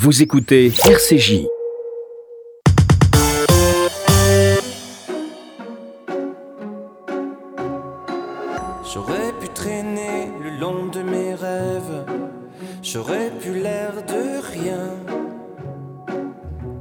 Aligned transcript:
Vous 0.00 0.22
écoutez 0.22 0.68
RCJ. 0.84 1.48
J'aurais 8.94 9.32
pu 9.40 9.48
traîner 9.52 10.30
le 10.40 10.50
long 10.60 10.86
de 10.86 11.02
mes 11.02 11.34
rêves, 11.34 12.04
j'aurais 12.80 13.32
pu 13.40 13.54
l'air 13.54 13.90
de 14.06 14.38
rien. 14.56 14.86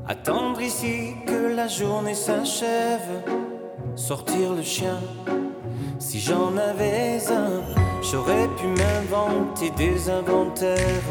Attendre 0.07 0.61
ici 0.61 1.15
que 1.25 1.55
la 1.55 1.67
journée 1.67 2.13
s'achève, 2.13 3.23
sortir 3.95 4.53
le 4.53 4.61
chien. 4.61 4.99
Si 5.97 6.19
j'en 6.19 6.55
avais 6.55 7.17
un, 7.31 7.63
j'aurais 8.03 8.47
pu 8.57 8.67
m'inventer 8.67 9.71
des 9.71 10.07
inventaires, 10.07 11.06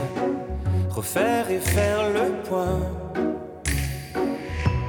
et 1.14 1.60
faire 1.60 2.10
le 2.10 2.32
point. 2.48 2.80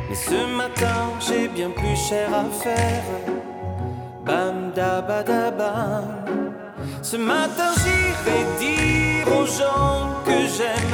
Mais 0.10 0.16
ce 0.16 0.58
matin, 0.58 1.12
j'ai 1.20 1.48
bien 1.48 1.70
plus 1.70 1.96
cher 1.96 2.30
à 2.34 2.46
faire. 2.64 3.04
Bam 4.26 4.72
da 4.76 5.02
ba 5.02 5.22
da 5.24 5.52
bam. 5.52 6.06
Ce 7.04 7.18
matin, 7.18 7.72
j'irai 7.82 8.42
dire 8.60 9.28
aux 9.40 9.46
gens 9.46 10.24
que 10.26 10.38
j'aime, 10.56 10.94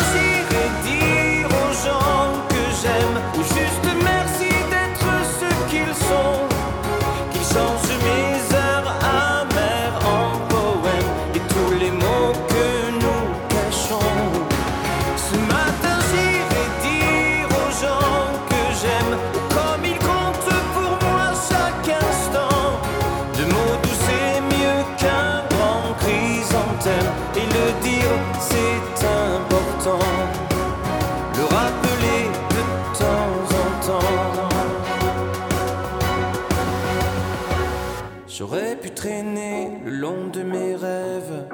Traîner 39.01 39.81
le 39.83 39.89
long 39.89 40.27
de 40.27 40.43
mes 40.43 40.75
rêves, 40.75 41.47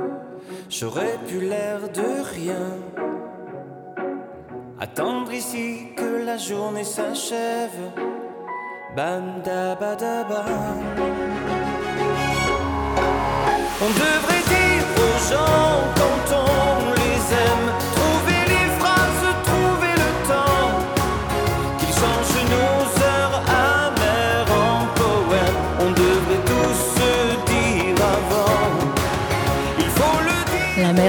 j'aurais 0.69 1.18
pu 1.30 1.40
l'air 1.40 1.80
de 2.00 2.09
rien. 2.35 2.68
Attendre 4.78 5.31
ici 5.31 5.94
que 5.96 6.25
la 6.25 6.36
journée 6.36 6.84
s'achève. 6.84 7.84
Bam 8.97 9.41
da. 9.46 9.78
On 13.86 13.91
devrait 14.03 14.46
dire 14.56 14.88
aux 15.06 15.18
gens 15.31 15.78
quand 16.00 16.28
on 16.44 16.91
les 17.02 17.22
aime, 17.46 17.69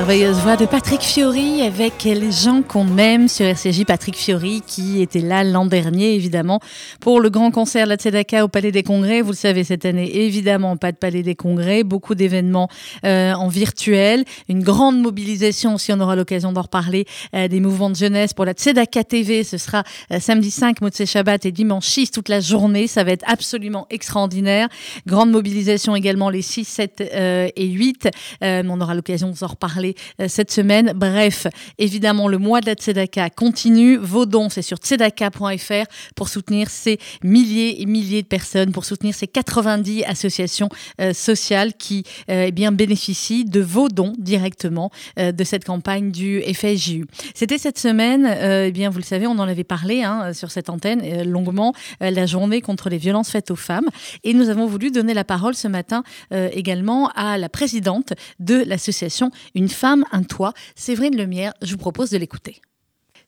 merveilleuse 0.09 0.39
voix 0.39 0.57
de 0.57 0.65
Patrick 0.65 1.03
Fiori 1.03 1.61
avec 1.61 2.05
les 2.05 2.33
gens 2.33 2.63
qu'on 2.63 2.97
aime 2.97 3.29
sur 3.29 3.45
RCJ. 3.45 3.85
Patrick 3.85 4.17
Fiori 4.17 4.63
qui 4.67 5.03
était 5.03 5.21
là 5.21 5.45
l'an 5.45 5.67
dernier, 5.67 6.15
évidemment, 6.15 6.61
pour 6.99 7.21
le 7.21 7.29
grand 7.29 7.51
concert 7.51 7.85
de 7.85 7.91
la 7.91 7.97
Tzedaka 7.97 8.43
au 8.43 8.49
Palais 8.49 8.73
des 8.73 8.83
Congrès. 8.83 9.21
Vous 9.21 9.33
le 9.33 9.37
savez, 9.37 9.65
cette 9.65 9.85
année, 9.85 10.11
évidemment, 10.25 10.79
pas 10.79 10.93
de 10.93 10.97
Palais 10.97 11.23
des 11.23 11.35
Congrès, 11.35 11.85
beaucoup 11.85 12.15
d'événements 12.15 12.71
euh, 13.05 13.35
en 13.35 13.49
virtuel, 13.49 14.25
une 14.49 14.63
grande 14.63 14.99
mobilisation 14.99 15.75
aussi, 15.75 15.93
on 15.93 16.01
aura 16.01 16.17
l'occasion 16.17 16.53
d'en 16.53 16.63
reparler, 16.63 17.05
euh, 17.35 17.47
des 17.49 17.61
mouvements 17.61 17.91
de 17.91 17.97
jeunesse 17.97 18.33
pour 18.33 18.47
la 18.47 18.53
Tzedaka 18.53 19.05
TV. 19.05 19.45
Ce 19.45 19.59
sera 19.59 19.83
euh, 20.11 20.21
samedi 20.21 20.51
5, 20.51 20.81
Motsé 20.81 21.05
Shabbat 21.05 21.45
et 21.45 21.53
dimanche 21.53 21.87
6, 21.87 22.13
toute 22.13 22.31
la 22.31 22.41
journée. 22.41 22.87
Ça 22.87 23.05
va 23.05 23.13
être 23.13 23.25
absolument 23.27 23.87
extraordinaire. 23.91 24.69
Grande 25.07 25.31
mobilisation 25.31 25.95
également 25.95 26.31
les 26.31 26.41
6, 26.41 26.65
7 26.65 27.11
euh, 27.13 27.49
et 27.55 27.67
8. 27.67 28.09
Euh, 28.43 28.63
on 28.67 28.81
aura 28.81 28.95
l'occasion 28.95 29.35
d'en 29.39 29.47
reparler 29.47 29.97
euh, 29.98 29.98
cette 30.27 30.51
semaine. 30.51 30.93
Bref, 30.95 31.47
évidemment, 31.79 32.29
le 32.29 32.39
mois 32.39 32.61
de 32.61 32.67
la 32.67 32.75
Tzedaka 32.75 33.31
continue. 33.31 33.97
Vos 33.97 34.27
dons, 34.27 34.49
c'est 34.49 34.63
sur 34.63 34.79
tzedaka.fr 34.79 35.87
pour 36.15 36.29
soutenir 36.29 36.71
ces 36.71 36.99
milliers 37.23 37.83
et 37.83 37.87
milliers 37.87 38.23
de 38.23 38.27
personnes, 38.27 38.73
pour 38.73 38.85
soutenir 38.85 39.15
ces 39.15 39.27
90 39.27 40.05
associations 40.05 40.69
euh, 41.01 41.13
sociales 41.13 41.75
qui 41.75 42.05
euh, 42.31 42.47
eh 42.49 42.53
bien, 42.53 42.73
bénéficient 42.73 43.45
de 43.45 43.61
vos 43.61 43.89
dons 43.89 44.13
directement 44.19 44.91
euh, 45.19 45.33
de 45.33 45.45
cette 45.45 45.65
campagne 45.65 46.11
du 46.11 46.43
FSJU. 46.43 47.07
C'était 47.35 47.59
cette 47.59 47.79
semaine, 47.79 48.27
euh, 48.27 48.67
eh 48.67 48.73
bien, 48.73 48.91
vous 48.91 48.99
le 48.99 49.05
savez, 49.05 49.27
on 49.27 49.33
en 49.33 49.49
avait 49.49 49.65
parlé 49.65 50.03
hein, 50.03 50.33
sur 50.33 50.51
cette 50.51 50.71
antenne 50.71 51.01
euh, 51.05 51.25
longuement, 51.25 51.73
euh, 52.03 52.11
la 52.11 52.27
journée 52.27 52.61
contre 52.61 52.89
les 52.89 52.99
violences 52.99 53.31
faites 53.31 53.51
aux 53.51 53.57
femmes. 53.57 53.89
Et 54.25 54.35
nous 54.35 54.49
avons 54.49 54.67
voulu 54.67 54.91
donner 54.91 55.15
la 55.15 55.25
parole 55.25 55.55
ce 55.55 55.69
matin 55.69 56.03
euh, 56.33 56.49
également 56.53 57.09
à 57.15 57.39
la 57.39 57.49
présidente 57.49 58.13
de 58.39 58.63
l'association 58.67 59.31
Une 59.55 59.69
femme, 59.69 59.88
un 60.13 60.23
toit, 60.23 60.53
Séverine 60.75 61.17
Lemierre. 61.17 61.55
Je 61.63 61.73
vous 61.73 61.79
propose 61.79 62.11
de 62.11 62.19
l'écouter. 62.19 62.61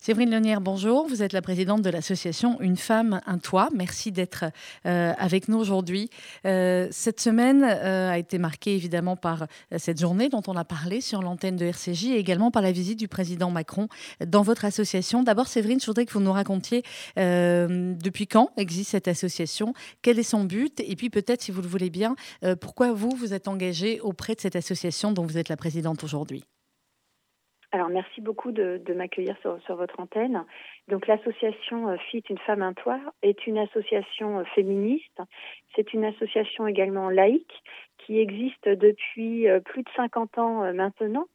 Séverine 0.03 0.31
Lenière, 0.31 0.61
bonjour. 0.61 1.07
Vous 1.07 1.21
êtes 1.21 1.31
la 1.31 1.43
présidente 1.43 1.83
de 1.83 1.89
l'association 1.91 2.59
Une 2.59 2.75
femme, 2.75 3.21
un 3.27 3.37
toit. 3.37 3.69
Merci 3.71 4.11
d'être 4.11 4.45
euh, 4.87 5.13
avec 5.15 5.47
nous 5.47 5.59
aujourd'hui. 5.59 6.09
Euh, 6.47 6.87
cette 6.89 7.19
semaine 7.19 7.63
euh, 7.63 8.09
a 8.09 8.17
été 8.17 8.39
marquée 8.39 8.73
évidemment 8.73 9.15
par 9.15 9.45
cette 9.77 9.99
journée 9.99 10.27
dont 10.27 10.41
on 10.47 10.55
a 10.55 10.65
parlé 10.65 11.01
sur 11.01 11.21
l'antenne 11.21 11.55
de 11.55 11.65
RCJ 11.65 12.05
et 12.05 12.17
également 12.17 12.49
par 12.49 12.63
la 12.63 12.71
visite 12.71 12.97
du 12.97 13.07
président 13.07 13.51
Macron 13.51 13.89
dans 14.25 14.41
votre 14.41 14.65
association. 14.65 15.21
D'abord, 15.21 15.45
Séverine, 15.45 15.79
je 15.79 15.85
voudrais 15.85 16.07
que 16.07 16.13
vous 16.13 16.19
nous 16.19 16.33
racontiez 16.33 16.81
depuis 17.15 18.25
quand 18.25 18.49
existe 18.57 18.89
cette 18.89 19.07
association, 19.07 19.75
quel 20.01 20.17
est 20.17 20.23
son 20.23 20.45
but? 20.45 20.79
Et 20.79 20.95
puis 20.95 21.11
peut-être, 21.11 21.43
si 21.43 21.51
vous 21.51 21.61
le 21.61 21.67
voulez 21.67 21.91
bien, 21.91 22.15
pourquoi 22.59 22.91
vous, 22.91 23.11
vous 23.11 23.35
êtes 23.35 23.47
engagée 23.47 23.99
auprès 23.99 24.33
de 24.33 24.41
cette 24.41 24.55
association 24.55 25.11
dont 25.11 25.27
vous 25.27 25.37
êtes 25.37 25.49
la 25.49 25.57
présidente 25.57 26.03
aujourd'hui? 26.03 26.43
Alors, 27.73 27.87
merci 27.87 28.19
beaucoup 28.19 28.51
de, 28.51 28.81
de 28.85 28.93
m'accueillir 28.93 29.37
sur, 29.39 29.61
sur, 29.63 29.77
votre 29.77 29.97
antenne. 29.99 30.43
Donc, 30.89 31.07
l'association 31.07 31.89
euh, 31.89 31.97
Fit 32.09 32.23
Une 32.29 32.37
femme, 32.39 32.61
un 32.61 32.73
toit 32.73 32.99
est 33.21 33.47
une 33.47 33.57
association 33.57 34.39
euh, 34.39 34.43
féministe. 34.55 35.21
C'est 35.75 35.93
une 35.93 36.03
association 36.03 36.67
également 36.67 37.09
laïque 37.09 37.63
qui 37.97 38.19
existe 38.19 38.67
depuis 38.67 39.47
euh, 39.47 39.61
plus 39.61 39.83
de 39.83 39.89
50 39.95 40.37
ans 40.37 40.73
maintenant. 40.73 41.27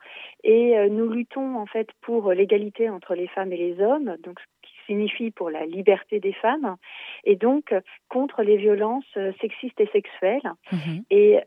Et 0.45 0.77
nous 0.91 1.09
luttons 1.09 1.57
en 1.57 1.67
fait 1.67 1.89
pour 2.03 2.33
l'égalité 2.33 2.91
entre 2.91 3.15
les 3.15 3.29
femmes 3.29 3.53
et 3.53 3.57
les 3.57 3.81
hommes. 3.81 4.17
Donc, 4.23 4.39
signifie 4.87 5.31
pour 5.31 5.51
la 5.51 5.65
liberté 5.65 6.21
des 6.21 6.33
femmes, 6.33 6.77
et 7.25 7.35
donc 7.35 7.75
contre 8.09 8.43
les 8.43 8.57
violences 8.57 9.19
sexistes 9.41 9.81
et 9.81 9.89
sexuelles. 9.89 10.49
Mhm. 10.71 11.05
Et 11.11 11.41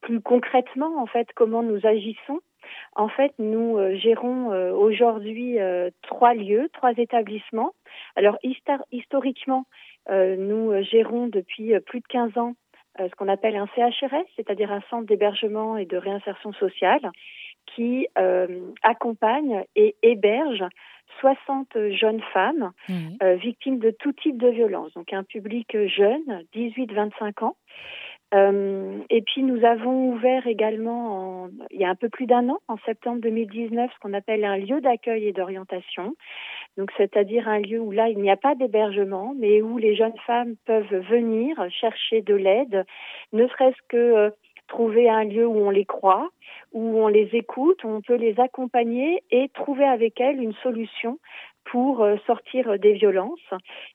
plus 0.00 0.22
concrètement, 0.22 1.02
en 1.02 1.06
fait, 1.06 1.28
comment 1.34 1.62
nous 1.62 1.84
agissons 1.86 2.40
en 2.96 3.08
fait, 3.08 3.32
nous 3.38 3.78
gérons 3.96 4.48
aujourd'hui 4.72 5.58
trois 6.02 6.34
lieux, 6.34 6.68
trois 6.72 6.92
établissements. 6.92 7.72
Alors, 8.16 8.36
historiquement, 8.92 9.64
nous 10.10 10.82
gérons 10.82 11.28
depuis 11.28 11.78
plus 11.80 12.00
de 12.00 12.06
15 12.08 12.38
ans 12.38 12.54
ce 12.98 13.14
qu'on 13.16 13.28
appelle 13.28 13.56
un 13.56 13.68
CHRS, 13.74 14.26
c'est-à-dire 14.36 14.72
un 14.72 14.82
centre 14.90 15.06
d'hébergement 15.06 15.76
et 15.76 15.86
de 15.86 15.96
réinsertion 15.96 16.52
sociale, 16.54 17.10
qui 17.66 18.08
accompagne 18.82 19.64
et 19.76 19.96
héberge 20.02 20.64
60 21.18 21.76
jeunes 21.90 22.22
femmes 22.32 22.72
euh, 23.22 23.34
victimes 23.34 23.78
de 23.78 23.90
tout 23.90 24.12
type 24.12 24.38
de 24.38 24.48
violence, 24.48 24.92
donc 24.94 25.12
un 25.12 25.24
public 25.24 25.76
jeune, 25.86 26.44
18-25 26.54 27.44
ans. 27.44 27.56
Euh, 28.32 28.98
et 29.10 29.22
puis 29.22 29.42
nous 29.42 29.64
avons 29.64 30.10
ouvert 30.10 30.46
également, 30.46 31.48
il 31.70 31.80
y 31.80 31.84
a 31.84 31.88
un 31.88 31.96
peu 31.96 32.08
plus 32.08 32.26
d'un 32.26 32.48
an, 32.48 32.58
en 32.68 32.76
septembre 32.86 33.20
2019, 33.22 33.90
ce 33.92 33.98
qu'on 33.98 34.12
appelle 34.12 34.44
un 34.44 34.56
lieu 34.56 34.80
d'accueil 34.80 35.26
et 35.26 35.32
d'orientation. 35.32 36.14
Donc 36.76 36.92
c'est-à-dire 36.96 37.48
un 37.48 37.58
lieu 37.58 37.80
où 37.80 37.90
là 37.90 38.08
il 38.08 38.18
n'y 38.18 38.30
a 38.30 38.36
pas 38.36 38.54
d'hébergement, 38.54 39.34
mais 39.36 39.62
où 39.62 39.78
les 39.78 39.96
jeunes 39.96 40.18
femmes 40.26 40.54
peuvent 40.64 40.94
venir 41.10 41.56
chercher 41.70 42.22
de 42.22 42.34
l'aide, 42.34 42.84
ne 43.32 43.48
serait-ce 43.48 43.82
que 43.88 43.96
euh, 43.96 44.30
trouver 44.68 45.10
un 45.10 45.24
lieu 45.24 45.46
où 45.46 45.58
on 45.58 45.70
les 45.70 45.84
croit, 45.84 46.30
où 46.72 47.00
on 47.00 47.08
les 47.08 47.28
écoute, 47.32 47.82
où 47.82 47.88
on 47.88 48.00
peut 48.00 48.14
les 48.14 48.38
accompagner 48.38 49.22
et 49.32 49.48
trouver 49.48 49.84
avec 49.84 50.20
elles 50.20 50.40
une 50.40 50.54
solution 50.62 51.18
pour 51.64 52.02
euh, 52.02 52.16
sortir 52.26 52.78
des 52.78 52.92
violences 52.94 53.38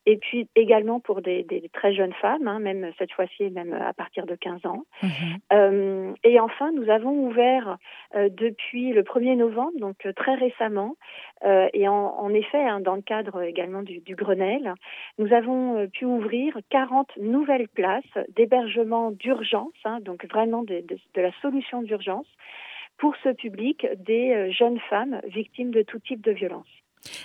et 0.06 0.18
puis 0.18 0.48
également 0.56 1.00
pour 1.00 1.22
des, 1.22 1.46
très 1.74 1.94
jeunes 1.94 2.14
femmes, 2.14 2.48
hein, 2.48 2.60
même 2.60 2.92
cette 2.98 3.12
fois-ci, 3.12 3.50
même 3.50 3.74
à 3.74 3.94
partir 3.94 4.26
de 4.26 4.36
15 4.36 4.66
ans. 4.66 4.84
Mhm. 5.04 5.10
Euh, 5.54 6.14
et 6.24 6.40
enfin, 6.40 6.72
nous 6.72 6.90
avons 6.90 7.12
ouvert 7.12 7.78
euh, 8.16 8.30
depuis 8.32 8.94
le 8.94 9.04
1er 9.04 9.36
novembre, 9.36 9.78
donc 9.80 9.98
très 10.16 10.36
récemment, 10.36 10.96
et 11.74 11.88
en, 11.88 12.34
effet, 12.34 12.64
hein, 12.64 12.80
dans 12.80 12.96
le 12.96 13.04
cadre 13.04 13.44
également 13.44 13.84
du, 13.84 14.02
Grenelle, 14.16 14.74
nous 15.20 15.32
avons 15.32 15.88
pu 15.90 16.06
ouvrir 16.06 16.58
40 16.70 17.18
nouvelles 17.18 17.68
places 17.68 18.04
d'hébergement 18.36 19.12
d'urgence, 19.12 19.74
hein, 19.84 20.00
donc 20.02 20.26
vraiment 20.26 20.64
de 20.64 20.84
la 21.16 21.32
solution 21.42 21.84
d'urgence 21.84 22.26
pour 22.98 23.16
ce 23.24 23.30
public 23.30 23.86
des 23.98 24.52
jeunes 24.52 24.80
femmes 24.90 25.22
victimes 25.28 25.72
de 25.72 25.84
tout 25.84 26.00
type 26.00 26.22
de 26.22 26.32
violence. 26.32 26.66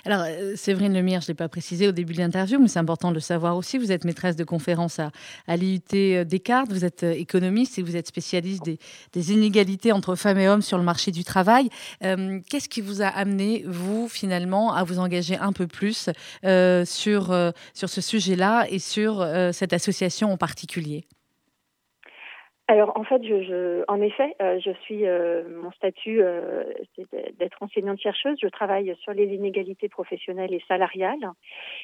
Alors, 0.05 0.23
euh, 0.27 0.55
Séverine 0.55 0.93
Lemire, 0.93 1.21
je 1.21 1.25
ne 1.25 1.27
l'ai 1.29 1.35
pas 1.35 1.49
précisé 1.49 1.87
au 1.87 1.91
début 1.91 2.13
de 2.13 2.19
l'interview, 2.19 2.59
mais 2.59 2.67
c'est 2.67 2.79
important 2.79 3.09
de 3.09 3.15
le 3.15 3.19
savoir 3.19 3.57
aussi. 3.57 3.77
Vous 3.77 3.91
êtes 3.91 4.05
maîtresse 4.05 4.35
de 4.35 4.43
conférence 4.43 4.99
à, 4.99 5.11
à 5.47 5.57
l'IUT 5.57 5.81
euh, 5.93 6.23
Descartes, 6.23 6.71
vous 6.71 6.85
êtes 6.85 7.03
euh, 7.03 7.13
économiste 7.13 7.79
et 7.79 7.81
vous 7.81 7.95
êtes 7.95 8.07
spécialiste 8.07 8.63
des, 9.13 9.31
inégalités 9.31 9.91
entre 9.91 10.15
femmes 10.15 10.39
et 10.39 10.49
hommes 10.49 10.61
sur 10.61 10.77
le 10.77 10.83
marché 10.83 11.11
du 11.11 11.23
travail. 11.23 11.69
Qu'est-ce 12.01 12.67
qui 12.67 12.81
vous 12.81 13.01
a 13.01 13.07
amené, 13.07 13.63
vous, 13.67 14.07
finalement, 14.09 14.73
à 14.73 14.83
vous 14.83 14.99
engager 14.99 15.37
un 15.37 15.53
peu 15.53 15.67
plus 15.67 16.09
sur, 16.43 17.53
sur 17.73 17.89
ce 17.89 18.01
sujet-là 18.01 18.65
et 18.69 18.79
sur 18.79 19.25
cette 19.53 19.73
association 19.73 20.33
en 20.33 20.37
particulier? 20.37 21.05
Alors 22.71 22.93
en 22.95 23.03
fait, 23.03 23.21
je, 23.21 23.43
je 23.43 23.83
en 23.89 23.99
effet, 23.99 24.33
euh, 24.41 24.57
je 24.63 24.71
suis 24.83 25.05
euh, 25.05 25.43
mon 25.61 25.71
statut 25.71 26.21
euh, 26.21 26.63
d'être 27.37 27.61
enseignante 27.61 27.99
chercheuse. 27.99 28.37
Je 28.41 28.47
travaille 28.47 28.95
sur 29.01 29.11
les 29.11 29.25
inégalités 29.25 29.89
professionnelles 29.89 30.53
et 30.53 30.63
salariales. 30.69 31.31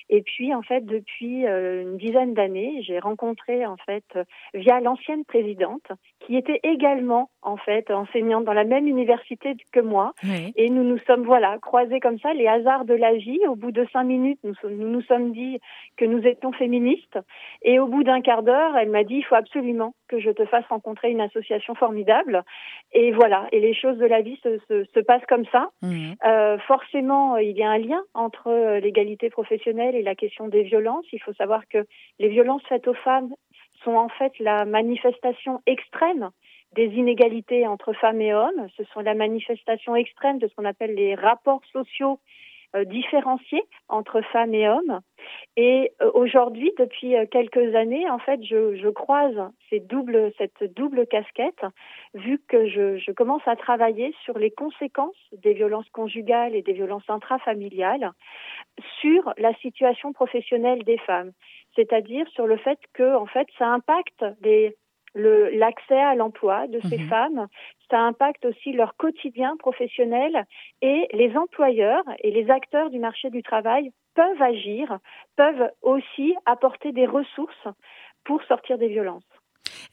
Et 0.09 0.21
puis 0.21 0.55
en 0.55 0.61
fait, 0.61 0.85
depuis 0.85 1.45
une 1.45 1.97
dizaine 1.97 2.33
d'années, 2.33 2.81
j'ai 2.83 2.99
rencontré 2.99 3.65
en 3.65 3.75
fait 3.75 4.05
via 4.53 4.79
l'ancienne 4.79 5.25
présidente 5.25 5.91
qui 6.21 6.37
était 6.37 6.61
également 6.63 7.29
en 7.41 7.57
fait 7.57 7.91
enseignante 7.91 8.45
dans 8.45 8.53
la 8.53 8.63
même 8.63 8.87
université 8.87 9.55
que 9.73 9.81
moi. 9.81 10.13
Et 10.55 10.69
nous 10.69 10.83
nous 10.83 10.99
sommes 10.99 11.23
voilà 11.23 11.57
croisés 11.61 11.99
comme 11.99 12.19
ça, 12.19 12.33
les 12.33 12.47
hasards 12.47 12.85
de 12.85 12.93
la 12.93 13.13
vie. 13.13 13.39
Au 13.49 13.55
bout 13.55 13.71
de 13.71 13.85
cinq 13.91 14.05
minutes, 14.05 14.39
nous 14.45 14.55
nous, 14.63 14.87
nous 14.87 15.01
sommes 15.01 15.33
dit 15.33 15.59
que 15.97 16.05
nous 16.05 16.25
étions 16.25 16.53
féministes. 16.53 17.19
Et 17.61 17.77
au 17.79 17.87
bout 17.87 18.05
d'un 18.05 18.21
quart 18.21 18.43
d'heure, 18.43 18.77
elle 18.77 18.89
m'a 18.89 19.03
dit 19.03 19.15
il 19.15 19.25
faut 19.25 19.35
absolument 19.35 19.93
que 20.07 20.19
je 20.19 20.31
te 20.31 20.45
fasse 20.45 20.65
rencontrer 20.67 21.11
une 21.11 21.21
association 21.21 21.75
formidable. 21.75 22.43
Et 22.93 23.11
voilà, 23.11 23.47
et 23.51 23.59
les 23.59 23.73
choses 23.73 23.97
de 23.97 24.05
la 24.05 24.21
vie 24.21 24.39
se, 24.43 24.57
se, 24.67 24.85
se 24.93 24.99
passent 24.99 25.25
comme 25.27 25.45
ça. 25.51 25.69
Mmh. 25.81 26.13
Euh, 26.25 26.57
forcément, 26.59 27.37
il 27.37 27.57
y 27.57 27.63
a 27.63 27.69
un 27.69 27.77
lien 27.77 28.01
entre 28.13 28.47
euh, 28.47 28.79
l'égalité 28.79 29.29
professionnelle 29.29 29.95
et 29.95 30.03
la 30.03 30.15
question 30.15 30.47
des 30.47 30.63
violences. 30.63 31.05
Il 31.11 31.21
faut 31.21 31.33
savoir 31.33 31.67
que 31.67 31.85
les 32.19 32.29
violences 32.29 32.63
faites 32.67 32.87
aux 32.87 32.93
femmes 32.93 33.33
sont 33.83 33.95
en 33.95 34.09
fait 34.09 34.33
la 34.39 34.65
manifestation 34.65 35.61
extrême 35.65 36.29
des 36.73 36.87
inégalités 36.87 37.65
entre 37.67 37.93
femmes 37.93 38.21
et 38.21 38.33
hommes. 38.33 38.67
Ce 38.75 38.83
sont 38.85 38.99
la 38.99 39.13
manifestation 39.13 39.95
extrême 39.95 40.39
de 40.39 40.47
ce 40.47 40.55
qu'on 40.55 40.65
appelle 40.65 40.95
les 40.95 41.15
rapports 41.15 41.61
sociaux 41.71 42.13
euh, 42.13 42.17
différencier 42.85 43.63
entre 43.89 44.21
femmes 44.21 44.53
et 44.53 44.67
hommes. 44.67 45.01
Et 45.55 45.91
euh, 46.01 46.11
aujourd'hui, 46.13 46.71
depuis 46.77 47.15
euh, 47.15 47.25
quelques 47.25 47.75
années, 47.75 48.09
en 48.09 48.19
fait, 48.19 48.43
je, 48.43 48.75
je 48.75 48.89
croise 48.89 49.35
ces 49.69 49.79
doubles, 49.79 50.31
cette 50.37 50.63
double 50.75 51.07
casquette, 51.07 51.61
vu 52.13 52.39
que 52.47 52.67
je, 52.67 52.97
je, 52.97 53.11
commence 53.11 53.41
à 53.47 53.55
travailler 53.55 54.13
sur 54.23 54.37
les 54.37 54.51
conséquences 54.51 55.15
des 55.31 55.53
violences 55.53 55.89
conjugales 55.89 56.55
et 56.55 56.61
des 56.61 56.73
violences 56.73 57.09
intrafamiliales 57.09 58.11
sur 59.01 59.33
la 59.37 59.53
situation 59.55 60.13
professionnelle 60.13 60.83
des 60.83 60.97
femmes, 60.99 61.31
c'est-à-dire 61.75 62.27
sur 62.29 62.47
le 62.47 62.57
fait 62.57 62.79
que, 62.93 63.15
en 63.15 63.25
fait, 63.25 63.47
ça 63.57 63.67
impacte 63.67 64.25
les 64.41 64.75
l'accès 65.15 65.99
à 65.99 66.15
l'emploi 66.15 66.67
de 66.67 66.79
ces 66.89 66.97
mhm. 66.97 67.09
femmes. 67.09 67.47
Ça 67.89 67.99
impacte 67.99 68.45
aussi 68.45 68.73
leur 68.73 68.95
quotidien 68.97 69.55
professionnel 69.57 70.45
et 70.81 71.07
les 71.13 71.35
employeurs 71.37 72.03
et 72.19 72.31
les 72.31 72.49
acteurs 72.49 72.89
du 72.89 72.99
marché 72.99 73.29
du 73.29 73.41
travail 73.43 73.91
peuvent 74.15 74.41
agir, 74.41 74.99
peuvent 75.35 75.69
aussi 75.81 76.35
apporter 76.45 76.91
des 76.91 77.05
ressources 77.05 77.67
pour 78.25 78.43
sortir 78.43 78.77
des 78.77 78.89
violences. 78.89 79.23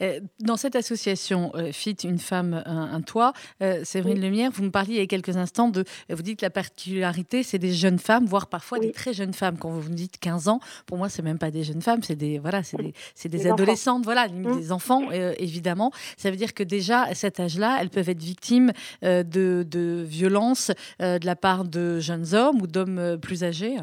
Euh, 0.03 0.21
dans 0.41 0.57
cette 0.57 0.77
association 0.77 1.53
euh, 1.55 1.73
Fit, 1.73 1.97
une 2.05 2.19
femme, 2.19 2.63
un, 2.67 3.01
toit, 3.01 3.33
euh, 3.63 3.85
Séverine 3.85 4.21
Lumière, 4.21 4.51
vous 4.53 4.65
me 4.65 4.71
parliez 4.71 4.95
il 4.95 4.99
y 4.99 5.03
a 5.03 5.07
quelques 5.07 5.37
instants 5.37 5.69
de. 5.69 5.85
Vous 6.11 6.23
dites 6.23 6.41
que 6.41 6.45
la 6.45 6.51
particularité, 6.51 7.43
c'est 7.43 7.59
des 7.59 7.73
jeunes 7.73 7.99
femmes, 7.99 8.27
voire 8.27 8.49
parfois 8.49 8.79
des 8.79 8.93
très 8.93 9.13
jeunes 9.13 9.33
femmes. 9.33 9.59
Quand 9.59 9.71
vous 9.71 9.91
me 9.91 9.95
dites 9.95 10.19
15 10.19 10.49
ans, 10.49 10.61
pour 10.87 10.99
moi, 10.99 11.09
c'est 11.09 11.23
même 11.23 11.39
pas 11.39 11.51
des 11.51 11.65
jeunes 11.65 11.83
femmes, 11.83 12.03
c'est 12.03 12.17
des, 12.17 12.39
voilà, 12.39 12.63
c'est 12.63 12.79
des, 12.79 13.29
des 13.29 13.47
adolescentes, 13.47 14.05
voilà, 14.05 14.29
mmh. 14.29 14.57
des 14.57 14.73
enfants, 14.73 15.11
évidemment. 15.11 15.93
Ça 16.17 16.31
veut 16.31 16.37
dire 16.37 16.55
que 16.55 16.63
déjà, 16.63 17.03
à 17.03 17.15
cet 17.15 17.41
âge-là, 17.41 17.79
elles 17.81 17.91
peuvent 17.91 18.09
être 18.09 18.23
victimes 18.23 18.73
de, 19.03 19.23
de 19.23 20.05
violences 20.07 20.71
de 21.01 21.25
la 21.25 21.37
part 21.37 21.65
de 21.65 22.01
jeunes 22.01 22.35
hommes 22.35 22.61
ou 22.63 22.67
d'hommes 22.67 23.19
plus 23.21 23.45
âgés. 23.45 23.79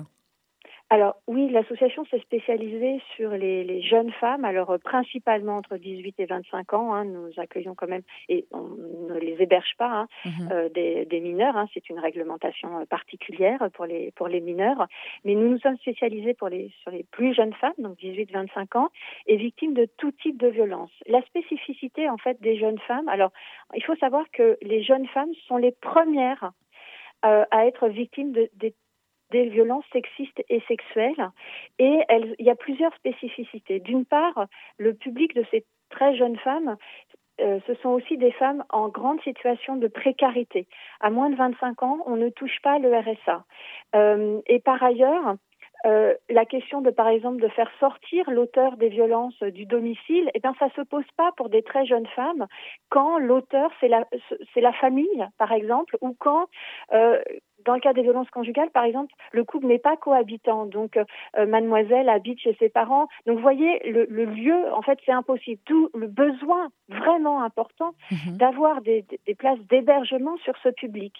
Alors 0.92 1.16
oui, 1.26 1.50
l'association 1.50 2.04
s'est 2.12 2.20
spécialisée 2.20 3.02
sur 3.16 3.30
les, 3.30 3.82
jeunes 3.82 4.12
femmes, 4.20 4.44
alors 4.44 4.72
euh, 4.72 4.78
principalement 4.78 5.56
entre 5.56 5.78
18 5.78 6.16
et 6.20 6.26
25 6.26 6.74
ans. 6.74 6.94
Hein, 6.94 7.06
nous 7.06 7.30
accueillons 7.38 7.76
quand 7.76 7.88
même, 7.88 8.02
et 8.28 8.46
on 8.52 8.68
ne 9.08 9.18
les 9.18 9.42
héberge 9.42 9.74
pas, 9.78 9.90
hein, 9.90 10.08
mhm. 10.26 10.50
euh, 10.52 10.70
des, 10.70 11.22
mineurs. 11.22 11.56
Hein, 11.56 11.68
c'est 11.74 11.90
une 11.90 11.98
réglementation 11.98 12.80
euh, 12.80 12.86
particulière 12.86 13.70
pour 13.74 13.86
les 13.86 14.12
pour 14.18 14.28
les 14.28 14.42
mineurs. 14.42 14.86
Mais 15.24 15.34
nous 15.34 15.48
nous 15.48 15.60
sommes 15.60 15.78
spécialisés 15.78 16.34
pour 16.34 16.50
les 16.50 16.74
sur 16.82 16.92
les 16.92 17.06
plus 17.10 17.34
jeunes 17.34 17.54
femmes, 17.54 17.72
donc 17.78 17.98
18-25 17.98 18.78
ans, 18.78 18.90
et 19.28 19.38
victimes 19.38 19.74
de 19.74 19.88
tout 19.98 20.12
type 20.12 20.38
de 20.38 20.50
violence. 20.50 20.92
La 21.08 21.22
spécificité 21.22 22.10
en 22.10 22.18
fait 22.18 22.42
des 22.42 22.60
jeunes 22.60 22.80
femmes. 22.80 23.08
Alors 23.08 23.32
il 23.74 23.84
faut 23.86 23.96
savoir 23.96 24.26
que 24.34 24.58
les 24.62 24.84
jeunes 24.84 25.08
femmes 25.08 25.32
sont 25.48 25.56
les 25.56 25.72
premières 25.72 26.52
à 27.24 27.68
être 27.68 27.88
victimes 27.88 28.32
de, 28.32 28.50
des 28.56 28.74
des 29.32 29.50
violences 29.50 29.86
sexistes 29.92 30.44
et 30.50 30.62
sexuelles. 30.68 31.32
Et 31.80 32.00
il 32.40 32.46
y 32.46 32.50
a 32.50 32.56
plusieurs 32.56 32.94
spécificités. 32.96 33.80
D'une 33.80 34.06
part, 34.06 34.48
le 34.78 34.94
public 34.94 35.34
de 35.36 35.44
ces 35.52 35.66
très 35.90 36.16
jeunes 36.16 36.38
femmes, 36.38 36.78
euh, 37.42 37.60
ce 37.66 37.74
sont 37.76 37.90
aussi 37.90 38.18
des 38.18 38.32
femmes 38.32 38.64
en 38.70 38.90
grande 38.90 39.22
situation 39.22 39.76
de 39.76 39.88
précarité. 39.88 40.68
À 41.00 41.10
moins 41.10 41.30
de 41.30 41.36
25 41.36 41.84
ans, 41.84 42.00
on 42.06 42.16
ne 42.16 42.30
touche 42.30 42.60
pas 42.62 42.78
le 42.78 42.96
RSA. 42.96 43.44
Euh, 43.96 44.42
et 44.48 44.60
par 44.60 44.82
ailleurs, 44.84 45.36
euh, 45.88 46.14
la 46.30 46.46
question 46.46 46.82
de, 46.82 46.92
par 46.92 47.08
exemple, 47.08 47.42
de 47.42 47.48
faire 47.48 47.72
sortir 47.80 48.30
l'auteur 48.30 48.78
des 48.78 48.90
violences 48.90 49.42
du 49.42 49.66
domicile, 49.66 50.30
eh 50.36 50.40
bien, 50.40 50.54
ça 50.60 50.70
se 50.76 50.82
pose 50.82 51.10
pas 51.18 51.32
pour 51.38 51.50
des 51.50 51.64
très 51.64 51.86
jeunes 51.88 52.06
femmes 52.08 52.46
quand 52.90 53.18
l'auteur 53.18 53.72
c'est 53.80 53.88
la 53.88 54.06
c'est 54.54 54.62
la 54.62 54.74
famille, 54.74 55.28
par 55.40 55.52
exemple, 55.52 55.98
ou 56.02 56.16
quand 56.20 56.48
dans 57.66 57.74
le 57.74 57.80
cas 57.80 57.94
des 57.94 58.02
violences 58.02 58.30
conjugales, 58.30 58.70
par 58.72 58.84
exemple, 58.84 59.14
le 59.32 59.44
couple 59.44 59.68
n'est 59.68 59.80
pas 59.80 59.98
cohabitant. 59.98 60.66
Donc, 60.66 60.98
euh, 60.98 61.46
mademoiselle 61.46 62.10
habite 62.10 62.40
chez 62.40 62.56
ses 62.60 62.70
parents. 62.70 63.08
Donc, 63.26 63.38
vous 63.38 63.42
voyez, 63.42 63.80
le, 63.90 64.26
lieu, 64.26 64.74
en 64.74 64.82
fait, 64.82 65.00
c'est 65.06 65.12
impossible. 65.12 65.62
Tout 65.66 65.90
le 65.94 66.08
besoin 66.08 66.70
vraiment 66.90 67.44
important 67.44 67.94
mhm. 68.12 68.38
d'avoir 68.38 68.82
des, 68.82 69.06
des, 69.26 69.36
places 69.36 69.60
d'hébergement 69.70 70.38
sur 70.38 70.54
ce 70.64 70.70
public. 70.70 71.14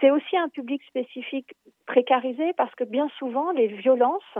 C'est 0.00 0.10
aussi 0.10 0.36
un 0.36 0.48
public 0.48 0.82
spécifique 0.84 1.54
précarisé 1.86 2.52
parce 2.56 2.74
que 2.74 2.84
bien 2.84 3.08
souvent, 3.18 3.50
les 3.52 3.68
violences 3.68 4.38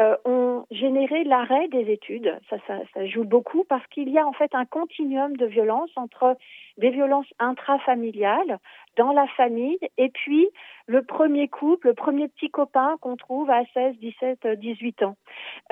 euh, 0.00 0.16
ont 0.24 0.64
généré 0.70 1.24
l'arrêt 1.24 1.66
des 1.68 1.90
études. 1.90 2.38
Ça, 2.48 2.56
ça, 2.66 2.78
ça, 2.94 3.06
joue 3.06 3.24
beaucoup 3.24 3.64
parce 3.64 3.86
qu'il 3.88 4.08
y 4.10 4.18
a 4.18 4.26
en 4.26 4.32
fait 4.32 4.54
un 4.54 4.64
continuum 4.64 5.36
de 5.36 5.46
violence 5.46 5.90
entre 5.96 6.36
des 6.76 6.90
violences 6.90 7.26
intrafamiliales 7.38 8.58
dans 8.96 9.12
la 9.12 9.26
famille 9.28 9.78
et 9.96 10.08
puis 10.10 10.48
le 10.86 11.02
premier 11.02 11.48
couple, 11.48 11.88
le 11.88 11.94
premier 11.94 12.28
petit 12.28 12.50
copain 12.50 12.96
qu'on 13.00 13.16
trouve 13.16 13.50
à 13.50 13.64
16, 13.74 13.96
17, 13.98 14.46
18 14.46 15.02
ans. 15.02 15.16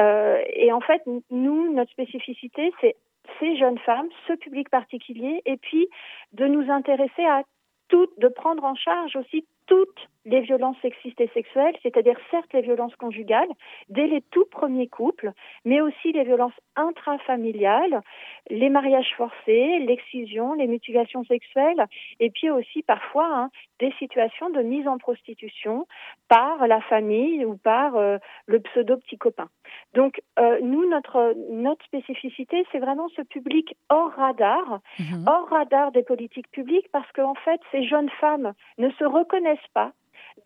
Euh, 0.00 0.42
et 0.54 0.72
en 0.72 0.80
fait, 0.80 1.02
nous, 1.30 1.72
notre 1.72 1.92
spécificité, 1.92 2.72
c'est 2.80 2.96
ces 3.40 3.56
jeunes 3.56 3.78
femmes, 3.78 4.08
ce 4.26 4.32
public 4.34 4.68
particulier, 4.70 5.42
et 5.46 5.56
puis 5.56 5.88
de 6.32 6.46
nous 6.46 6.70
intéresser 6.70 7.24
à 7.24 7.42
toutes, 7.88 8.18
de 8.18 8.28
prendre 8.28 8.64
en 8.64 8.74
charge 8.74 9.16
aussi 9.16 9.46
toutes 9.66 10.08
les 10.26 10.40
violences 10.40 10.76
sexistes 10.82 11.20
et 11.20 11.30
sexuelles, 11.32 11.76
c'est-à-dire 11.82 12.18
certes 12.30 12.52
les 12.52 12.60
violences 12.60 12.96
conjugales, 12.96 13.48
dès 13.88 14.08
les 14.08 14.20
tout 14.20 14.44
premiers 14.50 14.88
couples, 14.88 15.32
mais 15.64 15.80
aussi 15.80 16.12
les 16.12 16.24
violences 16.24 16.58
intrafamiliales, 16.74 18.02
les 18.50 18.68
mariages 18.68 19.14
forcés, 19.16 19.78
l'excision, 19.78 20.54
les 20.54 20.66
mutilations 20.66 21.24
sexuelles, 21.24 21.86
et 22.18 22.30
puis 22.30 22.50
aussi 22.50 22.82
parfois 22.82 23.28
hein, 23.32 23.50
des 23.78 23.92
situations 23.98 24.50
de 24.50 24.62
mise 24.62 24.88
en 24.88 24.98
prostitution 24.98 25.86
par 26.28 26.66
la 26.66 26.80
famille 26.82 27.44
ou 27.44 27.56
par 27.56 27.96
euh, 27.96 28.18
le 28.46 28.60
pseudo-petit 28.60 29.18
copain. 29.18 29.48
Donc 29.94 30.20
euh, 30.38 30.58
nous, 30.60 30.88
notre, 30.90 31.34
notre 31.50 31.84
spécificité, 31.84 32.66
c'est 32.72 32.78
vraiment 32.80 33.08
ce 33.16 33.22
public 33.22 33.76
hors 33.90 34.10
radar, 34.10 34.80
mhm. 34.98 35.24
hors 35.28 35.48
radar 35.50 35.92
des 35.92 36.02
politiques 36.02 36.50
publiques, 36.50 36.88
parce 36.90 37.10
qu'en 37.12 37.34
fait, 37.34 37.60
ces 37.70 37.84
jeunes 37.84 38.10
femmes 38.20 38.54
ne 38.78 38.90
se 38.90 39.04
reconnaissent 39.04 39.55
pas 39.74 39.92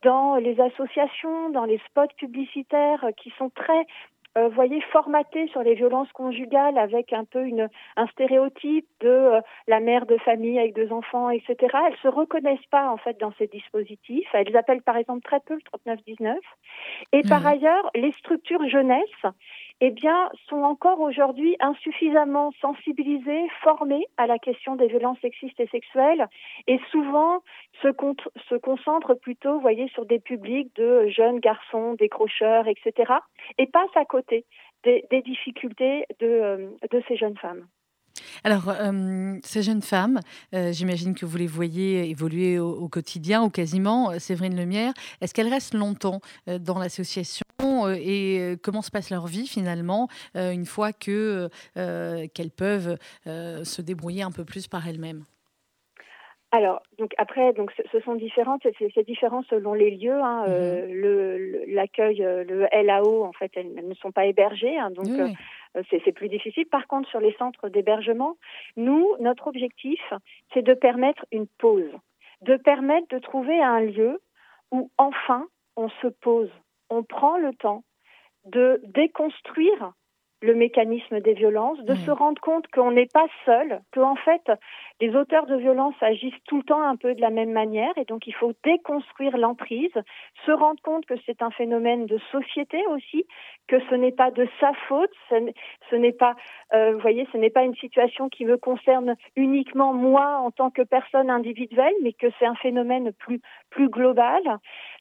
dans 0.03 0.37
les 0.37 0.61
associations, 0.61 1.51
dans 1.51 1.65
les 1.65 1.79
spots 1.89 2.15
publicitaires 2.17 3.05
qui 3.17 3.33
sont 3.39 3.51
très 3.51 3.87
euh, 4.39 4.49
voyez, 4.49 4.81
formatés 4.93 5.49
sur 5.49 5.63
les 5.63 5.75
violences 5.75 6.11
conjugales 6.13 6.79
avec 6.79 7.13
un 7.13 7.25
peu 7.25 7.45
une, 7.45 7.69
un 7.97 8.07
stéréotype 8.09 8.87
de 9.01 9.09
euh, 9.09 9.41
la 9.67 9.81
mère 9.81 10.07
de 10.07 10.17
famille 10.19 10.57
avec 10.57 10.73
deux 10.75 10.93
enfants, 10.93 11.31
etc. 11.31 11.57
Elles 11.89 11.97
se 12.01 12.07
reconnaissent 12.07 12.67
pas 12.71 12.91
en 12.91 12.97
fait 12.97 13.19
dans 13.19 13.33
ces 13.39 13.49
dispositifs. 13.49 14.29
Elles 14.33 14.57
appellent 14.57 14.83
par 14.83 14.97
exemple 14.97 15.23
très 15.23 15.41
peu 15.41 15.55
le 15.55 15.63
3919. 15.63 16.39
Et 17.13 17.23
par 17.23 17.41
mmh. 17.41 17.47
ailleurs, 17.47 17.91
les 17.97 18.13
structures 18.13 18.69
jeunesse 18.69 19.27
eh 19.81 19.91
bien, 19.91 20.31
sont 20.49 20.63
encore 20.63 21.01
aujourd'hui 21.01 21.57
insuffisamment 21.61 22.53
sensibilisés, 22.61 23.49
formés 23.63 24.07
à 24.19 24.27
la 24.27 24.39
question 24.39 24.77
des 24.77 24.89
violences 24.89 25.19
sexistes 25.21 25.59
et 25.59 25.69
sexuelles, 25.69 26.29
et 26.67 26.79
souvent 26.91 27.43
se, 27.83 27.89
concentrent 28.59 29.15
plutôt, 29.15 29.55
vous 29.55 29.61
voyez, 29.61 29.89
sur 29.89 30.05
des 30.05 30.19
publics 30.19 30.75
de 30.77 31.09
jeunes 31.09 31.41
garçons, 31.41 31.95
décrocheurs, 31.95 32.69
etc., 32.69 33.13
et 33.57 33.67
passent 33.67 33.97
à 33.97 34.05
côté 34.05 34.45
des, 34.83 35.23
difficultés 35.25 36.05
euh, 36.23 36.71
de 36.91 37.03
ces 37.09 37.17
jeunes 37.17 37.37
femmes. 37.39 37.67
Alors, 38.45 38.69
euh, 38.69 39.39
ces 39.43 39.63
jeunes 39.63 39.83
femmes, 39.83 40.21
euh, 40.55 40.73
j'imagine 40.73 41.15
que 41.15 41.27
vous 41.27 41.37
les 41.37 41.47
voyez 41.47 42.09
évoluer 42.09 42.59
au, 42.59 42.89
quotidien 42.89 43.43
ou 43.43 43.51
quasiment. 43.51 44.19
Séverine 44.19 44.57
Lemierre, 44.57 44.93
est-ce 45.21 45.35
qu'elles 45.35 45.49
restent 45.49 45.75
longtemps 45.75 46.21
dans 46.47 46.79
l'association 46.79 47.45
et 47.89 48.57
comment 48.63 48.83
se 48.83 48.91
passe 48.91 49.11
leur 49.11 49.27
vie 49.27 49.47
finalement 49.47 50.09
une 50.35 50.67
fois 50.67 50.93
que 50.93 51.49
qu'elles 51.75 52.51
peuvent 52.51 52.97
se 53.25 53.83
débrouiller 53.83 54.23
un 54.23 54.33
peu 54.33 54.45
plus 54.45 54.67
par 54.67 54.87
elles-mêmes? 54.89 55.25
Alors, 56.53 56.83
donc 56.99 57.13
après, 57.17 57.53
donc 57.53 57.71
ce 57.93 58.01
sont 58.01 58.17
différentes, 58.17 58.67
c'est 58.95 59.07
différent 59.07 59.43
selon 59.49 59.73
les 59.73 59.93
lieux. 59.93 60.21
Hein, 60.21 60.47
mmh 60.49 61.73
L'accueil, 61.73 62.19
le, 62.19 62.67
LAO, 62.83 63.25
en 63.25 63.33
fait, 63.33 63.53
elles, 63.55 63.73
ne 63.73 63.95
sont 63.95 64.11
pas 64.11 64.27
hébergées, 64.27 64.77
hein, 64.77 64.91
donc 64.91 65.09
euh, 65.09 65.29
c'est 65.91 66.13
plus 66.13 66.29
difficile. 66.29 66.67
Par 66.67 66.87
contre, 66.87 67.09
sur 67.09 67.21
les 67.21 67.35
centres 67.35 67.69
d'hébergement, 67.69 68.37
nous, 68.77 69.07
notre 69.21 69.47
objectif, 69.47 70.01
c'est 70.53 70.63
de 70.63 70.75
permettre 70.75 71.25
une 71.33 71.47
pause, 71.47 71.91
de 72.43 72.57
permettre 72.57 73.09
de 73.09 73.19
trouver 73.19 73.61
un 73.63 73.81
lieu 73.81 74.21
où 74.71 74.91
enfin 74.99 75.47
on 75.77 75.89
se 76.03 76.09
pose, 76.09 76.51
on 76.89 77.03
prend 77.03 77.39
le 77.39 77.55
temps 77.55 77.85
de 78.45 78.81
déconstruire 78.85 79.93
le 80.43 80.55
mécanisme 80.55 81.21
des 81.21 81.35
violences, 81.35 81.79
de 81.81 81.95
se 81.95 82.11
rendre 82.11 82.41
compte 82.41 82.67
qu'on 82.69 82.93
n'est 82.93 83.09
pas 83.13 83.27
seul, 83.45 83.81
que 83.93 84.01
en 84.01 84.17
fait 84.17 84.51
les 85.01 85.15
auteurs 85.15 85.47
de 85.47 85.57
violences 85.57 85.95
agissent 86.01 86.43
tout 86.47 86.59
le 86.59 86.63
temps 86.63 86.83
un 86.83 86.97
peu 86.97 87.15
de 87.15 87.21
la 87.21 87.31
même 87.31 87.53
manière, 87.53 87.93
et 87.97 88.05
donc 88.05 88.27
il 88.27 88.35
faut 88.35 88.53
déconstruire 88.65 89.37
l'emprise, 89.37 89.93
se 90.47 90.51
rendre 90.51 90.81
compte 90.83 91.05
que 91.07 91.15
c'est 91.27 91.43
un 91.43 91.51
phénomène 91.51 92.07
de 92.07 92.19
société 92.31 92.87
aussi, 92.89 93.27
que 93.69 93.81
ce 93.91 93.95
n'est 93.95 94.13
pas 94.13 94.31
de 94.31 94.49
sa 94.61 94.73
faute, 94.89 95.11
ce 95.29 95.97
n'est 95.97 96.13
pas, 96.13 96.35
euh, 96.73 96.93
vous 96.93 97.01
voyez, 97.01 97.29
ce 97.33 97.37
n'est 97.37 97.51
pas 97.51 97.63
une 97.63 97.77
situation 97.77 98.29
qui 98.29 98.45
me 98.45 98.57
concerne 98.57 99.17
uniquement 99.37 99.93
moi 99.93 100.39
en 100.39 100.51
tant 100.51 100.71
que 100.71 100.83
personne 100.83 101.31
individuelle, 101.31 101.95
mais 102.03 102.13
que 102.13 102.27
c'est 102.39 102.47
un 102.47 102.55
phénomène 102.55 103.13
plus 103.13 103.41
plus 103.71 103.89
global. 103.89 104.43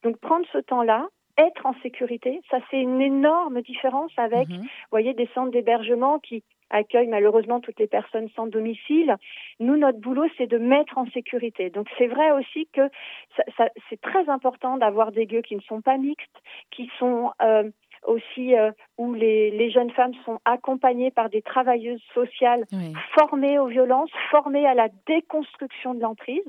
Donc 0.03 0.17
prendre 0.17 0.45
ce 0.51 0.59
temps-là, 0.59 1.07
être 1.39 1.65
en 1.65 1.73
sécurité. 1.81 2.41
Ça, 2.49 2.59
c'est 2.69 2.81
une 2.81 3.01
énorme 3.01 3.61
différence 3.61 4.11
avec, 4.17 4.49
mhm. 4.49 4.61
vous 4.61 4.91
voyez, 4.91 5.13
des 5.13 5.29
centres 5.33 5.51
d'hébergement 5.51 6.19
qui 6.19 6.43
accueillent 6.69 7.07
malheureusement 7.07 7.59
toutes 7.59 7.79
les 7.79 7.87
personnes 7.87 8.29
sans 8.35 8.47
domicile. 8.47 9.15
Nous, 9.59 9.77
notre 9.77 9.99
boulot, 9.99 10.27
c'est 10.37 10.47
de 10.47 10.57
mettre 10.57 10.97
en 10.97 11.05
sécurité. 11.07 11.69
Donc, 11.69 11.87
c'est 11.97 12.07
vrai 12.07 12.31
aussi 12.31 12.67
que 12.73 12.89
c'est 13.89 14.01
très 14.01 14.29
important 14.29 14.77
d'avoir 14.77 15.11
des 15.11 15.25
lieux 15.25 15.41
qui 15.41 15.55
ne 15.55 15.61
sont 15.61 15.81
pas 15.81 15.97
mixtes, 15.97 16.41
qui 16.71 16.91
sont 16.99 17.31
euh, 17.41 17.69
aussi 18.05 18.55
euh, 18.55 18.71
où 18.97 19.13
les, 19.13 19.51
les, 19.51 19.71
jeunes 19.71 19.91
femmes 19.91 20.13
sont 20.25 20.39
accompagnées 20.45 21.11
par 21.11 21.29
des 21.29 21.41
travailleuses 21.41 22.01
sociales 22.13 22.65
formées 23.17 23.59
aux 23.59 23.67
violences, 23.67 24.09
formées 24.31 24.65
à 24.65 24.73
la 24.73 24.87
déconstruction 25.07 25.93
de 25.93 26.01
l'emprise. 26.01 26.43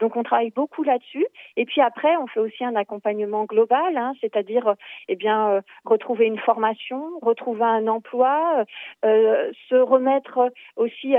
Donc 0.00 0.16
on 0.16 0.22
travaille 0.22 0.50
beaucoup 0.50 0.82
là-dessus. 0.82 1.26
Et 1.56 1.64
puis 1.64 1.80
après, 1.80 2.16
on 2.16 2.26
fait 2.26 2.40
aussi 2.40 2.64
un 2.64 2.76
accompagnement 2.76 3.44
global, 3.44 3.96
hein, 3.96 4.12
c'est-à-dire 4.20 4.74
eh 5.08 5.16
bien 5.16 5.48
euh, 5.48 5.60
retrouver 5.84 6.26
une 6.26 6.38
formation, 6.38 7.18
retrouver 7.22 7.64
un 7.64 7.86
emploi, 7.86 8.64
euh, 9.04 9.52
se 9.68 9.76
remettre 9.76 10.52
aussi 10.76 11.14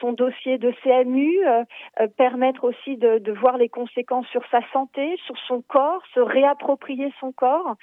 son 0.00 0.12
dossier 0.12 0.58
de 0.58 0.72
CMU, 0.82 1.38
permettre 2.16 2.64
aussi 2.64 2.96
de, 2.96 3.18
de, 3.18 3.32
voir 3.32 3.58
les 3.58 3.68
conséquences 3.68 4.26
sur 4.28 4.42
sa 4.50 4.60
santé, 4.72 5.16
sur 5.26 5.36
son 5.46 5.62
corps, 5.62 6.02
se 6.14 6.20
réapproprier 6.20 7.12
son 7.20 7.32
corps, 7.32 7.76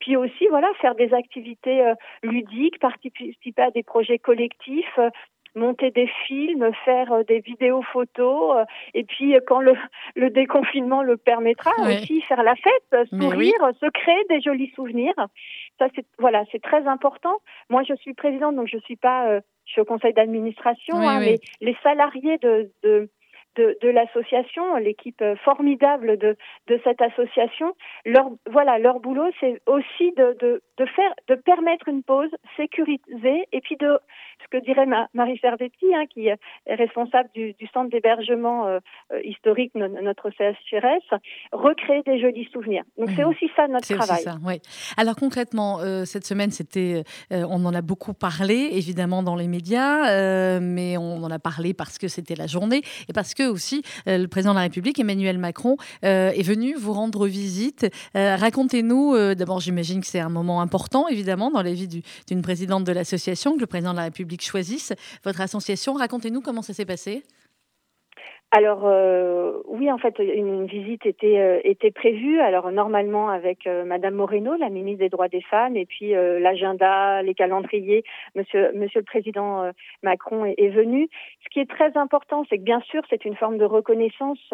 puis 0.00 0.16
aussi 0.16 0.48
voilà 0.48 0.68
faire 0.80 0.94
des 0.94 1.12
activités 1.14 1.82
euh, 1.82 1.94
ludiques, 2.22 2.78
participer 2.80 3.62
à 3.62 3.70
des 3.70 3.82
projets 3.82 4.18
collectifs, 4.18 4.98
euh, 4.98 5.10
monter 5.54 5.90
des 5.90 6.08
films, 6.26 6.70
faire 6.84 7.12
euh, 7.12 7.22
des 7.24 7.40
vidéos 7.40 7.82
photos, 7.82 8.64
et 8.94 9.04
puis 9.04 9.34
quand 9.46 9.60
le, 9.60 9.74
le 10.14 10.30
déconfinement 10.30 11.02
le 11.02 11.16
permettra 11.16 11.72
aussi 11.82 12.20
faire 12.22 12.42
la 12.42 12.54
fête, 12.56 13.08
sourire, 13.10 13.54
se 13.80 13.86
créer 13.90 14.24
des 14.28 14.40
jolis 14.40 14.72
souvenirs. 14.74 15.14
Ça 15.78 15.88
c'est 15.94 16.06
voilà 16.18 16.44
c'est 16.52 16.62
très 16.62 16.86
important. 16.86 17.36
Moi 17.68 17.82
je 17.82 17.94
suis 17.94 18.14
présidente 18.14 18.56
donc 18.56 18.68
je 18.68 18.78
suis 18.78 18.96
pas 18.96 19.40
je 19.64 19.72
suis 19.72 19.80
au 19.80 19.84
conseil 19.84 20.12
d'administration, 20.12 20.96
hein, 20.96 21.20
mais 21.20 21.38
les 21.60 21.76
salariés 21.82 22.38
de, 22.38 22.70
de 22.82 23.08
de, 23.56 23.76
de 23.82 23.88
l'association, 23.88 24.76
l'équipe 24.76 25.22
formidable 25.44 26.18
de, 26.18 26.36
de 26.68 26.80
cette 26.84 27.00
association. 27.00 27.74
Leur, 28.04 28.30
voilà, 28.50 28.78
leur 28.78 29.00
boulot, 29.00 29.30
c'est 29.40 29.60
aussi 29.66 30.12
de, 30.16 30.36
de, 30.40 30.62
de, 30.78 30.86
faire, 30.86 31.12
de 31.28 31.34
permettre 31.34 31.88
une 31.88 32.02
pause 32.02 32.30
sécurisée 32.56 33.46
et 33.52 33.60
puis 33.60 33.76
de, 33.76 33.98
ce 34.42 34.48
que 34.58 34.64
dirait 34.64 34.86
Marie 35.14 35.38
Servetti, 35.38 35.94
hein, 35.94 36.04
qui 36.12 36.28
est 36.28 36.38
responsable 36.66 37.28
du, 37.34 37.52
du 37.54 37.66
centre 37.72 37.90
d'hébergement 37.90 38.66
euh, 38.66 38.78
euh, 39.12 39.20
historique, 39.24 39.74
notre 39.74 40.30
CSRS, 40.30 41.18
recréer 41.52 42.02
des 42.04 42.20
jolis 42.20 42.48
souvenirs. 42.52 42.82
Donc 42.98 43.10
c'est 43.16 43.24
mmh. 43.24 43.28
aussi 43.28 43.50
ça 43.56 43.68
notre 43.68 43.94
travail. 43.94 44.22
Ça, 44.22 44.36
oui. 44.44 44.60
Alors 44.96 45.16
concrètement, 45.16 45.80
euh, 45.80 46.04
cette 46.04 46.26
semaine, 46.26 46.50
c'était, 46.50 47.02
on 47.30 47.64
en 47.64 47.74
a 47.74 47.82
beaucoup 47.82 48.14
parlé, 48.14 48.70
évidemment 48.72 49.22
dans 49.22 49.36
les 49.36 49.48
médias, 49.48 50.60
mais 50.60 50.96
on 50.96 51.22
en 51.22 51.30
a 51.30 51.38
parlé 51.38 51.74
parce 51.74 51.98
que 51.98 52.08
c'était 52.08 52.34
la 52.34 52.46
journée 52.46 52.82
et 53.08 53.12
parce 53.12 53.34
que 53.34 53.39
aussi 53.46 53.82
euh, 54.06 54.18
le 54.18 54.28
président 54.28 54.52
de 54.52 54.56
la 54.56 54.62
République, 54.62 54.98
Emmanuel 54.98 55.38
Macron, 55.38 55.76
euh, 56.04 56.30
est 56.30 56.42
venu 56.42 56.74
vous 56.74 56.92
rendre 56.92 57.26
visite. 57.26 57.86
Euh, 58.16 58.36
racontez-nous, 58.36 59.34
d'abord 59.34 59.60
j'imagine 59.60 60.00
que 60.00 60.06
c'est 60.06 60.20
un 60.20 60.28
moment 60.28 60.60
important, 60.60 61.08
évidemment, 61.08 61.50
dans 61.50 61.62
la 61.62 61.72
vie 61.72 61.88
d'une 62.26 62.42
présidente 62.42 62.84
de 62.84 62.92
l'association, 62.92 63.54
que 63.54 63.60
le 63.60 63.66
président 63.66 63.92
de 63.92 63.98
la 63.98 64.04
République 64.04 64.42
choisisse 64.42 64.92
votre 65.24 65.40
association. 65.40 65.94
Racontez-nous 65.94 66.40
comment 66.40 66.62
ça 66.62 66.74
s'est 66.74 66.84
passé. 66.84 67.22
Alors 68.52 68.80
euh, 68.84 69.62
oui, 69.66 69.92
en 69.92 69.98
fait, 69.98 70.18
une, 70.18 70.66
visite 70.66 71.06
était 71.06 71.38
euh, 71.38 71.60
était 71.62 71.92
prévue. 71.92 72.40
Alors 72.40 72.72
normalement 72.72 73.28
avec 73.28 73.64
euh, 73.68 73.84
Madame 73.84 74.14
Moreno, 74.14 74.56
la 74.56 74.70
ministre 74.70 74.98
des 74.98 75.08
droits 75.08 75.28
des 75.28 75.40
femmes, 75.40 75.76
et 75.76 75.86
puis 75.86 76.10
l'agenda, 76.10 77.22
les 77.22 77.34
calendriers. 77.34 78.02
Monsieur 78.34 78.72
Monsieur 78.74 79.00
le 79.00 79.04
Président 79.04 79.70
Macron 80.02 80.44
est, 80.44 80.68
venu. 80.70 81.08
Ce 81.44 81.48
qui 81.50 81.60
est 81.60 81.70
très 81.70 81.96
important, 81.96 82.44
c'est 82.48 82.58
que 82.58 82.62
bien 82.62 82.80
sûr, 82.80 83.02
c'est 83.08 83.24
une 83.24 83.36
forme 83.36 83.58
de 83.58 83.64
reconnaissance 83.64 84.52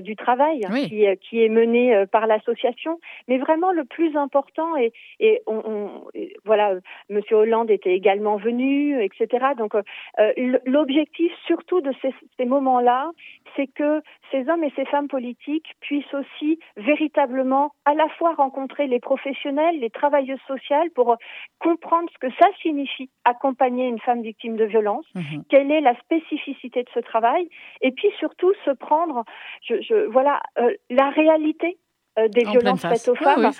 du 0.00 0.16
travail 0.16 0.62
qui 0.88 1.06
qui 1.20 1.44
est 1.44 1.48
mené 1.48 2.04
par 2.10 2.26
l'association. 2.26 2.98
Mais 3.28 3.38
vraiment, 3.38 3.70
le 3.70 3.84
plus 3.84 4.16
important 4.16 4.76
et 4.76 4.92
et 5.20 5.42
on, 5.46 6.02
voilà, 6.44 6.74
Monsieur 7.10 7.36
Hollande 7.36 7.70
était 7.70 7.94
également 7.94 8.36
venu, 8.38 9.00
etc. 9.02 9.46
Donc 9.56 9.74
l'objectif 10.64 11.32
surtout 11.46 11.80
de 11.80 11.92
ces, 12.02 12.12
ces 12.36 12.44
moments-là 12.44 13.12
c'est 13.54 13.66
que 13.66 14.02
ces 14.30 14.48
hommes 14.48 14.64
et 14.64 14.72
ces 14.76 14.84
femmes 14.86 15.08
politiques 15.08 15.74
puissent 15.80 16.14
aussi 16.14 16.58
véritablement 16.76 17.72
à 17.84 17.94
la 17.94 18.08
fois 18.10 18.34
rencontrer 18.34 18.86
les 18.86 19.00
professionnels, 19.00 19.78
les 19.78 19.90
travailleuses 19.90 20.40
sociales 20.46 20.90
pour 20.90 21.16
comprendre 21.58 22.08
ce 22.12 22.26
que 22.26 22.32
ça 22.38 22.46
signifie 22.62 23.10
accompagner 23.24 23.86
une 23.86 24.00
femme 24.00 24.22
victime 24.22 24.56
de 24.56 24.64
violence, 24.64 25.06
mhm. 25.14 25.44
quelle 25.48 25.70
est 25.70 25.80
la 25.80 25.96
spécificité 26.00 26.82
de 26.82 26.88
ce 26.94 27.00
travail, 27.00 27.48
et 27.80 27.92
puis 27.92 28.08
surtout 28.18 28.52
se 28.64 28.70
prendre, 28.70 29.24
je, 29.62 30.06
voilà, 30.06 30.40
euh, 30.58 30.74
la 30.90 31.10
réalité 31.10 31.78
euh, 32.18 32.28
des 32.28 32.44
violences 32.44 32.80
faites 32.80 33.08
aux 33.08 33.14
femmes. 33.14 33.50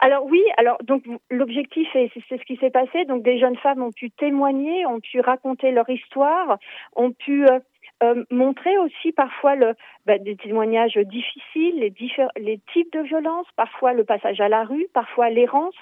Alors, 0.00 0.24
oui, 0.24 0.42
alors 0.56 0.78
donc 0.84 1.02
l'objectif 1.30 1.86
c'est 1.92 2.10
ce 2.30 2.44
qui 2.44 2.56
s'est 2.56 2.70
passé. 2.70 3.04
Donc 3.04 3.22
des 3.22 3.38
jeunes 3.38 3.56
femmes 3.56 3.82
ont 3.82 3.92
pu 3.92 4.10
témoigner, 4.10 4.86
ont 4.86 5.00
pu 5.00 5.20
raconter 5.20 5.72
leur 5.72 5.88
histoire, 5.90 6.58
ont 6.94 7.12
pu 7.12 7.44
euh, 7.44 7.58
euh, 8.02 8.24
montrer 8.30 8.76
aussi 8.78 9.12
parfois 9.12 9.54
le, 9.54 9.74
bah, 10.04 10.18
des 10.18 10.36
témoignages 10.36 10.98
difficiles, 10.98 11.78
les, 11.78 12.60
types 12.72 12.92
de 12.92 13.00
violences, 13.00 13.46
parfois 13.56 13.94
le 13.94 14.04
passage 14.04 14.38
à 14.40 14.48
la 14.48 14.64
rue, 14.64 14.86
parfois 14.92 15.30
l'errance 15.30 15.74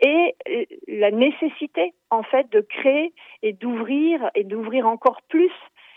et 0.00 0.36
euh, 0.48 0.64
la 0.86 1.10
nécessité 1.10 1.94
en 2.10 2.22
fait 2.22 2.48
de 2.52 2.60
créer 2.60 3.12
et 3.42 3.52
d'ouvrir 3.52 4.30
et 4.36 4.44
d'ouvrir 4.44 4.86
encore 4.86 5.20
plus 5.28 5.52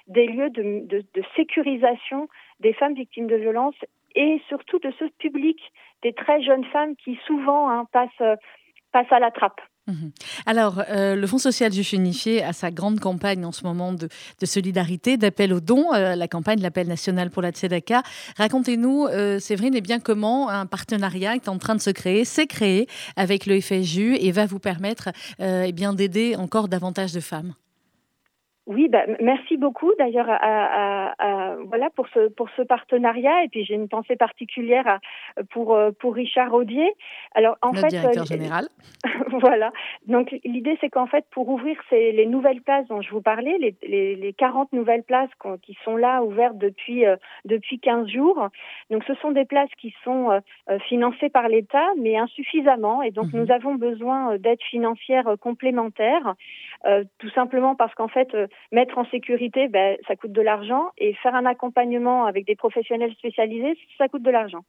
des 0.07 0.25
lieux 0.25 0.49
de, 0.49 1.03
sécurisation 1.35 2.27
des 2.59 2.73
femmes 2.73 2.95
victimes 2.95 3.27
de 3.27 3.35
violences 3.35 3.79
et 4.15 4.41
surtout 4.47 4.79
de 4.79 4.91
ce 4.97 5.05
public 5.19 5.59
des 6.01 6.13
très 6.13 6.41
jeunes 6.41 6.65
femmes 6.65 6.95
qui 6.95 7.19
souvent 7.27 7.69
hein, 7.69 7.85
passent, 7.91 8.37
passent 8.91 9.11
à 9.11 9.19
la 9.19 9.29
trappe. 9.29 9.61
Mhm. 9.87 10.11
Alors, 10.45 10.83
euh, 10.89 11.15
le 11.15 11.27
Fonds 11.27 11.39
social 11.39 11.73
juif 11.73 11.93
unifié 11.93 12.43
a 12.43 12.53
sa 12.53 12.69
grande 12.69 12.99
campagne 12.99 13.45
en 13.45 13.51
ce 13.51 13.63
moment 13.63 13.93
de, 13.93 14.07
solidarité, 14.43 15.17
d'appel 15.17 15.53
aux 15.53 15.59
dons, 15.59 15.93
euh, 15.93 16.15
la 16.15 16.27
campagne 16.27 16.61
L'appel 16.61 16.87
national 16.87 17.31
pour 17.31 17.41
la 17.41 17.51
Tzedaka. 17.51 18.03
Racontez-nous, 18.37 19.07
euh, 19.07 19.39
Séverine, 19.39 19.73
eh 19.75 19.81
bien, 19.81 19.99
comment 19.99 20.49
un 20.49 20.67
partenariat 20.67 21.35
est 21.35 21.49
en 21.49 21.57
train 21.57 21.75
de 21.75 21.81
se 21.81 21.89
créer, 21.89 22.25
s'est 22.25 22.47
créé 22.47 22.87
avec 23.15 23.47
le 23.47 23.59
FSJU 23.59 24.15
et 24.15 24.31
va 24.31 24.45
vous 24.45 24.59
permettre 24.59 25.09
eh 25.39 25.71
bien, 25.71 25.93
d'aider 25.93 26.35
encore 26.35 26.67
davantage 26.67 27.13
de 27.13 27.19
femmes. 27.19 27.53
Oui, 28.71 28.87
bah, 28.87 29.03
merci 29.19 29.57
beaucoup 29.57 29.91
d'ailleurs 29.99 30.27
à, 30.29 31.57
voilà 31.65 31.89
pour 31.89 32.07
ce 32.13 32.29
pour 32.29 32.49
ce 32.55 32.61
partenariat 32.61 33.43
et 33.43 33.49
puis 33.49 33.65
j'ai 33.65 33.73
une 33.73 33.89
pensée 33.89 34.15
particulière 34.15 34.99
pour 35.51 35.77
pour 35.99 36.15
Richard 36.15 36.53
Audier. 36.53 36.93
Alors 37.35 37.57
en 37.61 37.73
fait, 37.73 37.87
directeur 37.87 38.25
général. 38.25 38.69
voilà. 39.41 39.73
Donc 40.07 40.33
l'idée 40.45 40.77
c'est 40.79 40.89
qu'en 40.89 41.05
fait 41.05 41.25
pour 41.31 41.49
ouvrir 41.49 41.75
ces, 41.89 42.13
les 42.13 42.25
nouvelles 42.25 42.61
places 42.61 42.87
dont 42.87 43.01
je 43.01 43.11
vous 43.11 43.21
parlais, 43.21 43.57
les, 43.59 43.75
les, 43.83 44.15
les 44.15 44.33
40 44.33 44.71
nouvelles 44.71 45.03
places 45.03 45.29
qui 45.61 45.77
sont 45.83 45.97
là 45.97 46.23
ouvertes 46.23 46.57
depuis 46.57 47.05
euh, 47.05 47.17
depuis 47.43 47.77
15 47.79 48.07
jours. 48.07 48.47
Donc 48.89 49.03
ce 49.03 49.15
sont 49.15 49.31
des 49.31 49.45
places 49.45 49.69
qui 49.77 49.93
sont 50.05 50.31
euh, 50.31 50.39
euh, 50.69 50.79
financées 50.87 51.29
par 51.29 51.49
l'État 51.49 51.87
mais 51.97 52.17
insuffisamment 52.17 53.01
et 53.01 53.11
donc 53.11 53.33
mhm. 53.33 53.41
nous 53.41 53.51
avons 53.51 53.75
besoin 53.75 54.37
d'aide 54.37 54.61
financière 54.61 55.35
complémentaire 55.41 56.35
tout 57.19 57.29
simplement 57.31 57.75
parce 57.75 57.93
qu'en 57.95 58.07
fait 58.07 58.35
mettre 58.71 58.97
en 58.97 59.05
sécurité, 59.05 59.67
ben, 59.67 59.97
ça 60.07 60.15
coûte 60.15 60.31
de 60.31 60.41
l'argent 60.41 60.89
et 60.97 61.13
faire 61.15 61.35
un 61.35 61.45
accompagnement 61.45 62.25
avec 62.25 62.45
des 62.45 62.55
professionnels 62.55 63.13
spécialisés, 63.13 63.77
ça 63.97 64.07
coûte 64.07 64.23
de 64.23 64.31
l'argent. 64.31 64.63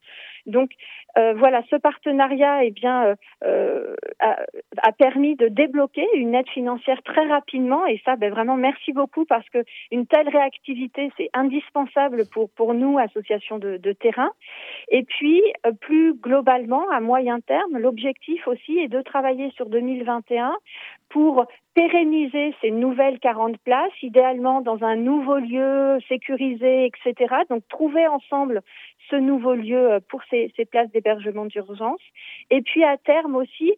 Donc 0.46 0.70
euh, 1.18 1.34
voilà, 1.34 1.62
ce 1.70 1.76
partenariat 1.76 2.64
eh 2.64 2.70
bien, 2.70 3.04
euh, 3.04 3.14
euh, 3.44 3.94
a, 4.20 4.92
permis 4.92 5.36
de 5.36 5.48
débloquer 5.48 6.06
une 6.14 6.34
aide 6.34 6.48
financière 6.48 7.02
très 7.02 7.26
rapidement 7.26 7.86
et 7.86 8.00
ça, 8.04 8.16
ben, 8.16 8.30
vraiment 8.30 8.56
merci 8.56 8.92
beaucoup 8.92 9.24
parce 9.24 9.48
que 9.50 9.58
une 9.90 10.06
telle 10.06 10.28
réactivité, 10.28 11.10
c'est 11.16 11.30
indispensable 11.34 12.28
pour, 12.28 12.50
pour 12.50 12.74
nous, 12.74 12.98
associations 12.98 13.58
de, 13.58 13.76
de 13.76 13.92
terrain. 13.92 14.30
Et 14.88 15.02
puis, 15.02 15.42
plus 15.80 16.14
globalement, 16.14 16.88
à 16.90 17.00
moyen 17.00 17.40
terme, 17.40 17.78
l'objectif 17.78 18.46
aussi 18.46 18.78
est 18.78 18.88
de 18.88 19.02
travailler 19.02 19.50
sur 19.56 19.66
2021 19.66 20.54
pour 21.08 21.46
pérenniser 21.74 22.54
ces 22.60 22.70
nouvelles 22.70 23.18
40 23.18 23.56
places, 23.58 24.02
idéalement 24.02 24.60
dans 24.60 24.82
un 24.84 24.96
nouveau 24.96 25.38
lieu 25.38 25.98
sécurisé, 26.08 26.86
etc. 26.86 27.34
Donc 27.48 27.66
trouver 27.68 28.06
ensemble 28.06 28.62
ce 29.10 29.16
nouveau 29.16 29.54
lieu 29.54 30.00
pour 30.08 30.22
ces, 30.30 30.52
ces 30.56 30.64
places 30.64 30.90
d'hébergement 30.90 31.46
d'urgence. 31.46 32.00
Et 32.50 32.62
puis 32.62 32.84
à 32.84 32.96
terme 32.98 33.36
aussi 33.36 33.72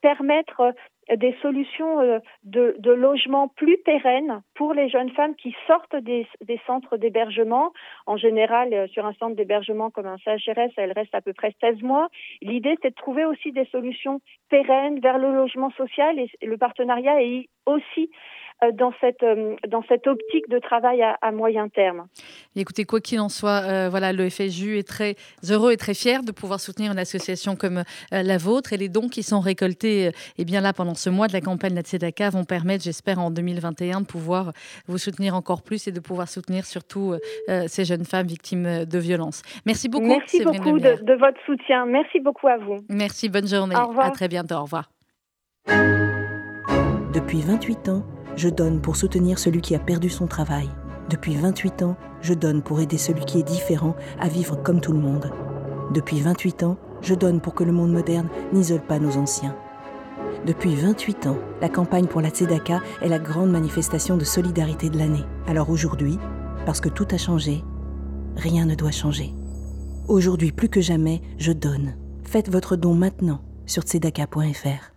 permettre 0.00 0.74
des 1.16 1.34
solutions 1.42 2.00
euh, 2.00 2.18
de, 2.44 2.74
logement 2.90 3.48
plus 3.48 3.78
pérennes 3.78 4.42
pour 4.54 4.72
les 4.72 4.88
jeunes 4.88 5.10
femmes 5.10 5.34
qui 5.34 5.54
sortent 5.66 5.96
des, 5.96 6.26
centres 6.66 6.96
d'hébergement. 6.96 7.72
En 8.06 8.16
général, 8.16 8.72
euh, 8.72 8.86
sur 8.88 9.06
un 9.06 9.12
centre 9.14 9.36
d'hébergement 9.36 9.90
comme 9.90 10.06
un 10.06 10.18
CHRS, 10.18 10.72
elles 10.76 10.92
restent 10.92 11.14
à 11.14 11.20
peu 11.20 11.32
près 11.32 11.54
16 11.60 11.82
mois. 11.82 12.08
L'idée, 12.42 12.76
c'est 12.82 12.90
de 12.90 12.94
trouver 12.94 13.24
aussi 13.24 13.52
des 13.52 13.66
solutions 13.66 14.20
pérennes 14.48 15.00
vers 15.00 15.18
le 15.18 15.32
logement 15.32 15.70
social 15.72 16.18
et 16.18 16.28
le 16.46 16.56
partenariat 16.56 17.22
est 17.22 17.48
aussi 17.66 18.10
dans 18.72 18.92
cette, 19.00 19.22
euh, 19.22 19.56
dans 19.68 19.82
cette 19.88 20.06
optique 20.06 20.48
de 20.48 20.58
travail 20.58 21.02
à, 21.02 21.32
moyen 21.32 21.68
terme. 21.68 22.06
écoutez, 22.56 22.84
quoi 22.84 23.00
qu'il 23.00 23.20
en 23.20 23.28
soit, 23.28 23.62
euh, 23.64 23.88
voilà, 23.90 24.12
le 24.12 24.28
FSJU 24.28 24.78
est 24.78 24.88
très 24.88 25.16
heureux 25.50 25.72
et 25.72 25.76
très 25.76 25.94
fier 25.94 26.22
de 26.22 26.32
pouvoir 26.32 26.60
soutenir 26.60 26.92
une 26.92 26.98
association 26.98 27.56
comme 27.56 27.82
la 28.10 28.38
vôtre 28.38 28.72
et 28.72 28.76
les 28.76 28.88
dons 28.88 29.08
qui 29.08 29.22
sont 29.22 29.40
récoltés 29.40 30.10
eh 30.38 30.44
bien 30.44 30.60
là 30.60 30.72
pendant 30.72 30.94
ce 30.94 31.10
mois 31.10 31.28
de 31.28 31.32
la 31.32 31.40
campagne 31.40 31.78
Tzedaka 31.80 32.30
vont 32.30 32.44
permettre, 32.44 32.84
j'espère, 32.84 33.18
en 33.18 33.30
2021 33.30 34.02
de 34.02 34.06
pouvoir 34.06 34.52
vous 34.86 34.98
soutenir 34.98 35.34
encore 35.34 35.62
plus 35.62 35.86
et 35.88 35.92
de 35.92 36.00
pouvoir 36.00 36.28
soutenir 36.28 36.64
surtout 36.64 37.14
ces 37.66 37.84
jeunes 37.84 38.04
femmes 38.04 38.26
victimes 38.26 38.84
de 38.84 38.98
violences. 38.98 39.42
Merci 39.66 39.88
beaucoup. 39.88 40.06
Merci 40.06 40.44
beaucoup 40.44 40.78
de, 40.78 41.02
de, 41.02 41.14
votre 41.14 41.40
soutien. 41.46 41.86
Merci 41.86 42.20
beaucoup 42.20 42.48
à 42.48 42.56
vous. 42.58 42.78
Merci, 42.88 43.28
bonne 43.28 43.48
journée. 43.48 43.76
Au 43.76 43.88
revoir. 43.88 44.06
À 44.06 44.10
très 44.10 44.28
bientôt. 44.28 44.54
Au 44.54 44.62
revoir. 44.62 44.90
Depuis 47.14 47.42
28 47.42 47.88
ans, 47.90 48.02
je 48.36 48.48
donne 48.48 48.80
pour 48.80 48.96
soutenir 48.96 49.38
celui 49.38 49.60
qui 49.60 49.74
a 49.74 49.78
perdu 49.78 50.10
son 50.10 50.26
travail. 50.26 50.68
Depuis 51.10 51.36
28 51.36 51.82
ans, 51.82 51.96
je 52.20 52.34
donne 52.34 52.62
pour 52.62 52.80
aider 52.80 52.98
celui 52.98 53.24
qui 53.24 53.38
est 53.38 53.44
différent 53.44 53.94
à 54.18 54.28
vivre 54.28 54.56
comme 54.56 54.80
tout 54.80 54.92
le 54.92 54.98
monde. 54.98 55.30
Depuis 55.92 56.20
28 56.20 56.62
ans, 56.62 56.76
je 57.02 57.14
donne 57.14 57.40
pour 57.40 57.54
que 57.54 57.64
le 57.64 57.72
monde 57.72 57.92
moderne 57.92 58.28
n'isole 58.52 58.80
pas 58.80 58.98
nos 58.98 59.16
anciens. 59.16 59.54
Depuis 60.46 60.74
28 60.74 61.26
ans, 61.26 61.38
la 61.60 61.68
campagne 61.68 62.06
pour 62.06 62.20
la 62.20 62.30
Tzedaka 62.30 62.80
est 63.02 63.08
la 63.08 63.18
grande 63.18 63.50
manifestation 63.50 64.16
de 64.16 64.24
solidarité 64.24 64.88
de 64.90 64.98
l'année. 64.98 65.24
Alors 65.46 65.70
aujourd'hui, 65.70 66.18
parce 66.66 66.80
que 66.80 66.88
tout 66.88 67.06
a 67.10 67.18
changé, 67.18 67.62
rien 68.36 68.64
ne 68.64 68.74
doit 68.74 68.90
changer. 68.90 69.34
Aujourd'hui 70.08 70.52
plus 70.52 70.68
que 70.68 70.80
jamais, 70.80 71.22
je 71.38 71.52
donne. 71.52 71.94
Faites 72.24 72.50
votre 72.50 72.76
don 72.76 72.94
maintenant 72.94 73.40
sur 73.66 73.82
tzedaka.fr. 73.82 74.92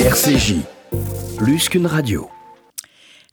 RCJ 0.00 0.75
plus 1.36 1.68
qu'une 1.68 1.86
radio. 1.86 2.28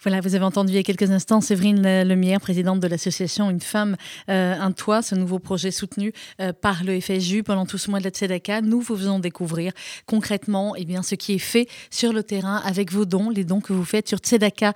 Voilà, 0.03 0.19
vous 0.19 0.35
avez 0.35 0.43
entendu 0.43 0.73
il 0.73 0.75
y 0.75 0.79
a 0.79 0.83
quelques 0.83 1.11
instants 1.11 1.39
Séverine 1.39 2.03
Lemierre, 2.03 2.41
présidente 2.41 2.81
de 2.81 2.87
l'association 2.87 3.49
Une 3.49 3.61
femme, 3.61 3.95
euh, 4.29 4.53
un 4.59 4.73
toit, 4.73 5.01
ce 5.01 5.15
nouveau 5.15 5.39
projet 5.39 5.71
soutenu 5.71 6.11
euh, 6.41 6.51
par 6.51 6.83
le 6.83 6.99
FSJU 6.99 7.41
pendant 7.41 7.65
tout 7.65 7.77
ce 7.77 7.89
mois 7.89 7.99
de 7.99 8.03
la 8.03 8.09
Tzedaka. 8.09 8.59
Nous 8.59 8.81
vous 8.81 8.97
faisons 8.97 9.19
découvrir 9.19 9.71
concrètement 10.05 10.75
eh 10.75 10.83
bien, 10.83 11.03
ce 11.03 11.15
qui 11.15 11.35
est 11.35 11.37
fait 11.37 11.69
sur 11.89 12.11
le 12.11 12.21
terrain 12.21 12.57
avec 12.65 12.91
vos 12.91 13.05
dons, 13.05 13.29
les 13.29 13.45
dons 13.45 13.61
que 13.61 13.71
vous 13.71 13.85
faites 13.85 14.09
sur 14.09 14.17
tzedaka.fr. 14.17 14.75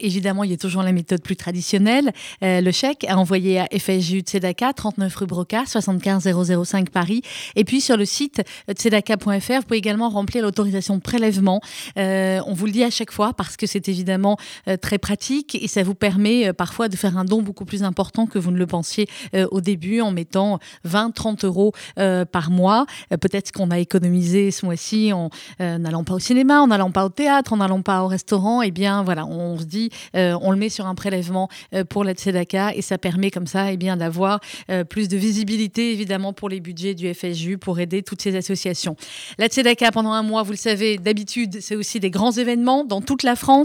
Évidemment, 0.00 0.44
il 0.44 0.52
y 0.52 0.54
a 0.54 0.58
toujours 0.58 0.84
la 0.84 0.92
méthode 0.92 1.20
plus 1.20 1.34
traditionnelle, 1.34 2.12
euh, 2.44 2.60
le 2.60 2.70
chèque 2.70 3.04
à 3.08 3.18
envoyer 3.18 3.58
à 3.58 3.66
FSJU 3.76 4.20
Tzedaka, 4.20 4.74
39 4.74 5.12
rue 5.16 5.26
Broca, 5.26 5.64
75 5.66 6.28
005 6.64 6.90
Paris. 6.90 7.22
Et 7.56 7.64
puis 7.64 7.80
sur 7.80 7.96
le 7.96 8.04
site 8.04 8.42
tzedaka.fr, 8.70 9.26
vous 9.26 9.62
pouvez 9.62 9.78
également 9.78 10.08
remplir 10.08 10.44
l'autorisation 10.44 10.98
de 10.98 11.02
prélèvement. 11.02 11.60
on 11.96 12.52
vous 12.52 12.66
le 12.66 12.72
dit 12.72 12.84
à 12.84 12.90
chaque 12.90 13.10
fois 13.10 13.32
parce 13.32 13.56
que 13.56 13.71
c'est 13.72 13.88
évidemment 13.88 14.36
très 14.80 14.98
pratique 14.98 15.54
et 15.54 15.66
ça 15.66 15.82
vous 15.82 15.94
permet 15.94 16.52
parfois 16.52 16.88
de 16.88 16.96
faire 16.96 17.16
un 17.16 17.24
don 17.24 17.42
beaucoup 17.42 17.64
plus 17.64 17.82
important 17.82 18.26
que 18.26 18.38
vous 18.38 18.50
ne 18.50 18.58
le 18.58 18.66
pensiez 18.66 19.08
au 19.50 19.60
début 19.60 20.00
en 20.00 20.10
mettant 20.10 20.58
20, 20.84 21.10
30 21.12 21.44
euros 21.44 21.72
par 21.96 22.50
mois. 22.50 22.86
Peut-être 23.08 23.52
qu'on 23.52 23.70
a 23.70 23.78
économisé 23.78 24.50
ce 24.50 24.66
mois-ci 24.66 25.12
en 25.12 25.30
n'allant 25.58 26.04
pas 26.04 26.14
au 26.14 26.18
cinéma, 26.18 26.60
en 26.60 26.66
n'allant 26.66 26.90
pas 26.90 27.04
au 27.06 27.08
théâtre, 27.08 27.52
en 27.52 27.56
n'allant 27.58 27.82
pas 27.82 28.02
au 28.02 28.08
restaurant. 28.08 28.62
Et 28.62 28.66
eh 28.66 28.70
bien 28.70 29.02
voilà, 29.02 29.26
on 29.26 29.58
se 29.58 29.64
dit, 29.64 29.90
on 30.14 30.50
le 30.50 30.56
met 30.56 30.68
sur 30.68 30.86
un 30.86 30.94
prélèvement 30.94 31.48
pour 31.88 32.04
la 32.04 32.12
Tzedaka 32.12 32.74
et 32.74 32.82
ça 32.82 32.98
permet 32.98 33.30
comme 33.30 33.46
ça 33.46 33.72
eh 33.72 33.76
bien 33.76 33.96
d'avoir 33.96 34.40
plus 34.88 35.08
de 35.08 35.16
visibilité 35.16 35.92
évidemment 35.92 36.32
pour 36.32 36.48
les 36.48 36.60
budgets 36.60 36.94
du 36.94 37.12
FSU 37.12 37.58
pour 37.58 37.80
aider 37.80 38.02
toutes 38.02 38.20
ces 38.20 38.36
associations. 38.36 38.96
La 39.38 39.46
Tzedaka 39.48 39.90
pendant 39.92 40.12
un 40.12 40.22
mois, 40.22 40.42
vous 40.42 40.52
le 40.52 40.56
savez, 40.56 40.98
d'habitude, 40.98 41.58
c'est 41.60 41.76
aussi 41.76 42.00
des 42.00 42.10
grands 42.10 42.32
événements 42.32 42.84
dans 42.84 43.00
toute 43.00 43.22
la 43.22 43.36
France. 43.36 43.61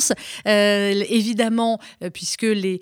Euh, 0.48 1.04
évidemment, 1.10 1.80
euh, 2.04 2.10
puisque 2.10 2.44
les, 2.44 2.82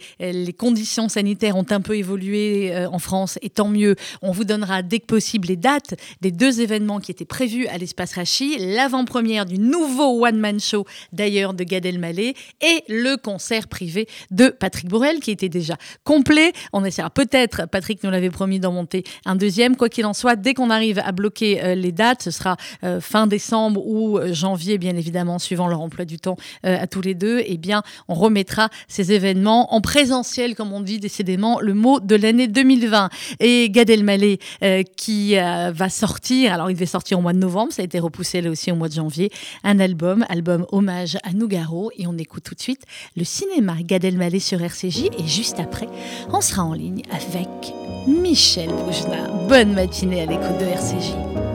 conditions 0.58 1.10
sanitaires 1.10 1.56
ont 1.56 1.65
un 1.69 1.82
peu 1.82 1.97
évolué 1.97 2.71
euh, 2.73 2.89
en 2.89 2.99
France, 2.99 3.38
et 3.41 3.49
tant 3.49 3.67
mieux, 3.67 3.95
on 4.21 4.32
vous 4.32 4.45
donnera 4.45 4.82
dès 4.82 4.99
que 4.99 5.06
possible 5.06 5.47
les 5.47 5.56
dates 5.56 5.95
des 6.21 6.32
deux 6.32 6.62
événements 6.62 6.99
qui 6.99 7.12
étaient 7.12 7.25
prévus 7.25 7.67
à 7.67 7.78
l'espace 7.78 8.13
Rachi, 8.13 8.58
l'avant-première 8.60 9.45
du 9.45 9.58
nouveau 9.58 10.25
one-man 10.25 10.60
show 10.60 10.86
d'ailleurs 11.12 11.54
de 11.54 11.63
Gad 11.63 11.86
Elmaleh 11.86 12.34
et 12.62 12.84
le 12.88 13.17
concert 13.17 13.67
privé 13.67 14.08
de 14.32 14.49
Patrick 14.49 14.88
Bourrel 14.88 15.19
qui 15.19 15.32
était 15.32 15.49
déjà 15.49 15.78
complet. 16.04 16.54
On 16.73 16.86
essaiera 16.86 17.10
peut-être, 17.10 17.67
Patrick 17.67 18.04
nous 18.04 18.12
l'avait 18.12 18.30
promis, 18.30 18.60
d'en 18.60 18.71
monter 18.71 19.04
un 19.25 19.36
deuxième. 19.36 19.75
Quoi 19.75 19.89
qu'il 19.89 20.06
en 20.06 20.13
soit, 20.13 20.36
dès 20.36 20.54
qu'on 20.54 20.69
arrive 20.69 20.99
à 20.99 21.12
bloquer 21.12 21.75
les 21.75 21.91
dates, 21.91 22.23
ce 22.23 22.32
sera 22.32 22.56
fin 23.01 23.28
décembre 23.28 23.86
ou 23.86 24.19
janvier, 24.32 24.78
bien 24.78 24.95
évidemment, 24.95 25.39
suivant 25.39 25.67
leur 25.67 25.82
emploi 25.82 26.06
du 26.06 26.19
temps 26.19 26.38
à 26.63 26.88
tous 26.88 27.01
deux, 27.13 27.43
eh 27.45 27.57
bien, 27.57 27.83
on 28.07 28.13
remettra 28.13 28.69
ces 28.87 29.11
événements 29.11 29.73
en 29.73 29.81
présentiel, 29.81 30.55
comme 30.55 30.73
on 30.73 30.81
dit 30.81 30.99
décidément 30.99 31.59
le 31.59 31.73
mot 31.73 31.99
de 31.99 32.15
l'année 32.15 32.47
2020. 32.47 33.09
Et 33.39 33.69
Gad 33.69 33.89
Elmaleh, 33.89 34.39
euh, 34.63 34.83
qui 34.97 35.37
euh, 35.37 35.71
va 35.73 35.89
sortir, 35.89 36.53
alors 36.53 36.69
il 36.69 36.73
devait 36.73 36.85
sortir 36.85 37.19
au 37.19 37.21
mois 37.21 37.33
de 37.33 37.39
novembre, 37.39 37.71
ça 37.71 37.81
a 37.81 37.85
été 37.85 37.99
repoussé 37.99 38.41
là 38.41 38.49
aussi 38.49 38.71
au 38.71 38.75
mois 38.75 38.89
de 38.89 38.93
janvier, 38.93 39.31
un 39.63 39.79
album, 39.79 40.25
album 40.29 40.65
hommage 40.71 41.17
à 41.23 41.33
Nougaro, 41.33 41.91
et 41.97 42.07
on 42.07 42.17
écoute 42.17 42.43
tout 42.43 42.55
de 42.55 42.61
suite 42.61 42.83
le 43.15 43.23
cinéma 43.23 43.75
Gad 43.81 44.03
Elmaleh 44.03 44.39
sur 44.39 44.61
RCJ, 44.61 45.09
et 45.17 45.27
juste 45.27 45.59
après, 45.59 45.87
on 46.31 46.41
sera 46.41 46.63
en 46.63 46.73
ligne 46.73 47.01
avec 47.11 47.73
Michel 48.07 48.69
Boujna. 48.69 49.27
Bonne 49.47 49.73
matinée 49.73 50.21
à 50.21 50.25
l'écoute 50.25 50.57
de 50.59 50.65
RCJ. 50.65 51.54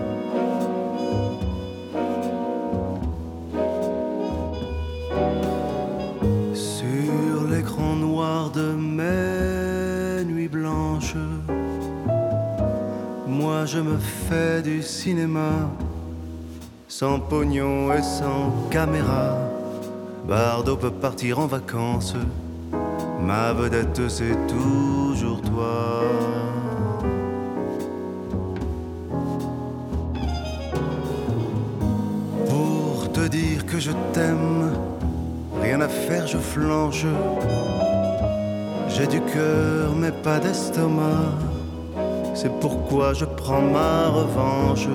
Je 13.66 13.78
me 13.78 13.98
fais 13.98 14.62
du 14.62 14.82
cinéma, 14.82 15.70
sans 16.88 17.20
pognon 17.20 17.92
et 17.92 18.02
sans 18.02 18.52
caméra. 18.70 19.36
Bardo 20.26 20.76
peut 20.76 20.90
partir 20.90 21.38
en 21.38 21.46
vacances, 21.46 22.14
ma 23.20 23.52
vedette 23.52 24.08
c'est 24.08 24.36
toujours 24.48 25.42
toi. 25.42 26.02
Pour 32.48 33.12
te 33.12 33.28
dire 33.28 33.66
que 33.66 33.78
je 33.78 33.92
t'aime, 34.12 34.72
rien 35.62 35.80
à 35.82 35.88
faire, 35.88 36.26
je 36.26 36.38
flanche. 36.38 37.04
J'ai 38.88 39.06
du 39.06 39.20
cœur 39.20 39.94
mais 39.96 40.12
pas 40.12 40.38
d'estomac. 40.40 41.59
C'est 42.34 42.52
pourquoi 42.60 43.12
je 43.12 43.24
prends 43.24 43.62
ma 43.62 44.08
revanche 44.08 44.88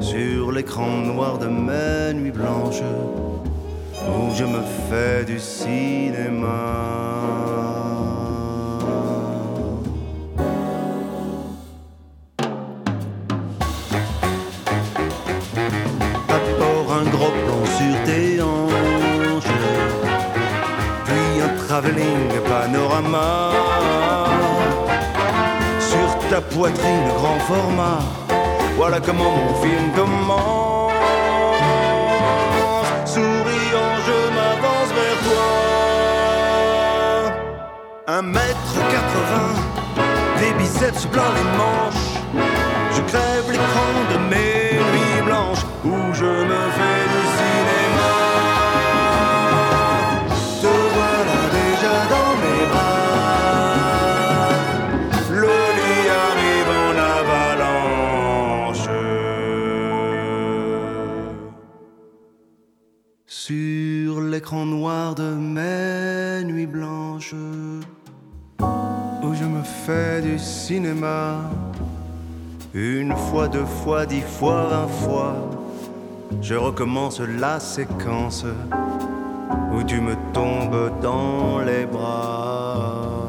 sur 0.00 0.52
l'écran 0.52 0.98
noir 0.98 1.38
de 1.38 1.46
mes 1.46 2.14
nuits 2.14 2.30
blanches 2.30 2.82
où 4.08 4.34
je 4.34 4.44
me 4.44 4.60
fais 4.88 5.24
du 5.24 5.38
cinéma. 5.38 6.85
Poitrine, 26.56 27.08
grand 27.18 27.38
format. 27.40 28.00
Voilà 28.76 28.98
comment 29.00 29.30
mon 29.38 29.54
film 29.62 29.92
commence. 29.94 30.92
Souriant, 33.04 33.94
je 34.08 34.18
m'avance 34.36 34.90
vers 35.00 35.20
toi. 35.26 35.48
Un 38.08 38.22
mètre 38.22 38.74
quatre-vingts, 38.92 39.62
des 40.40 40.52
biceps 40.58 41.04
plein 41.06 41.30
les 41.38 41.48
manches. 41.62 42.08
Je 42.94 43.02
crève 43.02 43.46
l'écran 43.50 43.92
de 44.12 44.18
mes 44.30 44.78
nuits 44.92 45.22
blanches 45.26 45.64
où 45.84 45.96
je 46.14 46.24
me 46.24 46.62
fais 46.78 47.15
de 65.14 65.34
mes 65.34 66.44
nuits 66.44 66.66
blanches, 66.66 67.34
où 69.22 69.34
je 69.34 69.44
me 69.44 69.62
fais 69.62 70.20
du 70.22 70.38
cinéma. 70.38 71.50
Une 72.74 73.14
fois, 73.14 73.48
deux 73.48 73.64
fois, 73.64 74.06
dix 74.06 74.22
fois, 74.22 74.66
vingt 74.66 74.88
fois, 74.88 75.34
je 76.42 76.54
recommence 76.54 77.20
la 77.20 77.60
séquence 77.60 78.44
où 79.72 79.82
tu 79.82 80.00
me 80.00 80.14
tombes 80.32 80.90
dans 81.02 81.60
les 81.60 81.86
bras. 81.86 83.28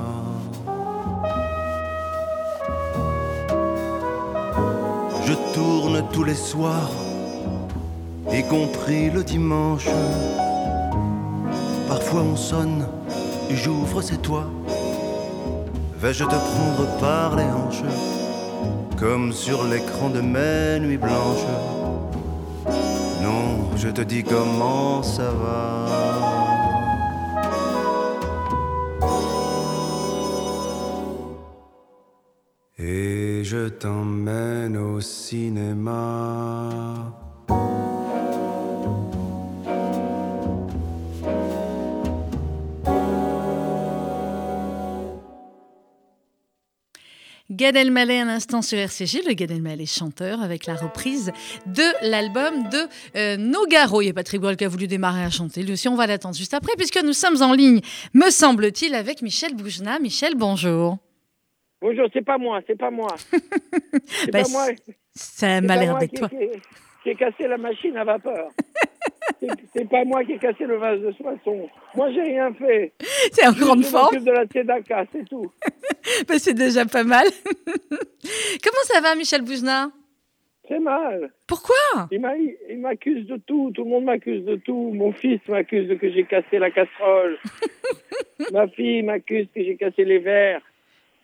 Je 5.25 5.33
tourne 5.53 6.03
tous 6.11 6.23
les 6.23 6.35
soirs, 6.35 6.91
y 8.31 8.43
compris 8.43 9.09
le 9.09 9.23
dimanche. 9.23 9.89
Parfois 11.88 12.21
on 12.21 12.36
sonne, 12.36 12.86
j'ouvre, 13.50 14.02
c'est 14.02 14.21
toi. 14.21 14.45
Vais-je 16.00 16.26
te 16.26 16.30
prendre 16.30 16.86
par 17.00 17.36
les 17.36 17.45
hanches, 17.45 17.84
comme 18.97 19.32
sur 19.34 19.63
l'écran 19.63 20.10
de 20.10 20.21
mes 20.21 20.80
nuits 20.80 20.97
blanches? 20.97 21.47
Non, 23.23 23.76
je 23.76 23.89
te 23.89 24.02
dis 24.02 24.23
comment 24.23 25.02
ça 25.02 25.32
va. 25.32 25.86
Et 32.78 33.43
je 33.43 33.69
t'emmène 33.69 34.78
au 34.78 35.02
cinéma. 35.02 36.96
Gad 47.58 47.76
Elmaleh 47.76 48.20
un 48.20 48.28
instant 48.28 48.62
sur 48.62 48.78
RCJ, 48.78 49.22
le 49.28 49.34
Gad 49.34 49.50
Elmaleh 49.50 49.88
chanteur 49.88 50.41
avec 50.43 50.67
la 50.67 50.76
reprise 50.76 51.32
de 51.65 51.82
l'album 52.08 52.70
de 52.70 52.88
euh, 53.17 53.36
Nogaro. 53.38 54.02
Il 54.02 54.06
n'y 54.06 54.12
a 54.12 54.13
Patrick 54.13 54.39
Boil 54.39 54.56
qui 54.56 54.63
a 54.63 54.67
voulu 54.67 54.86
démarrer 54.86 55.24
à 55.24 55.32
chanter. 55.32 55.63
Lui 55.63 55.74
aussi, 55.74 55.88
on 55.88 55.96
va 55.96 56.06
l'attendre 56.06 56.36
juste 56.36 56.54
après 56.54 56.74
puisque 56.78 57.02
nous 57.04 57.13
sommes 57.13 57.41
en 57.41 57.54
ligne, 57.54 57.82
me 58.13 58.30
semble-t-il, 58.30 58.93
avec 58.93 59.24
Michel 59.24 59.56
Boujna. 59.56 59.98
Michel, 59.98 60.36
bonjour. 60.36 61.00
Bonjour, 61.82 62.06
c'est 62.13 62.24
pas 62.24 62.38
moi, 62.38 62.60
c'est 62.67 62.78
pas 62.78 62.91
moi. 62.91 63.08
C'est 64.06 64.32
Bah, 64.32 64.43
pas 64.43 64.50
moi. 64.50 64.67
Ça 65.15 65.62
m'a 65.62 65.78
l'air 65.78 65.98
d'être 65.98 66.13
toi. 66.13 66.30
qui- 66.30 66.36
qui 67.08 67.12
ai 67.12 67.15
cassé 67.15 67.48
la 67.48 67.58
machine 67.58 67.96
à 67.98 68.04
vapeur. 68.04 68.50
C'est- 69.39 69.48
c'est 69.76 69.88
pas 69.89 70.04
moi 70.04 70.24
qui 70.24 70.32
ai 70.34 70.39
cassé 70.39 70.65
le 70.65 70.78
vase 70.78 71.00
de 71.00 71.12
Soissons. 71.12 71.70
Moi, 71.96 72.12
j'ai 72.12 72.24
rien 72.24 72.52
fait. 72.56 72.91
C'est 73.32 73.46
en 73.48 73.52
grande 73.52 73.84
je 73.84 73.88
forme. 73.89 74.17
de 74.24 74.32
la 74.32 74.46
Tzedaka, 74.46 75.06
c'est 75.12 75.26
tout. 75.30 75.52
Bah, 76.28 76.39
c'est 76.39 76.54
déjà 76.56 76.86
pas 76.86 77.04
mal. 77.04 77.28
Comment 78.63 78.84
ça 78.84 79.02
va, 79.02 79.13
Michel 79.15 79.41
Boujna? 79.43 79.91
Très 80.63 80.80
mal. 80.80 81.32
Pourquoi? 81.46 81.76
Il 82.12 82.20
m'a- 82.22 82.36
il 82.38 82.80
m'accuse 82.80 83.28
de 83.28 83.38
tout. 83.38 83.72
Tout 83.76 83.84
le 83.84 83.89
monde 83.91 84.06
m'accuse 84.06 84.43
de 84.46 84.56
tout. 84.56 84.91
Mon 84.93 85.12
fils 85.12 85.39
m'accuse 85.48 85.88
de 85.88 85.96
que 85.96 86.10
j'ai 86.12 86.24
cassé 86.26 86.58
la 86.60 86.72
casserole. 86.72 87.38
Ma 88.52 88.67
fille 88.70 89.04
m'accuse 89.04 89.48
que 89.54 89.63
j'ai 89.63 89.76
cassé 89.76 90.04
les 90.04 90.20
verres. 90.20 90.62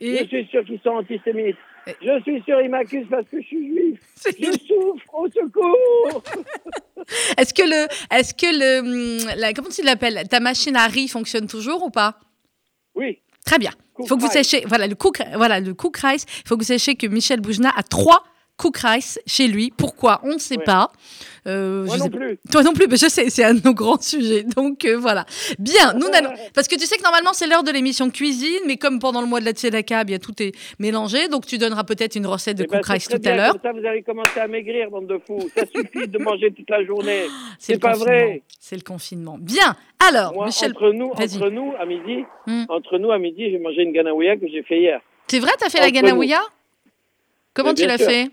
Je 0.01 0.07
Et 0.07 0.27
suis 0.27 0.45
sûr 0.47 0.63
qu'ils 0.65 0.79
sont 0.81 0.89
antisémites. 0.91 1.57
Je 1.87 2.21
suis 2.21 2.41
sûr 2.43 2.59
qu'ils 2.61 2.69
m'accusent 2.69 3.07
parce 3.09 3.27
que 3.27 3.41
je 3.41 3.45
suis 3.47 3.67
juif. 3.67 3.99
Je 4.39 4.51
souffre. 4.51 5.13
Au 5.13 5.27
secours. 5.27 6.23
est-ce 7.37 7.53
que 7.53 7.63
le, 7.63 7.87
est-ce 8.15 8.33
que 8.33 8.45
le, 8.45 8.79
hum, 8.79 9.35
la, 9.37 9.53
comment 9.53 9.69
tu 9.69 9.83
l'appelles? 9.83 10.27
Ta 10.29 10.39
machine 10.39 10.75
à 10.75 10.87
riz 10.87 11.07
fonctionne 11.07 11.47
toujours 11.47 11.83
ou 11.83 11.89
pas? 11.89 12.19
Oui. 12.95 13.19
Très 13.45 13.57
bien. 13.57 13.71
Il 13.99 14.07
faut 14.07 14.15
que 14.15 14.21
vous 14.21 14.31
sachiez, 14.31 14.63
voilà 14.65 14.87
le 14.87 14.95
cook, 14.95 15.21
voilà 15.35 15.59
le 15.59 15.73
cook 15.73 15.97
rice. 15.97 16.25
Il 16.45 16.47
faut 16.47 16.55
que 16.55 16.61
vous 16.61 16.67
sachiez 16.67 16.95
que 16.95 17.05
Michel 17.07 17.41
Boujna 17.41 17.71
a 17.75 17.83
trois 17.83 18.23
cook 18.57 18.77
rice 18.77 19.19
chez 19.25 19.47
lui. 19.47 19.71
Pourquoi? 19.75 20.21
On 20.23 20.33
ne 20.33 20.37
sait 20.37 20.57
Ouais. 20.57 20.63
pas. 20.63 20.91
Euh, 21.45 21.85
Moi 21.85 21.95
je 21.95 21.99
non 21.99 22.05
sais- 22.05 22.11
plus. 22.11 22.39
Toi 22.51 22.63
non 22.63 22.71
plus, 22.73 22.87
mais 22.87 22.95
je 22.95 23.09
sais, 23.09 23.29
c'est 23.29 23.43
un 23.43 23.55
de 23.55 23.61
nos 23.65 23.73
grands 23.73 23.99
sujets. 24.01 24.43
Donc 24.43 24.85
euh, 24.85 24.95
voilà. 24.97 25.25
Bien, 25.59 25.93
nous 25.93 26.07
n'allons. 26.09 26.31
Parce 26.53 26.67
que 26.67 26.75
tu 26.75 26.85
sais 26.85 26.95
que 26.97 27.03
normalement 27.03 27.33
c'est 27.33 27.47
l'heure 27.47 27.63
de 27.63 27.71
l'émission 27.71 28.09
cuisine, 28.09 28.61
mais 28.65 28.77
comme 28.77 28.99
pendant 28.99 29.19
le 29.21 29.27
mois 29.27 29.39
de 29.41 29.45
la 29.45 29.51
Tzedaka, 29.51 30.03
bien 30.05 30.19
tout 30.19 30.41
est 30.41 30.53
mélangé. 30.79 31.27
Donc 31.27 31.45
tu 31.45 31.57
donneras 31.57 31.83
peut-être 31.83 32.15
une 32.15 32.27
recette 32.27 32.57
de 32.57 32.63
Eh 32.63 32.67
ben, 32.67 32.77
cook 32.77 32.85
très 32.85 32.99
tout 32.99 33.21
à 33.27 33.35
l'heure. 33.35 33.57
Ça, 33.61 33.71
vous 33.73 33.85
allez 33.85 34.03
commencer 34.03 34.39
à 34.39 34.47
maigrir, 34.47 34.89
bande 34.89 35.07
de 35.07 35.19
fous. 35.25 35.49
Ça 35.57 35.63
suffit 35.65 36.07
de 36.07 36.17
manger 36.19 36.51
toute 36.53 36.69
la 36.69 36.85
journée. 36.85 37.23
c'est 37.59 37.73
le 37.73 37.79
pas 37.79 37.93
confinement. 37.93 38.05
vrai. 38.13 38.41
C'est 38.59 38.75
le 38.77 38.81
confinement. 38.83 39.37
Bien. 39.41 39.75
Alors, 40.07 40.33
Moi, 40.33 40.45
Michel, 40.45 40.71
entre 40.71 40.91
nous, 40.91 41.09
entre 41.11 41.49
nous, 41.49 41.73
à 41.79 41.85
midi, 41.85 42.23
Hmm. 42.45 42.63
entre 42.69 42.97
nous, 42.97 43.11
à 43.11 43.17
midi, 43.17 43.49
j'ai 43.51 43.57
mangé 43.59 43.81
une 43.83 43.91
ganaouia 43.93 44.35
que 44.37 44.47
j'ai 44.47 44.63
fait 44.63 44.79
hier. 44.79 45.01
c'est 45.27 45.39
vrai, 45.39 45.51
t'as 45.57 45.69
fait 45.69 45.79
la 45.79 45.85
entre 45.85 45.93
ganaouia 45.93 46.39
Comment 47.53 47.69
Mais 47.69 47.75
tu 47.75 47.85
l'as 47.85 47.97
fait? 47.97 48.29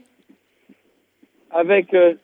Avec, 1.50 1.92
euh, 1.94 2.14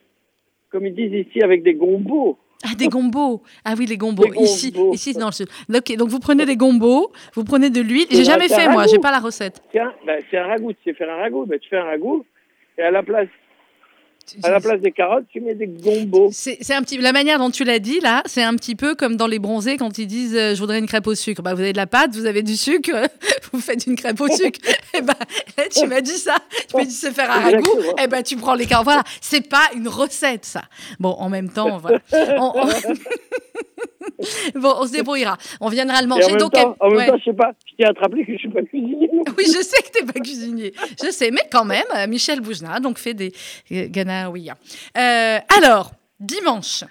comme 0.71 0.87
ils 0.87 0.95
disent 0.95 1.27
ici, 1.29 1.43
avec 1.43 1.63
des 1.63 1.75
gombos. 1.75 2.39
Ah, 2.65 2.75
des 2.77 2.89
gombos. 2.89 3.43
Ah 3.65 3.75
oui, 3.79 3.87
les 3.87 3.97
gombos. 3.99 4.25
Des 4.25 4.41
Ici, 4.43 4.73
gombos. 4.73 4.95
ici 4.95 5.13
dans 5.13 5.27
le 5.27 5.33
sud. 5.33 5.49
Ok, 5.73 5.95
donc 5.97 6.09
vous 6.09 6.19
prenez 6.19 6.47
des 6.47 6.57
gombos, 6.57 7.13
vous 7.35 7.45
prenez 7.45 7.71
de 7.71 7.81
l'huile. 7.81 8.07
C'est 8.11 8.17
J'ai 8.17 8.23
un- 8.23 8.25
jamais 8.35 8.49
c'est 8.49 8.55
un 8.55 8.59
fait 8.61 8.69
moi, 8.69 8.87
j'ai 8.87 8.99
pas 8.99 9.11
la 9.11 9.19
recette. 9.21 9.61
Tiens, 9.71 9.93
ben, 10.07 10.23
c'est 10.31 10.39
un 10.39 10.47
ragoût. 10.47 10.73
Tu 10.73 10.79
sais 10.85 10.95
faire 10.95 11.11
un 11.11 11.17
ragoût. 11.19 11.45
Ben, 11.47 11.59
tu 11.59 11.69
fais 11.69 11.77
un 11.77 11.85
ragoût. 11.85 12.25
Et 12.79 12.83
à 12.83 12.91
la 12.91 13.03
place, 13.03 13.29
à 14.43 14.51
la 14.51 14.61
place 14.61 14.81
des 14.81 14.93
carottes, 14.93 15.25
tu 15.31 15.41
mets 15.41 15.55
des 15.55 15.67
gombos. 15.67 16.31
C'est 16.33 16.73
un 16.75 16.83
petit, 16.83 16.99
la 16.99 17.13
manière 17.13 17.39
dont 17.39 17.51
tu 17.51 17.65
l'as 17.65 17.79
dit 17.79 18.01
là, 18.01 18.23
c'est 18.27 18.43
un 18.43 18.55
petit 18.55 18.75
peu 18.75 18.95
comme 18.95 19.17
dans 19.17 19.27
les 19.27 19.39
bronzés 19.39 19.77
quand 19.77 19.99
ils 19.99 20.07
disent 20.07 20.37
euh, 20.37 20.55
je 20.55 20.61
voudrais 20.61 20.79
une 20.79 20.87
crêpe 20.87 21.07
au 21.07 21.15
sucre. 21.15 21.43
Bah, 21.43 21.55
vous 21.55 21.61
avez 21.61 21.73
de 21.73 21.77
la 21.77 21.87
pâte, 21.87 22.15
vous 22.15 22.27
avez 22.27 22.43
du 22.43 22.57
sucre, 22.57 22.91
vous 23.53 23.61
faites 23.61 23.87
une 23.87 23.97
crêpe 23.97 24.21
au 24.21 24.29
sucre. 24.29 24.61
et 24.95 25.01
ben 25.03 25.15
là, 25.57 25.65
tu 25.71 25.87
m'as 25.87 26.01
dit 26.01 26.19
ça, 26.19 26.37
tu 26.69 26.77
m'as 26.77 26.85
dit 26.85 26.91
c'est 26.91 27.13
faire 27.13 27.31
un 27.31 27.41
ragoût. 27.41 27.79
Et 28.03 28.07
ben 28.07 28.23
tu 28.23 28.37
prends 28.37 28.55
les 28.55 28.67
carottes. 28.67 28.85
Voilà, 28.85 29.05
c'est 29.21 29.49
pas 29.49 29.71
une 29.75 29.89
recette 29.89 30.45
ça. 30.45 30.63
Bon, 30.99 31.11
en 31.11 31.29
même 31.29 31.49
temps, 31.51 31.81
on- 32.39 32.67
bon, 34.55 34.75
on 34.79 34.87
se 34.87 34.93
débrouillera. 34.93 35.37
On 35.61 35.69
viendra 35.69 36.01
le 36.03 36.09
manger. 36.09 36.25
en 36.25 36.29
même 36.31 36.39
Donc, 36.39 36.53
temps, 36.53 36.77
en 36.81 36.89
même 36.89 36.97
ouais. 36.99 37.07
temps, 37.07 37.19
je 37.19 37.25
sais 37.25 37.37
pas, 37.37 37.53
je 37.67 37.75
tiens 37.77 37.91
à 37.91 37.95
te 37.95 38.01
rappeler 38.01 38.25
que 38.25 38.33
je 38.33 38.39
suis 38.39 38.49
pas 38.49 38.63
cuisinier. 38.63 39.11
Oui, 39.37 39.45
je 39.47 39.63
sais 39.63 39.83
que 39.83 39.91
t'es 39.91 40.05
pas 40.05 40.21
cuisinier. 40.21 40.73
Je 41.03 41.11
sais, 41.11 41.31
mais 41.31 41.43
quand 41.51 41.65
même, 41.65 41.85
euh, 41.97 42.07
Michel 42.07 42.41
Boujna 42.41 42.81
donc 42.81 42.99
fait 42.99 43.15
des 43.15 43.33
euh, 43.73 43.87
ganaouillas. 43.89 44.57
Euh, 44.97 45.39
alors, 45.57 45.93
dimanche. 46.21 46.85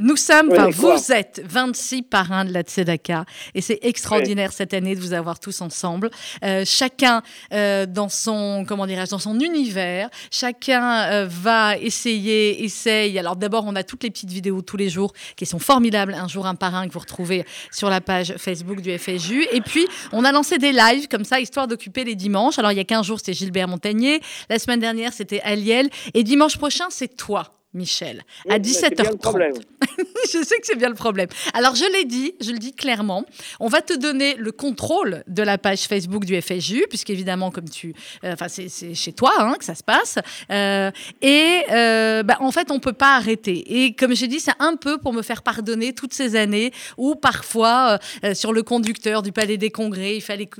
Nous 0.00 0.16
sommes, 0.16 0.48
Oui, 0.48 0.58
enfin, 0.58 0.72
quoi 0.72 0.96
vous 0.96 1.12
êtes 1.12 1.42
26 1.44 2.02
parrains 2.02 2.46
de 2.46 2.52
la 2.54 2.62
Tzedaka 2.62 3.26
et 3.54 3.60
c'est 3.60 3.78
extraordinaire 3.82 4.50
cette 4.52 4.72
année 4.72 4.94
de 4.94 5.00
vous 5.00 5.12
avoir 5.12 5.38
tous 5.38 5.60
ensemble. 5.60 6.10
Euh, 6.42 6.64
chacun 6.64 7.22
euh, 7.52 7.84
dans 7.84 8.08
son, 8.08 8.64
comment 8.66 8.86
dirais-je, 8.86 9.10
dans 9.10 9.18
son 9.18 9.38
univers. 9.38 10.08
Chacun 10.30 11.02
euh, 11.10 11.26
va 11.28 11.76
essayer, 11.76 12.64
essaye. 12.64 13.18
Alors 13.18 13.36
d'abord, 13.36 13.64
on 13.66 13.76
a 13.76 13.82
toutes 13.82 14.02
les 14.02 14.10
petites 14.10 14.30
vidéos 14.30 14.62
tous 14.62 14.78
les 14.78 14.88
jours 14.88 15.12
qui 15.36 15.44
sont 15.44 15.58
formidables. 15.58 16.14
Un 16.14 16.28
jour 16.28 16.46
un 16.46 16.54
parrain 16.54 16.88
que 16.88 16.94
vous 16.94 17.00
retrouvez 17.00 17.44
sur 17.70 17.90
la 17.90 18.00
page 18.00 18.34
Facebook 18.38 18.80
du 18.80 18.96
FSU. 18.96 19.46
Et 19.52 19.60
puis, 19.60 19.86
on 20.12 20.24
a 20.24 20.32
lancé 20.32 20.56
des 20.56 20.72
lives 20.72 21.08
comme 21.08 21.24
ça, 21.24 21.40
histoire 21.40 21.68
d'occuper 21.68 22.04
les 22.04 22.14
dimanches. 22.14 22.58
Alors 22.58 22.72
il 22.72 22.78
y 22.78 22.80
a 22.80 22.84
15 22.84 23.04
jours, 23.04 23.18
c'était 23.18 23.34
Gilbert 23.34 23.68
Montagnier. 23.68 24.22
La 24.48 24.58
semaine 24.58 24.80
dernière, 24.80 25.12
c'était 25.12 25.42
Aliel. 25.42 25.90
Et 26.14 26.24
dimanche 26.24 26.56
prochain, 26.56 26.86
c'est 26.88 27.16
toi. 27.16 27.59
Michel, 27.72 28.22
Oui, 28.46 28.52
à 28.54 28.58
mais 28.58 28.64
c'est 28.64 28.94
bien 28.96 29.04
le 29.10 29.16
17h30. 29.16 29.18
problème. 29.20 29.52
je 30.24 30.42
sais 30.42 30.56
que 30.58 30.64
c'est 30.66 30.76
bien 30.76 30.88
le 30.88 30.94
problème. 30.96 31.28
Alors, 31.54 31.76
je 31.76 31.84
l'ai 31.92 32.04
dit, 32.04 32.34
je 32.40 32.50
le 32.50 32.58
dis 32.58 32.72
clairement, 32.72 33.24
on 33.60 33.68
va 33.68 33.80
te 33.80 33.92
donner 33.96 34.34
le 34.34 34.50
contrôle 34.50 35.22
de 35.28 35.42
la 35.42 35.56
page 35.56 35.82
Facebook 35.82 36.24
du 36.24 36.40
FSU, 36.40 36.84
puisqu'évidemment, 36.88 37.50
comme 37.52 37.68
tu. 37.68 37.94
euh, 38.24 38.32
Enfin, 38.32 38.48
c'est 38.48 38.68
c'est 38.68 38.94
chez 38.94 39.12
toi 39.12 39.32
hein, 39.38 39.54
que 39.58 39.64
ça 39.64 39.74
se 39.76 39.84
passe. 39.84 40.18
Euh, 40.50 40.90
et 41.22 41.60
euh, 41.70 42.22
bah, 42.24 42.38
en 42.40 42.50
fait, 42.50 42.70
on 42.72 42.80
peut 42.80 42.92
pas 42.92 43.14
arrêter. 43.16 43.84
Et 43.84 43.94
comme 43.94 44.14
j'ai 44.16 44.26
dit, 44.26 44.40
c'est 44.40 44.50
un 44.58 44.74
peu 44.76 44.98
pour 44.98 45.12
me 45.12 45.22
faire 45.22 45.42
pardonner 45.42 45.92
toutes 45.92 46.12
ces 46.14 46.34
années 46.36 46.72
où 46.96 47.14
parfois, 47.14 47.98
sur 48.34 48.52
le 48.52 48.62
conducteur 48.64 49.22
du 49.22 49.30
Palais 49.32 49.58
des 49.58 49.70
Congrès, 49.70 50.16
il 50.16 50.20
fallait 50.22 50.50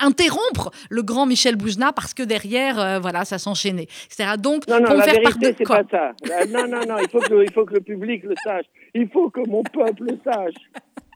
interrompre 0.00 0.70
le 0.90 1.02
grand 1.02 1.24
Michel 1.24 1.56
Boujna 1.56 1.92
parce 1.92 2.12
que 2.12 2.22
derrière, 2.22 3.00
voilà, 3.00 3.24
ça 3.24 3.38
s'enchaînait, 3.38 3.88
etc. 4.10 4.32
Donc, 4.38 4.68
Non, 4.68 4.80
non, 4.80 4.86
pour 4.86 4.96
me 4.96 5.02
faire 5.02 5.14
pardonner. 5.22 5.54
La- 6.50 6.66
Non, 6.66 6.68
non, 6.68 6.80
non, 6.86 6.96
il 6.98 7.08
faut, 7.08 7.20
que, 7.20 7.42
il 7.42 7.52
faut 7.52 7.64
que 7.64 7.74
le 7.74 7.80
public 7.80 8.24
le 8.24 8.34
sache. 8.42 8.66
Il 8.94 9.08
faut 9.08 9.30
que 9.30 9.40
mon 9.48 9.62
peuple 9.62 10.04
le 10.10 10.18
sache. 10.24 10.54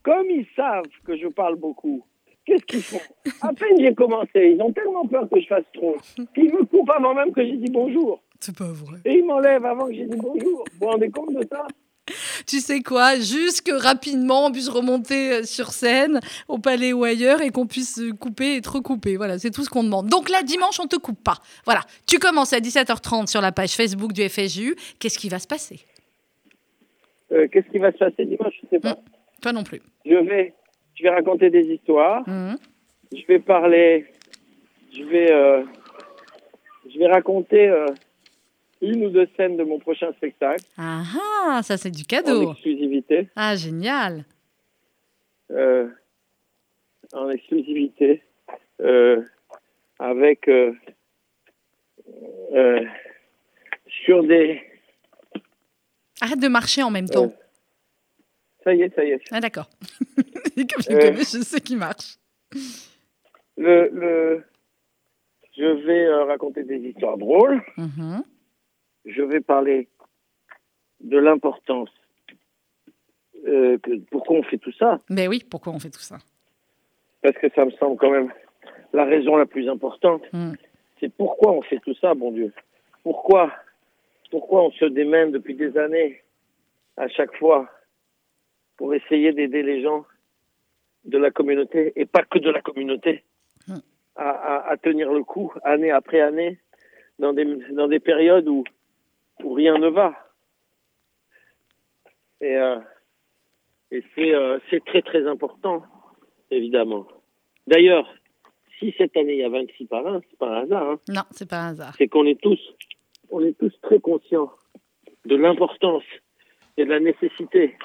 Comme 0.03 0.31
ils 0.31 0.47
savent 0.55 0.85
que 1.05 1.17
je 1.17 1.27
parle 1.29 1.57
beaucoup, 1.57 2.05
qu'est-ce 2.45 2.65
qu'ils 2.65 2.83
font? 2.83 3.01
À 3.43 3.53
peine 3.53 3.77
j'ai 3.81 3.95
commencé, 3.95 4.53
ils 4.55 4.63
ont 4.63 4.73
tellement 4.73 5.05
peur 5.07 5.29
que 5.29 5.41
je 5.41 5.47
fasse 5.47 5.65
trop 5.75 5.97
qu'ils 6.35 6.53
me 6.53 6.65
coupent 6.65 6.91
avant 6.91 7.13
même 7.15 7.33
que 7.33 7.45
j'ai 7.45 7.57
dit 7.57 7.71
bonjour. 7.73 8.23
C'est 8.41 8.57
pas 8.57 8.71
vrai. 8.71 8.99
Et 9.05 9.19
ils 9.19 9.25
m'enlèvent 9.27 9.65
avant 9.67 9.87
que 9.87 9.95
j'ai 9.95 10.07
dit 10.07 10.17
bonjour. 10.17 10.65
Vous 10.73 10.79
vous 10.81 10.87
rendez 10.87 11.11
compte 11.11 11.35
de 11.35 11.45
ça? 11.51 11.67
tu 12.47 12.61
sais 12.61 12.81
quoi, 12.81 13.17
juste 13.17 13.63
que 13.67 13.73
rapidement 13.73 14.47
on 14.47 14.53
puisse 14.53 14.69
remonter 14.69 15.33
euh, 15.33 15.43
sur 15.43 15.73
scène, 15.73 16.21
au 16.49 16.59
palais 16.59 16.93
ou 16.93 17.05
ailleurs, 17.05 17.41
et 17.43 17.51
qu'on 17.51 17.67
puisse 17.67 18.01
couper 18.21 18.57
et 18.57 18.61
te 18.61 18.71
recouper. 18.71 19.17
Voilà, 19.17 19.39
c'est 19.39 19.51
tout 19.51 19.65
ce 19.65 19.71
qu'on 19.71 19.85
demande. 19.85 20.09
Donc 20.09 20.29
là, 20.29 20.43
dimanche, 20.43 20.79
on 20.81 20.87
te 20.87 20.97
coupe 20.97 21.23
pas. 21.23 21.39
Voilà, 21.65 21.81
tu 22.07 22.19
commences 22.19 22.53
à 22.53 22.59
17h30 22.59 23.27
sur 23.27 23.41
la 23.41 23.53
page 23.53 23.75
Facebook 23.75 24.13
du 24.13 24.29
FSU. 24.29 24.77
Qu'est-ce 24.99 25.19
qui 25.19 25.29
va 25.29 25.39
se 25.39 25.47
passer? 25.47 25.81
Euh, 27.33 27.49
Qu'est-ce 27.51 27.69
qui 27.71 27.79
va 27.79 27.93
se 27.93 27.99
passer 27.99 28.25
dimanche? 28.25 28.55
Je 28.63 28.69
sais 28.69 28.81
pas. 28.81 28.97
Toi 29.43 29.53
non 29.53 29.65
plus. 29.65 29.81
Je 30.05 30.15
vais, 30.15 30.55
je 30.95 31.03
vais 31.03 31.11
raconter 31.11 31.51
des 31.51 31.65
histoires. 31.65 32.23
Mhm. 32.29 32.57
Je 33.13 33.27
vais 33.27 33.39
parler. 33.39 34.07
Je 34.93 35.03
vais, 35.03 35.33
euh, 35.33 35.63
je 36.93 36.99
vais 36.99 37.09
raconter 37.09 37.69
euh, 37.69 37.87
une 38.83 39.07
ou 39.07 39.11
deux 39.11 39.29
scènes 39.37 39.57
de 39.57 39.65
mon 39.65 39.79
prochain 39.79 40.13
spectacle 40.15 40.65
Ah 40.77 41.03
ah, 41.47 41.63
ça 41.63 41.77
c'est 41.77 41.91
du 41.91 42.03
en 42.03 42.07
cadeau. 42.07 42.53
exclusivité. 42.53 43.29
Ah, 43.37 43.57
génial. 43.57 44.25
euh, 45.51 45.89
en 47.13 47.31
exclusivité 47.31 48.23
euh, 48.81 49.23
avec 49.99 50.49
euh, 50.49 50.73
sur 54.05 54.23
des 54.25 54.61
Arrête 56.21 56.41
de 56.41 56.49
marcher 56.49 56.83
en 56.83 56.91
même 56.91 57.09
temps. 57.09 57.31
Ça 58.65 58.75
y 58.75 58.83
est 58.83 58.95
ça 58.95 59.05
y 59.05 59.11
est 59.11 59.21
Ah 59.31 59.41
d'accord. 59.41 59.69
Comme 60.57 60.83
je 60.83 60.91
le 60.93 60.99
connais, 60.99 61.19
je 61.19 61.43
sais 61.43 61.61
qu'il 61.61 61.77
marche. 61.77 62.17
le, 63.57 63.89
le 63.93 64.45
je 65.57 65.65
vais 65.87 66.09
raconter 66.25 66.65
des 66.65 66.79
histoires 66.79 67.17
drôles 67.19 67.63
Mhm. 67.77 68.23
Je 69.07 69.23
vais 69.23 69.41
parler 69.41 69.89
de 71.01 71.19
l'importance 71.19 71.91
euh, 73.47 73.79
que 73.79 73.99
pourquoi 74.11 74.37
on 74.37 74.43
fait 74.43 74.59
tout 74.59 74.73
ça 74.73 75.01
Ben 75.11 75.29
oui, 75.29 75.45
pourquoi 75.49 75.73
on 75.73 75.79
fait 75.79 75.91
tout 75.91 76.01
ça? 76.01 76.19
Parce 77.23 77.37
que 77.39 77.49
ça 77.55 77.65
me 77.65 77.71
semble 77.73 77.97
quand 77.97 78.11
même 78.11 78.33
la 78.93 79.05
raison 79.05 79.37
la 79.37 79.47
plus 79.47 79.69
importante. 79.69 80.23
Mm. 80.33 80.53
C'est 81.01 81.13
pourquoi 81.13 81.53
on 81.53 81.63
fait 81.63 81.79
tout 81.81 81.95
ça, 82.01 82.15
bon 82.15 82.33
Dieu. 82.33 82.53
Pourquoi, 83.03 83.53
pourquoi 84.31 84.65
on 84.65 84.71
se 84.73 84.85
démène 84.87 85.31
depuis 85.33 85.55
des 85.55 85.77
années 85.79 86.23
à 86.97 87.09
chaque 87.09 87.37
fois 87.37 87.69
pour 88.77 88.95
essayer 88.95 89.33
d'aider 89.33 89.63
les 89.63 89.83
gens 89.83 90.05
de 91.05 91.19
la 91.19 91.31
communauté 91.31 91.93
et 91.97 92.05
pas 92.07 92.23
que 92.25 92.39
de 92.39 92.51
la 92.51 92.61
communauté 92.63 93.23
Mm. 93.69 93.75
à, 94.17 94.31
à- 94.31 94.71
à 94.73 94.77
tenir 94.77 95.13
le 95.13 95.25
coup 95.25 95.53
année 95.65 95.91
après 95.91 96.21
année 96.21 96.59
dans 97.19 97.33
des, 97.33 97.45
dans 97.73 97.89
des 97.89 97.99
périodes 98.01 98.47
où, 98.49 98.63
où 99.43 99.53
rien 99.53 99.79
ne 99.79 99.89
va. 99.89 100.15
Et, 102.41 102.55
euh, 102.57 102.79
et 103.91 104.03
c'est 104.15 104.35
euh, 104.35 104.59
c'est 104.71 104.85
très 104.85 105.03
très 105.03 105.27
important, 105.27 105.83
évidemment. 106.51 107.07
D'ailleurs, 107.67 108.07
si 108.79 108.95
cette 108.99 109.17
année 109.17 109.35
il 109.35 109.41
y 109.41 109.45
a 109.45 109.49
26 109.49 109.87
parrains, 109.87 110.21
c'est 110.29 110.39
pas 110.39 110.49
un 110.49 110.63
hasard. 110.63 110.91
Hein. 110.91 111.01
Non, 111.09 111.23
c'est 111.31 111.49
pas 111.49 111.61
un 111.63 111.69
hasard. 111.71 111.95
C'est 111.97 112.09
qu'on 112.09 112.27
est 112.27 112.41
tous, 112.41 112.61
on 113.31 113.41
est 113.45 113.59
tous 113.59 113.73
très 113.83 114.01
conscients 114.01 114.53
de 115.25 115.37
l'importance 115.37 116.05
et 116.77 116.85
de 116.85 116.91
la 116.91 117.01
nécessité 117.01 117.77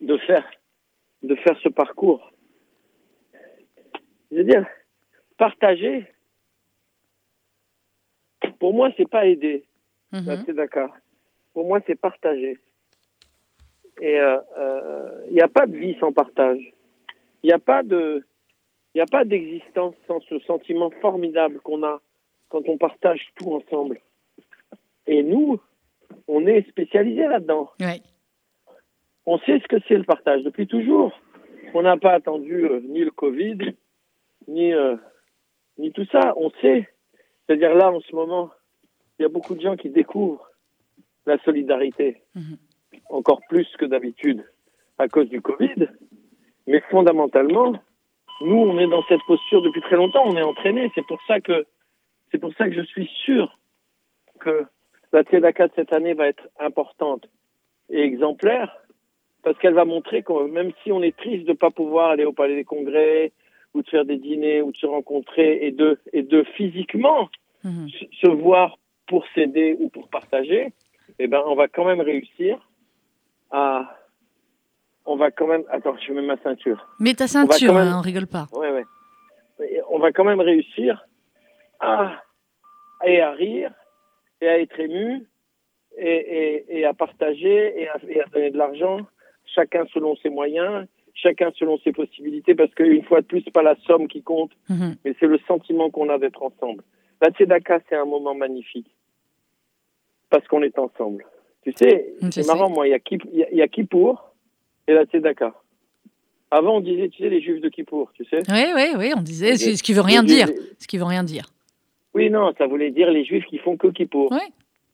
de 0.00 0.16
faire, 0.18 0.48
de 1.22 1.34
faire 1.36 1.58
ce 1.62 1.68
parcours. 1.68 2.32
Je 4.30 4.38
veux 4.38 4.44
dire, 4.44 4.66
partager. 5.38 6.06
Pour 8.58 8.74
moi, 8.74 8.90
c'est 8.96 9.08
pas 9.08 9.26
aider. 9.26 9.64
Mhm. 10.12 10.26
la 10.26 10.36
Tzedaka, 10.42 10.90
pour 11.54 11.66
moi, 11.66 11.80
c'est 11.86 11.94
partager. 11.94 12.58
Et 14.00 14.18
euh, 14.18 14.38
euh, 14.58 15.24
il 15.28 15.34
n'y 15.34 15.42
a 15.42 15.48
pas 15.48 15.66
de 15.66 15.76
vie 15.76 15.96
sans 16.00 16.12
partage. 16.12 16.72
Il 17.42 17.46
n'y 17.48 17.52
a 17.52 17.58
pas 17.58 17.82
de, 17.82 18.24
il 18.94 18.98
n'y 18.98 19.02
a 19.02 19.06
pas 19.06 19.24
d'existence 19.24 19.94
sans 20.06 20.20
ce 20.20 20.38
sentiment 20.40 20.90
formidable 21.00 21.60
qu'on 21.60 21.82
a 21.82 22.00
quand 22.48 22.68
on 22.68 22.76
partage 22.76 23.26
tout 23.36 23.52
ensemble. 23.52 24.00
Et 25.06 25.22
nous, 25.22 25.60
on 26.28 26.46
est 26.46 26.68
spécialisés 26.68 27.26
là-dedans. 27.26 27.70
Ouais. 27.80 28.00
On 29.24 29.38
sait 29.38 29.60
ce 29.60 29.68
que 29.68 29.76
c'est 29.88 29.96
le 29.96 30.04
partage 30.04 30.42
depuis 30.42 30.66
toujours. 30.66 31.18
On 31.74 31.82
n'a 31.82 31.96
pas 31.96 32.12
attendu 32.12 32.66
euh, 32.66 32.80
ni 32.80 33.00
le 33.00 33.10
Covid, 33.10 33.74
ni 34.46 34.74
euh, 34.74 34.96
ni 35.78 35.90
tout 35.92 36.06
ça. 36.12 36.34
On 36.36 36.50
sait. 36.60 36.88
C'est-à-dire 37.46 37.74
là, 37.74 37.90
en 37.90 38.00
ce 38.00 38.14
moment, 38.14 38.50
il 39.22 39.26
y 39.26 39.26
a 39.26 39.28
beaucoup 39.38 39.54
de 39.54 39.60
gens 39.60 39.76
qui 39.76 39.88
découvrent 39.88 40.50
la 41.26 41.38
solidarité, 41.44 42.22
Mhm. 42.34 42.56
encore 43.10 43.40
plus 43.48 43.68
que 43.78 43.84
d'habitude, 43.84 44.44
à 44.98 45.06
cause 45.06 45.28
du 45.28 45.40
Covid. 45.40 45.86
Mais 46.66 46.80
fondamentalement, 46.90 47.72
nous, 48.40 48.56
on 48.56 48.76
est 48.80 48.88
dans 48.88 49.04
cette 49.04 49.22
posture 49.28 49.62
depuis 49.62 49.80
très 49.82 49.94
longtemps. 49.94 50.24
On 50.26 50.36
est 50.36 50.42
entraînés. 50.42 50.90
C'est 50.96 51.06
pour 51.06 51.20
ça 51.28 51.40
que 51.40 51.66
c'est 52.32 52.38
pour 52.38 52.52
ça 52.54 52.68
que 52.68 52.74
je 52.74 52.82
suis 52.82 53.08
sûr 53.24 53.56
que 54.40 54.64
la 55.12 55.22
Tzedaka 55.22 55.68
de 55.68 55.72
cette 55.76 55.92
année 55.92 56.14
va 56.14 56.26
être 56.26 56.48
importante 56.58 57.28
et 57.90 58.00
exemplaire 58.02 58.74
parce 59.44 59.56
qu'elle 59.58 59.74
va 59.74 59.84
montrer 59.84 60.22
que 60.24 60.46
même 60.48 60.72
si 60.82 60.90
on 60.90 61.00
est 61.02 61.16
triste 61.16 61.44
de 61.44 61.52
ne 61.52 61.56
pas 61.56 61.70
pouvoir 61.70 62.10
aller 62.10 62.24
au 62.24 62.32
Palais 62.32 62.56
des 62.56 62.64
Congrès 62.64 63.30
ou 63.74 63.82
de 63.82 63.88
faire 63.88 64.04
des 64.04 64.16
dîners 64.16 64.62
ou 64.62 64.72
de 64.72 64.76
se 64.78 64.86
rencontrer 64.86 65.64
et 65.66 65.70
de, 65.70 65.98
et 66.12 66.22
de 66.22 66.42
physiquement 66.56 67.28
Mhm. 67.64 67.88
se- 67.90 68.06
se 68.22 68.28
voir 68.28 68.78
pour 69.12 69.24
s'aider 69.34 69.76
ou 69.78 69.90
pour 69.90 70.08
partager, 70.08 70.72
eh 71.18 71.26
ben, 71.26 71.42
on 71.46 71.54
va 71.54 71.68
quand 71.68 71.84
même 71.84 72.00
réussir 72.00 72.52
à... 73.50 73.98
On 75.04 75.16
va 75.16 75.30
quand 75.30 75.46
même... 75.52 75.64
Attends, 75.68 75.96
je 75.98 76.12
mets 76.14 76.22
ma 76.22 76.38
ceinture. 76.38 76.80
Mets 76.98 77.12
ta 77.12 77.26
ceinture, 77.28 77.74
même- 77.74 77.88
hein, 77.88 77.98
on 77.98 78.00
rigole 78.00 78.26
pas. 78.26 78.46
Ouais, 78.54 78.70
ouais. 78.76 78.84
Et 79.70 79.80
on 79.90 79.98
va 79.98 80.12
quand 80.12 80.24
même 80.24 80.40
réussir 80.40 81.06
à, 81.80 82.22
et 83.04 83.20
à 83.20 83.32
rire, 83.32 83.70
et 84.40 84.48
à 84.48 84.58
être 84.60 84.80
ému, 84.80 85.26
et, 85.98 86.16
et, 86.38 86.78
et 86.78 86.84
à 86.86 86.94
partager, 86.94 87.58
et 87.82 87.88
à, 87.88 87.96
et 88.08 88.20
à 88.22 88.24
donner 88.32 88.50
de 88.50 88.56
l'argent, 88.56 88.98
chacun 89.54 89.84
selon 89.92 90.16
ses 90.22 90.30
moyens, 90.30 90.86
chacun 91.12 91.50
selon 91.56 91.76
ses 91.84 91.92
possibilités, 91.92 92.54
parce 92.54 92.72
qu'une 92.74 93.04
fois 93.04 93.20
de 93.20 93.26
plus, 93.26 93.42
pas 93.52 93.62
la 93.62 93.76
somme 93.86 94.08
qui 94.08 94.22
compte, 94.22 94.52
Mhm. 94.70 94.96
mais 95.04 95.14
c'est 95.20 95.26
le 95.26 95.38
sentiment 95.46 95.90
qu'on 95.90 96.08
a 96.08 96.16
d'être 96.18 96.42
ensemble. 96.42 96.82
La 97.20 97.28
Tzedaka, 97.30 97.80
c'est 97.88 97.96
un 97.96 98.06
moment 98.06 98.34
magnifique, 98.34 98.90
parce 100.32 100.48
qu'on 100.48 100.62
est 100.62 100.76
ensemble. 100.78 101.24
Tu 101.62 101.72
sais, 101.76 102.14
c'est 102.32 102.46
marrant, 102.46 102.70
moi, 102.70 102.88
il 102.88 102.90
y 102.90 102.94
a, 102.94 102.98
Kip- 102.98 103.28
y 103.32 103.44
a, 103.44 103.50
y 103.54 103.62
a 103.62 103.68
Kippour 103.68 104.32
et 104.88 104.94
la 104.94 105.04
Tzedaka. 105.04 105.54
Avant, 106.50 106.76
on 106.78 106.80
disait, 106.80 107.08
tu 107.08 107.22
sais, 107.22 107.28
les 107.28 107.40
juifs 107.40 107.60
de 107.60 107.68
Kippour, 107.68 108.10
tu 108.14 108.24
sais 108.24 108.40
Oui, 108.50 108.64
oui, 108.74 108.84
oui, 108.98 109.12
on 109.16 109.20
disait, 109.20 109.56
ce 109.56 109.76
ce 109.76 109.82
qui 109.82 109.92
veut 109.92 110.00
rien 110.00 110.22
dire. 110.24 110.48
Ce 110.78 110.88
qui 110.88 110.98
veut 110.98 111.04
rien 111.04 111.22
dire. 111.22 111.44
Oui, 112.14 112.30
non, 112.30 112.52
ça 112.58 112.66
voulait 112.66 112.90
dire 112.90 113.10
les 113.10 113.24
juifs 113.24 113.44
qui 113.46 113.58
font 113.58 113.76
que 113.76 113.88
Kippour. 113.88 114.32
Ouais. 114.32 114.48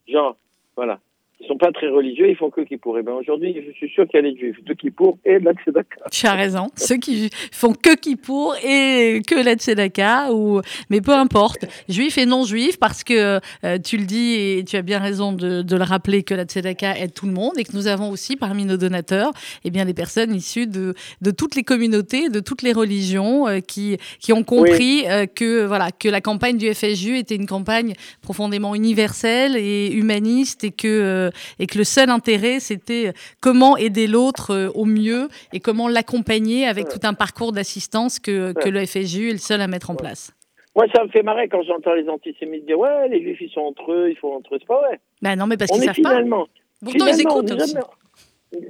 Genre, 0.07 0.37
voilà. 0.77 1.01
Ils 1.41 1.47
sont 1.47 1.57
pas 1.57 1.71
très 1.71 1.89
religieux, 1.89 2.29
ils 2.29 2.37
font 2.37 2.51
que 2.51 2.63
Kippour. 2.63 2.99
Et 2.99 3.03
ben 3.03 3.13
aujourd'hui, 3.13 3.55
je 3.65 3.73
suis 3.73 3.89
sûr 3.91 4.09
qu'il 4.09 4.21
y 4.21 4.25
a 4.25 4.29
les 4.29 4.37
juifs 4.37 4.63
de 4.65 4.75
Kippour 4.75 5.19
et 5.25 5.39
de 5.39 5.45
la 5.45 5.53
Tzedaka. 5.53 6.01
Tu 6.11 6.27
as 6.27 6.35
raison. 6.35 6.67
Ceux 6.75 6.97
qui 6.97 7.31
font 7.53 7.75
que 7.75 7.95
Kippour 7.95 8.57
et 8.65 9.23
que 9.25 9.37
la 9.37 9.55
Tzedaka, 9.55 10.33
ou... 10.33 10.61
mais 10.91 11.01
peu 11.01 11.13
importe, 11.13 11.65
juifs 11.89 12.19
et 12.19 12.27
non 12.27 12.43
juifs, 12.43 12.81
parce 12.81 13.05
que 13.05 13.39
euh, 13.65 13.79
tu 13.79 13.99
le 13.99 14.05
dis 14.05 14.35
et 14.35 14.65
tu 14.65 14.77
as 14.77 14.83
bien 14.83 14.99
raison 14.99 15.33
de, 15.33 15.63
de 15.63 15.77
le 15.77 15.85
rappeler 15.85 16.25
que 16.25 16.35
la 16.35 16.43
Tzedaka 16.43 16.99
aide 16.99 17.15
tout 17.15 17.27
le 17.27 17.33
monde 17.33 17.53
et 17.57 17.63
que 17.63 17.73
nous 17.73 17.87
avons 17.87 18.11
aussi 18.11 18.35
parmi 18.35 18.65
nos 18.65 18.77
donateurs 18.77 19.31
eh 19.65 19.71
bien, 19.71 19.85
des 19.85 19.95
personnes 19.95 20.35
issues 20.35 20.67
de, 20.67 20.95
de 21.21 21.31
toutes 21.31 21.55
les 21.55 21.63
communautés, 21.63 22.31
de 22.31 22.41
toutes 22.41 22.63
les 22.63 22.73
religions 22.73 23.47
euh, 23.47 23.61
qui, 23.61 23.97
qui 24.19 24.33
ont 24.33 24.43
compris 24.43 25.05
euh, 25.07 25.27
que, 25.27 25.65
voilà, 25.67 25.93
que 25.93 26.09
la 26.09 26.21
campagne 26.21 26.59
du 26.59 26.75
FSU 26.75 27.17
était 27.17 27.37
une 27.37 27.47
campagne 27.47 27.95
profondément 28.23 28.75
universelle 28.75 29.57
et 29.57 29.93
humaniste 29.93 30.65
et 30.65 30.73
que, 30.73 31.28
euh, 31.29 31.59
et 31.59 31.67
que 31.67 31.79
le 31.79 31.85
seul 31.85 32.11
intérêt, 32.11 32.61
c'était 32.61 33.13
comment 33.41 33.77
aider 33.77 34.07
l'autre 34.07 34.51
euh, 34.53 34.69
au 34.75 34.85
mieux 34.85 35.29
et 35.53 35.61
comment 35.61 35.89
l'accompagner 35.89 36.67
avec 36.67 36.89
tout 36.89 37.01
un 37.05 37.15
parcours 37.15 37.53
d'assistance 37.53 38.19
que, 38.19 38.53
que 38.53 38.69
le 38.69 38.85
FSU 38.85 39.29
est 39.31 39.33
le 39.33 39.39
seul 39.39 39.61
à 39.61 39.67
mettre 39.67 39.91
en 39.91 39.95
place. 39.95 40.33
Moi, 40.77 40.87
ça 40.95 41.03
me 41.03 41.09
fait 41.09 41.23
marrer 41.23 41.49
quand 41.49 41.63
j'entends 41.63 41.95
les 41.95 42.09
antisémites 42.09 42.65
dire 42.67 42.79
Ouais, 42.79 43.09
les 43.09 43.23
juifs, 43.23 43.41
ils 43.41 43.51
sont 43.51 43.63
entre 43.63 43.91
eux, 43.93 44.11
ils 44.11 44.17
font 44.17 44.35
entre 44.37 44.55
eux. 44.55 44.59
C'est 44.61 44.69
pas 44.69 44.79
vrai. 44.81 45.01
Ben 45.23 45.35
non, 45.37 45.47
mais 45.47 45.57
parce 45.57 45.71
qu'ils 45.73 45.83
savent 45.83 45.95
pas. 46.03 46.11
finalement. 46.11 46.47
Pourtant, 46.85 47.07
ils 47.07 47.15
finalement, 47.15 47.31
écoutent 47.41 47.51
on 47.53 47.57
est 47.59 47.63
aussi. 47.63 47.73
jamais- 47.73 47.85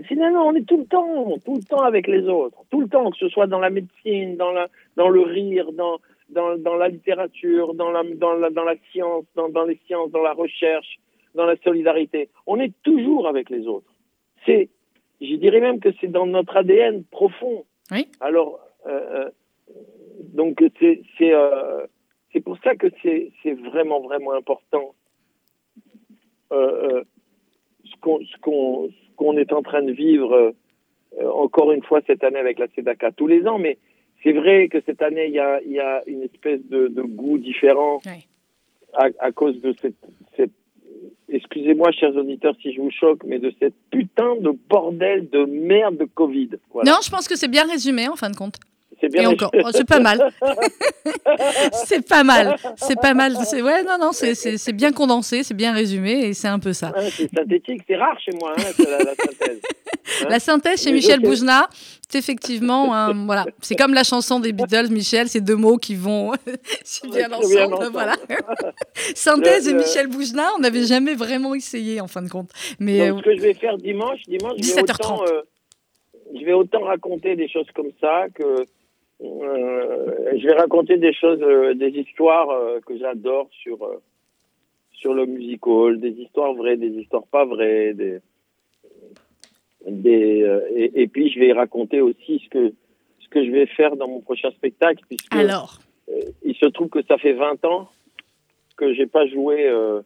Finalement, 0.09 0.47
on 0.49 0.55
est 0.55 0.66
tout 0.66 0.79
le 0.79 0.87
temps, 0.87 1.37
tout 1.44 1.55
le 1.55 1.62
temps 1.62 1.83
avec 1.83 2.09
les 2.09 2.27
autres. 2.27 2.57
Tout 2.71 2.81
le 2.81 2.88
temps, 2.88 3.11
que 3.11 3.16
ce 3.18 3.29
soit 3.29 3.47
dans 3.47 3.61
la 3.61 3.71
médecine, 3.71 4.37
dans, 4.37 4.51
la, 4.51 4.66
dans 4.97 5.09
le 5.09 5.21
rire, 5.21 5.71
dans, 5.73 5.99
dans, 6.31 6.57
dans 6.59 6.75
la 6.75 6.88
littérature, 6.88 7.75
dans 7.75 7.90
la, 7.90 8.03
dans 8.16 8.33
la, 8.33 8.51
dans 8.51 8.64
la 8.64 8.75
science, 8.90 9.25
dans, 9.37 9.49
dans 9.49 9.64
les 9.64 9.79
sciences, 9.87 10.11
dans 10.11 10.23
la 10.23 10.33
recherche, 10.33 10.99
dans 11.35 11.47
la 11.47 11.57
solidarité. 11.57 12.29
On 12.47 12.59
est 12.61 12.73
toujours 12.83 13.29
avec 13.29 13.51
les 13.51 13.67
autres. 13.67 13.93
C'est, 14.47 14.69
je 15.21 15.35
dirais 15.37 15.61
même 15.61 15.81
que 15.81 15.91
c'est 16.01 16.11
dans 16.11 16.27
notre 16.27 16.57
ADN 16.57 17.05
profond. 17.05 17.64
Oui. 17.91 18.07
Alors, 18.21 18.61
euh, 18.87 19.27
euh, 19.27 19.31
donc 20.38 20.62
c'est 20.79 21.03
c'est 21.17 21.33
euh, 21.33 21.87
c'est 22.33 22.41
pour 22.41 22.59
ça 22.59 22.75
que 22.75 22.88
c'est 23.03 23.33
c'est 23.43 23.55
vraiment 23.55 24.01
vraiment 24.01 24.33
important 24.33 24.95
euh, 26.53 26.57
euh, 26.57 27.03
ce 27.85 27.97
qu'on 28.01 28.21
ce 28.21 28.37
qu'on 28.41 28.88
ce 28.88 29.17
qu'on 29.17 29.37
est 29.37 29.53
en 29.53 29.62
train 29.62 29.83
de 29.83 29.93
vivre 29.93 30.55
encore 31.35 31.73
une 31.73 31.83
fois 31.83 32.01
cette 32.07 32.23
année 32.23 32.38
avec 32.38 32.59
la 32.59 32.67
Tzedaka 32.67 33.12
tous 33.12 33.27
les 33.27 33.47
ans, 33.47 33.59
mais 33.59 33.79
c'est 34.23 34.33
vrai 34.33 34.69
que 34.69 34.81
cette 34.83 35.03
année 35.03 35.27
il 35.27 35.35
y 35.35 35.41
a 35.41 35.61
y 35.62 35.81
a 35.81 36.03
une 36.07 36.23
espèce 36.23 36.61
de, 36.67 36.88
de 36.88 37.03
goût 37.03 37.38
différent 37.38 38.01
à, 38.93 39.09
à 39.19 39.33
cause 39.33 39.61
de 39.61 39.75
cette, 39.81 39.97
cette 40.37 40.53
excusez-moi 41.29 41.91
chers 41.93 42.15
auditeurs 42.17 42.55
si 42.63 42.73
je 42.73 42.81
vous 42.81 42.91
choque, 42.91 43.23
mais 43.25 43.39
de 43.39 43.53
cette 43.59 43.75
putain 43.91 44.37
de 44.37 44.57
bordel 44.69 45.29
de 45.31 45.45
merde 45.45 45.97
de 45.99 46.05
Covid. 46.05 46.51
Non, 46.85 46.99
je 47.05 47.11
pense 47.11 47.29
que 47.29 47.37
c'est 47.37 47.49
bien 47.49 47.67
résumé 47.67 48.09
en 48.09 48.17
fin 48.17 48.31
de 48.31 48.37
compte. 48.37 48.57
C'est 49.01 49.09
bien 49.13 49.23
Et 49.23 49.27
encore, 49.27 49.51
oh, 49.55 49.69
c'est 49.73 49.87
pas 49.87 50.01
mal. 50.01 50.31
c'est 51.87 52.07
pas 52.07 52.25
mal. 52.25 52.57
C'est 52.77 53.01
pas 53.01 53.15
mal. 53.15 53.37
C'est 53.45 53.63
ouais, 53.63 53.83
non, 53.85 53.97
non, 54.01 54.13
c'est- 54.13 54.73
bien 54.73 54.93
condensé, 54.93 55.43
c'est 55.43 55.55
bien 55.55 55.73
résumé 55.73 56.27
et 56.27 56.35
c'est 56.35 56.49
un 56.49 56.59
peu 56.59 56.73
ça. 56.73 56.93
Hein, 56.97 57.09
c'est 57.11 57.29
synthétique, 57.35 57.83
c'est 57.87 57.97
rare 57.97 58.19
chez 58.21 58.33
moi, 58.41 58.53
hein, 58.57 58.63
la, 58.79 58.99
la 58.99 59.15
synthèse. 59.15 59.61
La 60.31 60.41
synthèse 60.41 60.83
chez 60.83 60.89
Mais 60.91 60.97
Michel 60.97 61.19
ok. 61.21 61.27
Boujna, 61.27 61.69
c'est 62.09 62.17
effectivement, 62.19 62.95
un- 62.95 63.27
voilà, 63.27 63.45
c'est 63.61 63.75
comme 63.77 63.93
la 63.93 64.05
chanson 64.05 64.41
des 64.41 64.53
Beatles, 64.53 64.89
Michel, 64.91 65.29
c'est 65.29 65.43
deux 65.43 65.55
mots 65.55 65.77
qui 65.77 65.95
vont 65.97 66.33
si 66.83 67.07
bien 67.09 67.29
Ouais, 67.29 67.63
ensemble. 67.63 67.91
Voilà. 67.93 68.15
synthèse 69.15 69.67
Le- 69.67 69.71
et 69.71 69.75
le- 69.75 69.81
Michel 69.81 70.07
Boujna, 70.07 70.47
on 70.57 70.61
n'avait 70.61 70.85
jamais 70.85 71.15
vraiment 71.15 71.55
essayé 71.55 72.01
en 72.01 72.09
fin 72.09 72.23
de 72.23 72.29
compte. 72.31 72.51
Mais 72.79 73.09
Donc, 73.11 73.19
ce 73.19 73.25
que 73.25 73.37
je 73.37 73.41
vais 73.43 73.53
faire 73.55 73.77
dimanche, 73.77 74.21
dimanche, 74.27 74.55
je 74.59 74.75
vais, 74.75 74.83
17h30. 74.83 74.93
autant, 75.13 75.25
euh, 75.27 75.43
je 76.41 76.45
vais 76.45 76.55
autant 76.55 76.81
raconter 76.85 77.37
des 77.37 77.49
choses 77.49 77.67
comme 77.75 77.91
ça 78.01 78.27
que 78.35 78.43
euh, 78.43 78.65
je 79.21 80.47
vais 80.47 80.55
raconter 80.55 80.97
des 80.97 81.13
choses, 81.13 81.41
euh, 81.43 81.75
des 81.75 81.89
histoires 81.91 82.51
euh, 82.51 82.81
que 82.87 82.97
j'adore 82.97 83.49
sur 83.63 83.83
euh, 83.83 84.01
sur 84.93 85.15
le 85.15 85.27
musical, 85.27 85.99
des 86.01 86.11
histoires 86.11 86.55
vraies, 86.55 86.77
des 86.77 86.91
histoires 86.91 87.27
pas 87.27 87.45
vraies, 87.45 87.95
des 87.95 88.19
des 89.87 90.43
euh, 90.43 90.61
et, 90.75 91.03
et 91.03 91.09
puis 91.09 91.31
je 91.31 91.39
vais 91.41 91.53
raconter 91.53 92.01
aussi 92.01 92.41
ce 92.45 92.49
que 92.49 92.73
ce 93.21 93.29
que 93.29 93.45
je 93.45 93.51
vais 93.51 93.67
faire 93.67 93.97
dans 93.97 94.09
mon 94.09 94.21
prochain 94.21 94.51
spectacle 94.51 95.03
puisque 95.09 95.35
alors, 95.35 95.79
euh, 96.11 96.21
il 96.45 96.55
se 96.57 96.67
trouve 96.67 96.89
que 96.89 97.03
ça 97.03 97.19
fait 97.19 97.33
20 97.33 97.65
ans 97.65 97.89
que 98.77 98.93
j'ai 98.95 99.07
pas 99.07 99.27
joué 99.27 99.67
euh, 99.69 100.01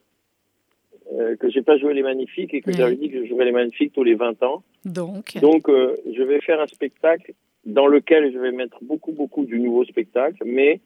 euh, 1.14 1.36
que 1.36 1.50
j'ai 1.50 1.62
pas 1.62 1.76
joué 1.78 1.94
les 1.94 2.02
magnifiques 2.02 2.54
et 2.54 2.60
que 2.60 2.70
Ouais. 2.70 2.76
j'avais 2.76 2.96
dit 2.96 3.10
que 3.10 3.22
je 3.22 3.28
jouerais 3.28 3.44
les 3.46 3.52
magnifiques 3.52 3.92
tous 3.92 4.04
les 4.04 4.14
20 4.14 4.42
ans. 4.42 4.62
donc, 4.84 5.36
Donc 5.40 5.68
euh, 5.68 5.96
je 6.10 6.22
vais 6.22 6.40
faire 6.40 6.60
un 6.60 6.66
spectacle 6.66 7.32
dans 7.66 7.86
lequel 7.86 8.32
je 8.32 8.38
vais 8.38 8.52
mettre 8.52 8.78
beaucoup 8.82 9.12
beaucoup 9.12 9.44
du 9.44 9.58
nouveau 9.60 9.84
spectacle 9.84 10.42
mais 10.44 10.80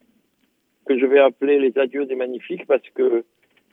que 0.86 0.98
je 0.98 1.06
vais 1.06 1.18
appeler 1.18 1.58
les 1.58 1.76
adieux 1.78 2.04
des 2.06 2.14
magnifiques 2.14 2.66
parce 2.66 2.82
que 2.94 3.24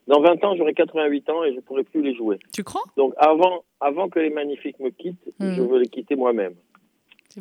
dans 0.07 0.21
20 0.21 0.43
ans 0.43 0.55
j'aurai 0.55 0.73
88 0.73 1.29
ans 1.29 1.43
et 1.43 1.53
je 1.53 1.59
pourrai 1.59 1.83
plus 1.83 2.01
les 2.01 2.15
jouer. 2.15 2.37
tu 2.53 2.63
crois? 2.63 2.83
Donc 2.97 3.13
avant 3.17 3.63
avant 3.79 4.09
que 4.09 4.19
les 4.19 4.29
magnifiques 4.29 4.79
me 4.79 4.89
quittent, 4.89 5.17
Mhm. 5.39 5.55
je 5.55 5.61
veux 5.61 5.79
les 5.79 5.87
quitter 5.87 6.15
moi-même. 6.15 6.53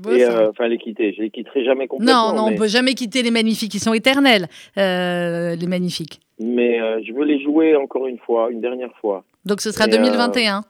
Euh, 0.07 0.49
enfin 0.49 0.69
les 0.69 0.79
quitter, 0.79 1.13
je 1.13 1.21
les 1.21 1.29
quitterai 1.31 1.65
jamais 1.65 1.87
complètement. 1.87 2.31
Non, 2.31 2.37
non, 2.37 2.43
on 2.47 2.51
mais- 2.51 2.57
peut 2.57 2.67
jamais 2.67 2.95
quitter 2.95 3.23
les 3.23 3.31
magnifiques, 3.31 3.75
ils 3.75 3.79
sont 3.81 3.93
éternels, 3.93 4.47
euh, 4.79 5.55
les 5.55 5.67
magnifiques. 5.67 6.21
mais 6.41 6.81
euh, 6.81 7.01
je 7.05 7.13
veux 7.13 7.25
les 7.25 7.41
jouer 7.43 7.77
encore 7.77 8.07
une 8.07 8.19
fois, 8.19 8.51
une 8.51 8.61
dernière 8.63 8.93
fois. 9.01 9.23
Donc 9.45 9.61
ce 9.61 9.71
sera 9.71 9.85
Et, 9.87 9.89
euh, 9.89 9.97
2021. 9.99 10.63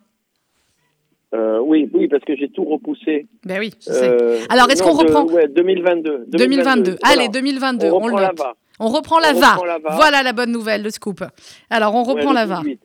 Euh, 1.35 1.59
oui, 1.61 1.89
oui, 1.95 2.09
parce 2.09 2.23
que 2.25 2.37
j'ai 2.37 2.49
tout 2.51 2.65
repoussé. 2.65 3.27
Ben 3.45 3.59
oui, 3.59 3.73
sais. 3.81 3.91
Euh, 4.07 4.41
Alors, 4.51 4.71
est-ce 4.71 4.83
qu'on 4.83 4.93
reprend 4.93 5.25
Ouais, 5.27 5.49
2022. 5.49 6.27
2022. 6.29 6.97
voilà. 7.03 7.15
Allez, 7.23 7.29
2022, 7.29 7.87
On 7.87 7.91
on, 7.91 7.95
reprend 8.01 8.17
le 8.19 8.23
la 8.23 8.29
note. 8.29 8.41
On 8.79 8.89
reprend 8.89 9.19
la 9.19 9.31
On 9.33 9.37
reprend 9.37 9.65
la. 9.65 9.79
Voilà 9.97 10.23
la 10.23 10.33
bonne 10.35 10.53
nouvelle, 10.53 10.83
le 10.83 10.91
scoop. 10.91 11.25
Alors, 11.71 11.95
on 11.95 12.03
reprend 12.03 12.29
Ouais, 12.29 12.35
la 12.35 12.45
le 12.45 12.51
VA. 12.51 12.61
18. 12.63 12.81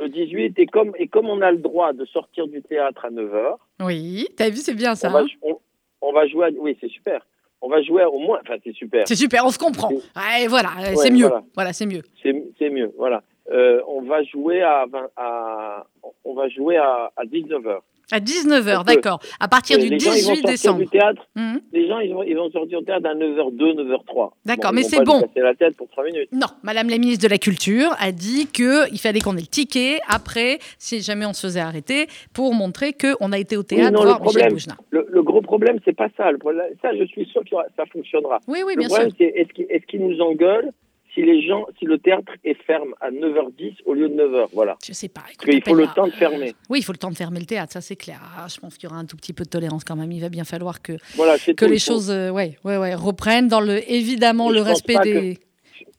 Le 0.00 0.08
18, 0.08 0.58
et 0.60 0.66
comme, 0.66 0.92
et 0.96 1.08
comme 1.08 1.28
on 1.28 1.40
a 1.42 1.50
le 1.50 1.58
droit 1.58 1.92
de 1.92 2.04
sortir 2.04 2.46
du 2.46 2.62
théâtre 2.62 3.04
à 3.04 3.10
9h, 3.10 3.56
Oui, 3.84 4.28
t'as 4.36 4.48
vu, 4.50 4.58
c'est 4.58 4.74
bien 4.74 4.94
ça. 4.94 5.08
on, 5.08 5.12
va, 5.12 5.20
hein 5.22 5.26
on, 5.42 5.58
on 6.02 6.12
va 6.12 6.26
jouer. 6.28 6.46
À, 6.46 6.50
oui, 6.60 6.76
c'est 6.80 6.88
super. 6.88 7.26
On 7.60 7.68
va 7.68 7.82
jouer 7.82 8.04
au 8.04 8.20
moins. 8.20 8.38
Enfin, 8.42 8.54
c'est 8.62 8.72
super. 8.72 9.02
c'est 9.08 9.16
super, 9.16 9.44
on 9.44 9.50
se 9.50 9.58
comprend. 9.58 9.90
Ouais, 9.90 10.46
voilà, 10.48 10.68
euh, 10.80 10.94
c'est 10.94 11.10
mieux. 11.10 11.26
voilà. 11.26 11.42
Voilà, 11.54 11.72
c'est 11.72 11.86
mieux. 11.86 12.02
C'est 12.22 12.70
mieux. 12.70 12.92
Voilà. 12.96 13.24
Euh, 13.52 13.80
on 13.88 14.02
va 14.02 14.22
jouer 14.24 14.62
à, 14.62 14.84
20 14.90 15.08
à 15.16 15.86
on 16.24 16.34
va 16.34 16.48
jouer 16.48 16.76
à, 16.76 17.10
à 17.16 17.24
19h. 17.24 17.78
À 18.10 18.20
19h, 18.20 18.64
Donc, 18.64 18.66
euh, 18.90 18.94
d'accord. 18.94 19.20
À 19.38 19.48
partir 19.48 19.76
du 19.78 19.84
gens, 19.88 19.92
ils 19.92 20.00
vont 20.00 20.12
18 20.12 20.22
sortir 20.24 20.44
décembre. 20.46 20.78
du 20.80 20.86
théâtre. 20.88 21.26
Mhm. 21.36 21.60
Les 21.74 21.86
gens, 21.88 21.98
ils 22.00 22.14
vont, 22.14 22.22
ils 22.22 22.34
vont 22.34 22.50
sortir 22.50 22.78
du 22.78 22.86
théâtre 22.86 23.06
à 23.06 23.14
9h02, 23.14 23.74
9h03. 23.74 24.30
D'accord, 24.46 24.70
Bon, 24.70 24.76
mais 24.76 24.82
c'est 24.82 25.04
bon. 25.04 25.22
la 25.36 25.54
tête 25.54 25.76
pour 25.76 25.88
3 25.90 26.04
minutes. 26.04 26.30
Non, 26.32 26.46
Madame 26.62 26.88
la 26.88 26.96
ministre 26.96 27.24
de 27.24 27.30
la 27.30 27.36
Culture 27.36 27.90
a 27.98 28.10
dit 28.12 28.46
qu'il 28.46 28.98
fallait 28.98 29.20
qu'on 29.20 29.36
ait 29.36 29.40
le 29.40 29.46
ticket 29.46 29.98
après, 30.08 30.58
si 30.78 31.02
jamais 31.02 31.26
on 31.26 31.34
se 31.34 31.46
faisait 31.48 31.60
arrêter, 31.60 32.06
pour 32.32 32.54
montrer 32.54 32.94
qu'on 32.94 33.30
a 33.32 33.38
été 33.38 33.58
au 33.58 33.62
théâtre 33.62 33.92
non, 33.92 34.00
le 34.04 34.06
voir 34.08 34.20
problème-. 34.20 34.56
Le, 34.90 35.06
le 35.10 35.22
gros 35.22 35.42
problème, 35.42 35.78
c'est 35.84 35.94
pas 35.96 36.08
ça. 36.16 36.32
Le 36.32 36.38
problème, 36.38 36.64
ça, 36.80 36.96
je 36.96 37.04
suis 37.04 37.26
sûr 37.26 37.42
que 37.44 37.56
ça 37.76 37.84
fonctionnera. 37.92 38.38
Oui, 38.48 38.60
oui, 38.66 38.72
le 38.74 38.78
bien 38.80 38.88
problème, 38.88 39.10
sûr. 39.10 39.16
c'est 39.18 39.38
est-ce 39.38 39.52
qu'ils 39.52 39.66
est 39.68 39.84
qu'ils 39.86 40.06
nous 40.06 40.18
engueulent 40.22 40.70
si 41.18 41.24
les 41.24 41.42
gens, 41.42 41.66
si 41.78 41.84
le 41.84 41.98
théâtre 41.98 42.32
est 42.44 42.54
ferme 42.62 42.94
à 43.00 43.10
9h10 43.10 43.78
au 43.86 43.94
lieu 43.94 44.08
de 44.08 44.14
9h. 44.14 44.48
Voilà. 44.52 44.76
Je 44.84 44.92
sais 44.92 45.08
pas. 45.08 45.22
Parce 45.22 45.32
écoute, 45.34 45.50
qu'il 45.50 45.62
faut 45.64 45.74
le 45.74 45.86
temps 45.94 46.06
de 46.06 46.12
fermer. 46.12 46.52
Oui, 46.70 46.78
il 46.78 46.82
faut 46.82 46.92
le 46.92 46.98
temps 46.98 47.10
de 47.10 47.16
fermer 47.16 47.40
le 47.40 47.46
théâtre, 47.46 47.72
ça 47.72 47.80
c'est 47.80 47.96
clair. 47.96 48.20
Ah, 48.36 48.46
je 48.48 48.58
pense 48.60 48.76
qu'il 48.78 48.88
y 48.88 48.92
aura 48.92 49.00
un 49.00 49.04
tout 49.04 49.16
petit 49.16 49.32
peu 49.32 49.44
de 49.44 49.48
tolérance 49.48 49.82
quand 49.84 49.96
même. 49.96 50.12
Il 50.12 50.20
va 50.20 50.28
bien 50.28 50.44
falloir 50.44 50.80
que, 50.80 50.92
Voilà, 51.16 51.36
que 51.38 51.64
les 51.64 51.76
Il 51.76 51.80
choses 51.80 52.10
euh, 52.10 52.30
ouais, 52.30 52.56
ouais, 52.64 52.76
ouais, 52.76 52.94
reprennent 52.94 53.48
dans 53.48 53.60
le, 53.60 53.80
évidemment 53.90 54.50
le 54.50 54.60
respect 54.60 54.98
des. 55.02 55.38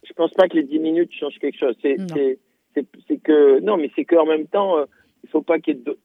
je 0.04 0.14
pense 0.14 0.32
pas 0.32 0.48
que 0.48 0.56
les 0.56 0.64
10 0.64 0.80
minutes 0.80 1.12
changent 1.20 1.40
quelque 1.40 1.60
chose. 1.60 1.76
C'est 1.82 3.18
que 3.18 3.60
non, 3.60 3.78
mais 3.78 3.92
c'est 3.96 4.06
qu'en 4.06 4.26
même 4.26 4.48
temps, 4.48 4.78
euh, 4.78 4.86
il 5.24 5.30
faut 5.30 5.42
pas 5.42 5.60
qu'il 5.60 5.76
y 5.76 5.78
ait 5.78 5.82
deux, 5.82 5.98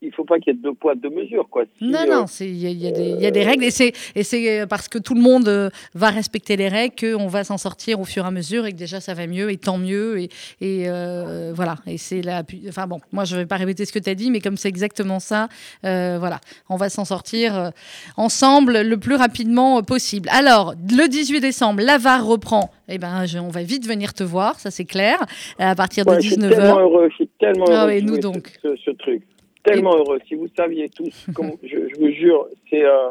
il 0.00 0.12
faut 0.12 0.24
pas 0.24 0.38
qu'il 0.38 0.52
y 0.52 0.56
ait 0.56 0.60
deux 0.60 0.74
poids 0.74 0.94
deux 0.94 1.10
mesures 1.10 1.48
quoi. 1.50 1.64
Si, 1.78 1.84
Non, 1.88 1.98
euh, 2.00 2.06
non, 2.20 2.24
il 2.40 2.56
y, 2.56 2.66
a- 2.66 2.70
y 2.70 2.92
des- 2.92 3.10
il 3.16 3.20
y 3.20 3.26
a 3.26 3.30
des 3.32 3.42
règles 3.42 3.64
et 3.64 3.70
c'est 3.72 3.92
c'est 4.22 4.64
parce 4.68 4.86
que 4.88 4.98
tout 4.98 5.14
le 5.14 5.20
monde 5.20 5.48
euh, 5.48 5.70
va 5.94 6.10
respecter 6.10 6.56
les 6.56 6.68
règles 6.68 6.94
qu'on 7.00 7.26
va 7.26 7.42
s'en 7.42 7.58
sortir 7.58 7.98
au 7.98 8.04
fur 8.04 8.24
et 8.24 8.28
à 8.28 8.30
mesure 8.30 8.66
et 8.66 8.72
que 8.72 8.76
déjà 8.76 9.00
ça 9.00 9.14
va 9.14 9.26
mieux 9.26 9.50
et 9.50 9.56
tant 9.56 9.76
mieux 9.78 10.20
et, 10.20 10.28
et 10.60 10.84
euh, 10.88 11.52
voilà 11.54 11.76
et 11.86 11.98
c'est 11.98 12.22
la 12.22 12.42
enfin 12.68 12.86
bon 12.86 13.00
moi 13.12 13.24
je 13.24 13.34
vais 13.36 13.46
pas 13.46 13.56
répéter 13.56 13.84
ce 13.86 13.92
que 13.92 13.98
tu 13.98 14.08
as 14.08 14.14
dit 14.14 14.30
mais 14.30 14.40
comme 14.40 14.56
c'est 14.56 14.68
exactement 14.68 15.18
ça 15.18 15.48
euh, 15.84 16.16
voilà 16.20 16.38
on 16.68 16.76
va 16.76 16.90
s'en 16.90 17.04
sortir 17.04 17.56
euh, 17.58 17.70
ensemble 18.16 18.80
le 18.82 18.96
plus 18.98 19.14
rapidement 19.16 19.78
euh, 19.78 19.82
possible. 19.82 20.28
Alors 20.32 20.74
le 20.90 21.08
18 21.08 21.40
décembre 21.40 21.82
la 21.82 21.98
VAR 21.98 22.24
reprend 22.24 22.70
eh 22.88 22.98
ben 22.98 23.26
je- 23.26 23.38
on 23.38 23.48
va 23.48 23.62
vite 23.62 23.86
venir 23.86 24.14
te 24.14 24.22
voir 24.22 24.60
ça 24.60 24.70
c'est 24.70 24.84
clair 24.84 25.18
à 25.58 25.74
partir 25.74 26.04
de 26.04 26.10
ouais, 26.12 26.20
je 26.20 26.28
suis 26.28 26.36
19h. 26.36 26.50
tellement 26.50 26.78
heureux, 26.80 27.08
je 27.10 27.14
suis 27.16 27.28
tellement 27.40 27.64
Ah 27.68 27.72
heureux 27.82 27.86
ouais, 27.88 28.00
nous 28.02 28.18
donc. 28.18 28.52
ce- 28.62 28.76
ce 28.84 28.90
truc. 28.92 29.22
Tellement 29.64 29.96
heureux. 29.96 30.18
Si 30.26 30.34
vous 30.34 30.48
saviez 30.56 30.88
tous, 30.88 31.26
comme, 31.34 31.52
je, 31.62 31.88
je 31.88 31.96
vous 31.98 32.10
jure, 32.10 32.48
c'est 32.70 32.84
euh, 32.84 33.10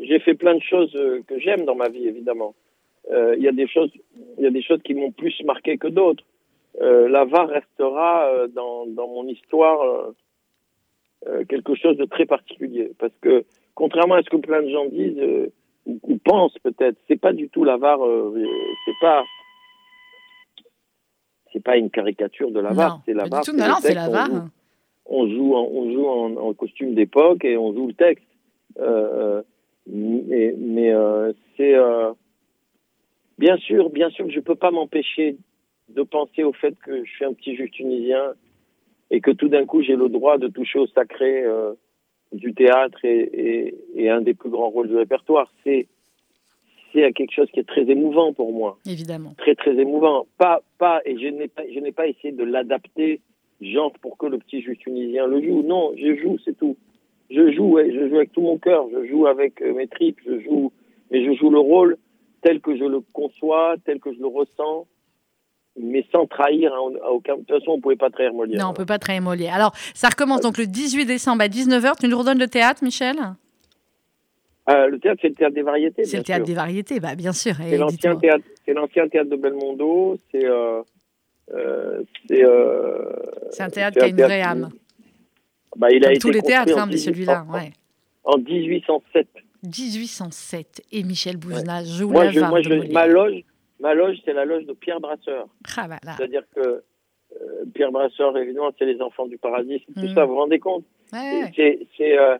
j'ai 0.00 0.18
fait 0.18 0.34
plein 0.34 0.54
de 0.54 0.62
choses 0.62 0.94
euh, 0.96 1.22
que 1.26 1.38
j'aime 1.38 1.64
dans 1.64 1.74
ma 1.76 1.88
vie 1.88 2.06
évidemment. 2.08 2.54
Euh, 3.12 3.34
Il 3.36 3.42
y 3.42 3.48
a 3.48 3.52
des 3.52 3.68
choses, 3.68 3.90
il 4.38 4.44
y 4.44 4.46
a 4.46 4.50
des 4.50 4.62
choses 4.62 4.80
qui 4.82 4.94
m'ont 4.94 5.12
plus 5.12 5.34
marqué 5.44 5.76
que 5.78 5.88
d'autres. 5.88 6.24
Euh, 6.80 7.08
la 7.08 7.24
VAR 7.24 7.48
restera 7.48 8.26
euh, 8.28 8.48
dans, 8.48 8.86
dans 8.86 9.06
mon 9.06 9.28
histoire 9.28 10.12
euh, 11.28 11.44
quelque 11.44 11.74
chose 11.76 11.96
de 11.96 12.04
très 12.04 12.26
particulier 12.26 12.90
parce 12.98 13.12
que 13.20 13.44
contrairement 13.74 14.14
à 14.16 14.22
ce 14.22 14.30
que 14.30 14.36
plein 14.36 14.62
de 14.62 14.70
gens 14.70 14.86
disent 14.86 15.18
euh, 15.18 15.52
ou, 15.86 16.00
ou 16.02 16.16
pensent 16.16 16.58
peut-être, 16.62 16.96
c'est 17.06 17.20
pas 17.20 17.32
du 17.32 17.48
tout 17.48 17.62
la 17.62 17.76
VAR, 17.76 18.04
euh, 18.04 18.34
c'est 18.86 18.98
pas 19.00 19.22
c'est 21.52 21.62
pas 21.62 21.76
une 21.76 21.90
caricature 21.90 22.50
de 22.50 22.58
la 22.60 22.72
VAR, 22.72 22.96
Non, 22.96 23.00
c'est 23.06 23.14
la 23.14 23.24
VAR. 23.26 23.42
Non, 23.54 23.76
c'est 23.80 23.94
la 23.94 24.08
VAR. 24.08 24.28
On 25.06 25.28
joue 25.28 25.54
en, 25.54 25.64
on 25.70 25.92
joue 25.92 26.06
en, 26.06 26.36
en 26.36 26.54
costume 26.54 26.94
d'époque 26.94 27.44
et 27.44 27.56
on 27.56 27.72
joue 27.72 27.88
le 27.88 27.94
texte. 27.94 28.26
Euh, 28.78 29.42
mais 29.86 30.54
mais 30.58 30.92
euh, 30.92 31.32
c'est 31.56 31.74
euh, 31.74 32.12
bien 33.38 33.56
sûr, 33.58 33.90
bien 33.90 34.10
sûr 34.10 34.26
que 34.26 34.32
je 34.32 34.40
peux 34.40 34.54
pas 34.54 34.70
m'empêcher 34.70 35.36
de 35.90 36.02
penser 36.02 36.42
au 36.42 36.52
fait 36.52 36.74
que 36.84 37.04
je 37.04 37.10
suis 37.10 37.24
un 37.24 37.34
petit 37.34 37.54
juif 37.54 37.70
tunisien 37.70 38.32
et 39.10 39.20
que 39.20 39.30
tout 39.30 39.48
d'un 39.48 39.66
coup 39.66 39.82
j'ai 39.82 39.96
le 39.96 40.08
droit 40.08 40.38
de 40.38 40.48
toucher 40.48 40.78
au 40.78 40.86
sacré 40.86 41.44
euh, 41.44 41.74
du 42.32 42.54
théâtre 42.54 43.04
et, 43.04 43.20
et, 43.32 43.74
et 43.94 44.10
un 44.10 44.22
des 44.22 44.34
plus 44.34 44.48
grands 44.50 44.70
rôles 44.70 44.88
du 44.88 44.96
répertoire. 44.96 45.52
C'est 45.62 45.86
c'est 46.92 47.12
quelque 47.12 47.32
chose 47.34 47.50
qui 47.50 47.58
est 47.60 47.68
très 47.68 47.82
émouvant 47.90 48.32
pour 48.32 48.52
moi 48.52 48.78
Évidemment. 48.86 49.34
très 49.36 49.54
très 49.56 49.76
émouvant. 49.76 50.26
Pas 50.38 50.62
pas 50.78 51.02
et 51.04 51.18
je 51.18 51.26
n'ai 51.26 51.48
pas 51.48 51.62
je 51.72 51.78
n'ai 51.80 51.92
pas 51.92 52.06
essayé 52.08 52.32
de 52.32 52.44
l'adapter 52.44 53.20
genre 53.60 53.92
pour 54.00 54.16
que 54.18 54.26
le 54.26 54.38
petit 54.38 54.62
juif 54.62 54.78
tunisien 54.78 55.26
le 55.26 55.42
joue. 55.42 55.62
Non, 55.62 55.92
je 55.96 56.16
joue, 56.16 56.38
c'est 56.44 56.56
tout. 56.56 56.76
Je 57.30 57.52
joue, 57.52 57.72
ouais, 57.72 57.90
je 57.92 58.08
joue 58.08 58.16
avec 58.16 58.32
tout 58.32 58.42
mon 58.42 58.58
cœur, 58.58 58.86
je 58.92 59.06
joue 59.06 59.26
avec 59.26 59.62
euh, 59.62 59.72
mes 59.74 59.86
tripes, 59.86 60.20
je 60.26 60.40
joue 60.40 60.72
mais 61.10 61.24
je 61.24 61.38
joue 61.38 61.50
le 61.50 61.58
rôle 61.58 61.96
tel 62.42 62.60
que 62.60 62.76
je 62.76 62.84
le 62.84 63.00
conçois, 63.12 63.76
tel 63.84 64.00
que 64.00 64.12
je 64.12 64.18
le 64.18 64.26
ressens, 64.26 64.86
mais 65.80 66.04
sans 66.12 66.26
trahir 66.26 66.72
à, 66.72 66.76
à 67.06 67.10
aucun. 67.10 67.36
De 67.36 67.40
toute 67.40 67.58
façon, 67.58 67.72
on 67.72 67.80
pouvait 67.80 67.96
pas 67.96 68.10
trahir 68.10 68.34
Molière. 68.34 68.60
Non, 68.60 68.70
on 68.70 68.74
peut 68.74 68.84
pas 68.84 68.98
trahir 68.98 69.22
Molière. 69.22 69.54
Alors, 69.54 69.72
ça 69.94 70.08
recommence 70.08 70.40
donc 70.40 70.58
le 70.58 70.66
18 70.66 71.06
décembre 71.06 71.42
à 71.42 71.48
19h. 71.48 71.92
Tu 72.00 72.08
nous 72.08 72.18
redonnes 72.18 72.38
le 72.38 72.48
théâtre, 72.48 72.84
Michel? 72.84 73.16
Euh, 74.70 74.88
le 74.88 74.98
théâtre, 74.98 75.20
c'est 75.22 75.28
le 75.28 75.34
théâtre 75.34 75.54
des 75.54 75.62
variétés. 75.62 76.04
C'est 76.04 76.18
le 76.18 76.22
théâtre 76.22 76.44
sûr. 76.44 76.54
des 76.54 76.58
variétés, 76.58 77.00
bah, 77.00 77.14
bien 77.14 77.32
sûr. 77.32 77.54
C'est 77.56 77.76
l'ancien 77.76 78.16
théâtre, 78.16 78.44
l'ancien 78.68 79.08
théâtre 79.08 79.30
de 79.30 79.36
Belmondo. 79.36 80.18
C'est 80.30 80.44
euh, 80.44 80.82
c'est 81.48 82.44
euh, 82.44 83.12
C'est 83.50 83.62
un 83.62 83.70
théâtre 83.70 83.98
qui 83.98 84.04
a 84.04 84.08
une 84.08 84.16
vraie 84.22 84.40
âme. 84.42 84.70
Bah, 85.76 85.88
il 85.90 86.02
a 86.04 86.06
Comme 86.08 86.10
été 86.12 86.18
tous 86.20 86.30
les 86.30 86.42
théâtres, 86.42 86.78
hein, 86.78 86.86
mais 86.86 86.94
18 86.94 87.04
celui-là, 87.12 87.44
ouais. 87.52 87.72
En 88.24 88.38
1807. 88.38 89.26
1807 89.64 90.82
et 90.92 91.02
Michel 91.02 91.36
Boujna 91.36 91.84
joue 91.84 92.10
Moi, 92.10 92.24
la 92.26 92.30
je, 92.30 92.40
moi 92.40 92.60
je, 92.62 92.92
ma 92.92 93.06
loge, 93.06 93.42
ma 93.80 93.94
loge, 93.94 94.16
c'est 94.24 94.32
la 94.34 94.44
loge 94.44 94.66
de 94.66 94.72
Pierre 94.74 95.00
Brasseur. 95.00 95.46
Ah, 95.76 95.86
voilà. 95.86 96.16
C'est-à-dire 96.16 96.42
que 96.54 96.60
euh, 96.60 97.64
Pierre 97.74 97.90
Brasseur, 97.90 98.36
évidemment, 98.38 98.70
c'est 98.78 98.84
les 98.84 99.00
enfants 99.00 99.26
du 99.26 99.38
paradis, 99.38 99.80
tout 99.94 100.00
Mm. 100.06 100.14
ça. 100.14 100.24
Vous 100.24 100.34
vous 100.34 100.38
rendez 100.40 100.58
compte? 100.58 100.84
Ouais, 101.12 101.18
ouais. 101.18 101.52
C'est, 101.56 101.86
c'est, 101.96 102.18
euh, 102.18 102.36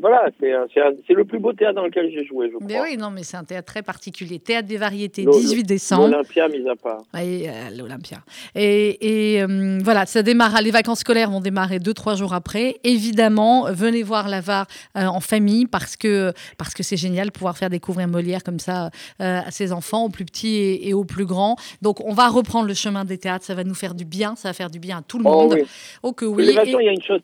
voilà, 0.00 0.28
c'est, 0.38 1.14
le 1.14 1.24
plus 1.24 1.40
beau 1.40 1.52
théâtre 1.52 1.74
dans 1.74 1.84
lequel 1.84 2.08
j'ai 2.12 2.24
joué, 2.24 2.48
je 2.50 2.56
crois. 2.56 2.66
Mais 2.68 2.80
oui, 2.80 2.96
non, 2.96 3.10
mais 3.10 3.24
c'est 3.24 3.36
un 3.36 3.42
théâtre 3.42 3.66
très 3.72 3.82
particulier. 3.82 4.38
Théâtre 4.38 4.68
des 4.68 4.76
variétés, 4.76 5.24
Le- 5.24 5.32
18 5.32 5.64
décembre. 5.64 6.08
L'Olympia, 6.08 6.46
mis 6.48 6.68
à 6.68 6.76
part. 6.76 7.00
Et, 7.20 7.48
euh, 7.48 7.52
l'Olympia. 7.76 8.18
Et, 8.54 9.34
et, 9.34 9.42
euh, 9.42 9.78
voilà, 9.82 10.06
ça 10.06 10.22
démarre. 10.22 10.60
Les 10.62 10.70
vacances 10.70 11.00
scolaires 11.00 11.30
vont 11.30 11.40
démarrer 11.40 11.80
deux 11.80 11.94
trois 11.94 12.14
jours 12.14 12.32
après. 12.32 12.76
Évidemment, 12.84 13.72
venez 13.72 14.02
voir 14.04 14.28
la 14.28 14.40
VAR 14.40 14.66
euh, 14.96 15.06
en 15.06 15.20
famille 15.20 15.66
parce 15.66 15.96
que 15.96 16.32
parce 16.58 16.74
que 16.74 16.82
c'est 16.84 16.96
génial 16.98 17.28
de 17.28 17.32
pouvoir 17.32 17.56
faire 17.56 17.70
découvrir 17.70 18.06
Molière 18.06 18.44
comme 18.44 18.60
ça 18.60 18.90
à 19.18 19.50
ses 19.50 19.72
enfants, 19.72 20.04
aux 20.04 20.10
plus 20.10 20.26
petits 20.26 20.54
et, 20.56 20.88
et 20.90 20.94
aux 20.94 21.04
plus 21.04 21.26
grands. 21.26 21.56
Donc, 21.82 22.00
on 22.04 22.12
va 22.12 22.28
reprendre 22.28 22.68
le 22.68 22.74
chemin 22.74 23.04
des 23.04 23.18
théâtres. 23.18 23.44
Ça 23.46 23.54
va 23.56 23.64
nous 23.64 23.74
faire 23.74 23.94
du 23.94 24.04
bien. 24.04 24.36
Ça 24.36 24.50
va 24.50 24.52
faire 24.52 24.70
du 24.70 24.78
bien 24.78 24.98
à 24.98 25.02
tout 25.02 25.18
le 25.18 25.24
Oh, 25.26 25.30
monde. 25.48 25.54
oui. 25.54 25.62
Oh 26.04 26.12
que 26.12 26.24
oui. 26.26 26.44
Et- 26.44 26.50
il 26.52 26.84
y 26.84 26.88
a 26.88 26.92
une 26.92 27.02
chose, 27.02 27.20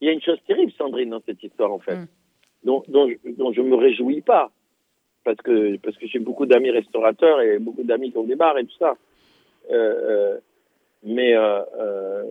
il 0.00 0.06
y 0.06 0.10
a 0.10 0.12
une 0.12 0.20
chose 0.22 0.38
terrible, 0.46 0.72
Sandrine, 0.76 1.10
dans 1.10 1.22
cette 1.24 1.42
histoire, 1.42 1.72
en 1.72 1.78
fait, 1.78 1.96
Mm. 1.96 2.06
dont, 2.64 2.82
dont, 2.88 3.08
je, 3.08 3.30
dont 3.32 3.52
je 3.52 3.60
me 3.62 3.76
réjouis 3.76 4.20
pas, 4.22 4.50
parce 5.24 5.38
que 5.38 5.76
parce 5.78 5.96
que 5.96 6.06
j'ai 6.06 6.18
beaucoup 6.18 6.44
d'amis 6.46 6.70
restaurateurs 6.70 7.40
et 7.40 7.58
beaucoup 7.58 7.82
d'amis 7.82 8.10
qui 8.12 8.18
ont 8.18 8.24
des 8.24 8.36
bars 8.36 8.58
et 8.58 8.64
tout 8.66 8.76
ça. 8.78 8.94
Euh, 9.70 9.74
euh, 9.74 10.38
mais 11.02 11.34
euh, 11.34 11.62
euh, 11.78 12.24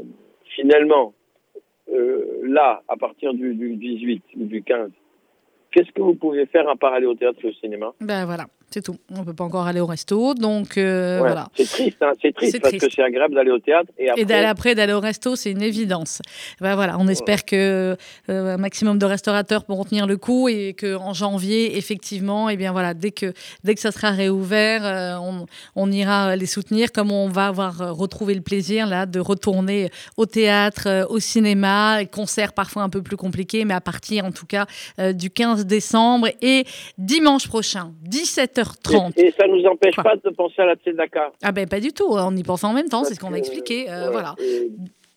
finalement, 0.55 1.13
là, 2.43 2.81
à 2.87 2.95
partir 2.97 3.33
du, 3.33 3.53
du 3.55 3.75
18 3.75 4.23
ou 4.37 4.45
du 4.45 4.61
15, 4.63 4.91
qu'est-ce 5.71 5.91
que 5.91 6.01
vous 6.01 6.15
pouvez 6.15 6.45
faire 6.47 6.67
à 6.69 6.75
part 6.75 6.93
aller 6.93 7.05
au 7.05 7.15
théâtre 7.15 7.39
et 7.43 7.49
au 7.49 7.53
cinéma? 7.53 7.93
Ben 8.01 8.25
voilà, 8.25 8.45
c'est 8.73 8.81
tout. 8.81 8.95
On 9.15 9.23
peut 9.23 9.33
pas 9.33 9.43
encore 9.43 9.67
aller 9.67 9.79
au 9.79 9.85
resto, 9.85 10.33
donc 10.33 10.77
euh, 10.77 11.13
Ouais. 11.21 11.27
voilà. 11.27 11.47
C'est 11.55 11.65
triste, 11.69 11.97
hein, 12.01 12.11
c'est 12.21 12.33
triste 12.35 12.59
parce 12.59 12.71
triste. 12.71 12.87
que 12.87 12.93
c'est 12.93 13.03
agréable 13.03 13.35
d'aller 13.35 13.51
au 13.51 13.59
théâtre 13.59 13.91
et 13.99 14.09
après. 14.09 14.21
Et 14.21 14.25
d'aller 14.25 14.45
après, 14.47 14.75
d'aller 14.75 14.93
au 14.93 14.99
resto, 14.99 15.35
c'est 15.35 15.51
une 15.51 15.61
évidence. 15.61 16.21
Ben 16.59 16.75
voilà, 16.75 16.97
on 16.99 17.07
espère 17.07 17.45
que 17.45 17.95
euh, 18.29 18.53
un 18.53 18.57
maximum 18.57 18.97
de 18.97 19.05
restaurateurs 19.05 19.65
pourront 19.65 19.83
tenir 19.85 20.07
le 20.07 20.17
coup 20.17 20.49
et 20.49 20.73
que 20.73 20.95
en 20.95 21.13
janvier, 21.13 21.77
effectivement, 21.77 22.49
et 22.49 22.57
bien 22.57 22.71
voilà, 22.71 22.93
dès 22.93 23.11
que 23.11 23.33
dès 23.63 23.75
que 23.75 23.81
ça 23.81 23.91
sera 23.91 24.09
réouvert, 24.11 24.85
euh, 24.85 25.15
on, 25.21 25.45
on 25.75 25.91
ira 25.91 26.35
les 26.35 26.45
soutenir, 26.47 26.91
comme 26.91 27.11
on 27.11 27.29
va 27.29 27.47
avoir 27.47 27.81
euh, 27.81 27.91
retrouvé 27.91 28.33
le 28.33 28.41
plaisir 28.41 28.87
là 28.87 29.05
de 29.05 29.19
retourner 29.19 29.89
au 30.17 30.25
théâtre, 30.25 31.05
au 31.09 31.19
cinéma, 31.19 32.05
concerts 32.05 32.53
parfois 32.53 32.83
un 32.83 32.89
peu 32.89 33.01
plus 33.03 33.17
compliqués, 33.17 33.65
mais 33.65 33.73
à 33.75 33.81
partir 33.81 34.25
en 34.25 34.31
tout 34.31 34.45
cas 34.45 34.65
du 35.13 35.29
15 35.29 35.65
décembre 35.65 36.27
et 36.41 36.65
dimanche 36.97 37.47
prochain, 37.47 37.93
17h30. 38.63 39.13
Et, 39.17 39.27
et 39.27 39.31
ça 39.31 39.47
nous 39.47 39.63
empêche 39.65 39.95
Quoi 39.95 40.03
pas 40.03 40.15
de 40.15 40.29
penser 40.29 40.61
à 40.61 40.65
la 40.65 40.75
Tzedaka. 40.75 41.31
Ah 41.43 41.51
ben 41.51 41.67
pas 41.67 41.79
du 41.79 41.91
tout, 41.93 42.07
on 42.09 42.35
y 42.35 42.43
pense 42.43 42.63
en 42.63 42.73
même 42.73 42.89
temps, 42.89 43.03
c'est 43.03 43.13
ce 43.15 43.19
qu'on 43.19 43.33
a 43.33 43.37
expliqué. 43.37 43.89
euh, 43.89 44.09
voilà. 44.11 44.35
Et, 44.39 44.69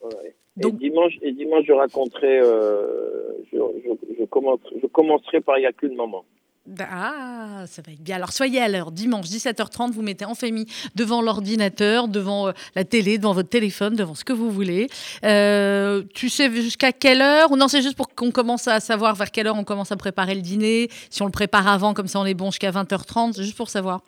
ouais. 0.04 0.34
Et 0.58 0.60
Donc- 0.60 0.78
dimanche, 0.78 1.12
et 1.22 1.32
dimanche, 1.32 1.64
je 1.66 1.72
raconterai, 1.72 2.40
euh, 2.40 3.32
je, 3.52 3.58
je, 3.58 4.14
je, 4.20 4.24
commencerai, 4.24 4.76
je 4.82 4.86
commencerai 4.86 5.40
par 5.40 5.58
Il 5.58 5.62
n'y 5.62 5.66
a 5.66 5.72
qu'une 5.72 5.94
maman. 5.96 6.24
Ah, 6.80 7.64
ça 7.66 7.82
va 7.86 7.92
être 7.92 8.02
bien. 8.02 8.16
Alors 8.16 8.32
soyez 8.32 8.60
à 8.60 8.68
l'heure, 8.68 8.90
dimanche 8.90 9.26
17h30, 9.26 9.92
vous 9.92 10.02
mettez 10.02 10.24
en 10.24 10.34
famille 10.34 10.66
devant 10.94 11.22
l'ordinateur, 11.22 12.08
devant 12.08 12.48
euh, 12.48 12.52
la 12.74 12.84
télé, 12.84 13.18
devant 13.18 13.32
votre 13.32 13.48
téléphone, 13.48 13.94
devant 13.94 14.14
ce 14.14 14.24
que 14.24 14.32
vous 14.32 14.50
voulez. 14.50 14.88
Euh, 15.24 16.02
tu 16.14 16.28
sais 16.28 16.50
jusqu'à 16.50 16.92
quelle 16.92 17.22
heure 17.22 17.56
non, 17.56 17.68
c'est 17.68 17.82
juste 17.82 17.96
pour 17.96 18.14
qu'on 18.14 18.30
commence 18.30 18.68
à 18.68 18.80
savoir 18.80 19.14
vers 19.14 19.30
quelle 19.30 19.46
heure 19.46 19.56
on 19.56 19.64
commence 19.64 19.92
à 19.92 19.96
préparer 19.96 20.34
le 20.34 20.42
dîner. 20.42 20.88
Si 21.10 21.22
on 21.22 21.26
le 21.26 21.32
prépare 21.32 21.68
avant, 21.68 21.94
comme 21.94 22.08
ça 22.08 22.20
on 22.20 22.26
est 22.26 22.34
bon 22.34 22.50
jusqu'à 22.50 22.70
20h30, 22.70 23.34
c'est 23.34 23.42
juste 23.42 23.56
pour 23.56 23.70
savoir. 23.70 24.02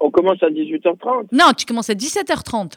On 0.00 0.10
commence 0.10 0.42
à 0.42 0.48
18h30. 0.48 1.28
Non, 1.32 1.52
tu 1.56 1.64
commences 1.64 1.90
à 1.90 1.94
17h30. 1.94 2.72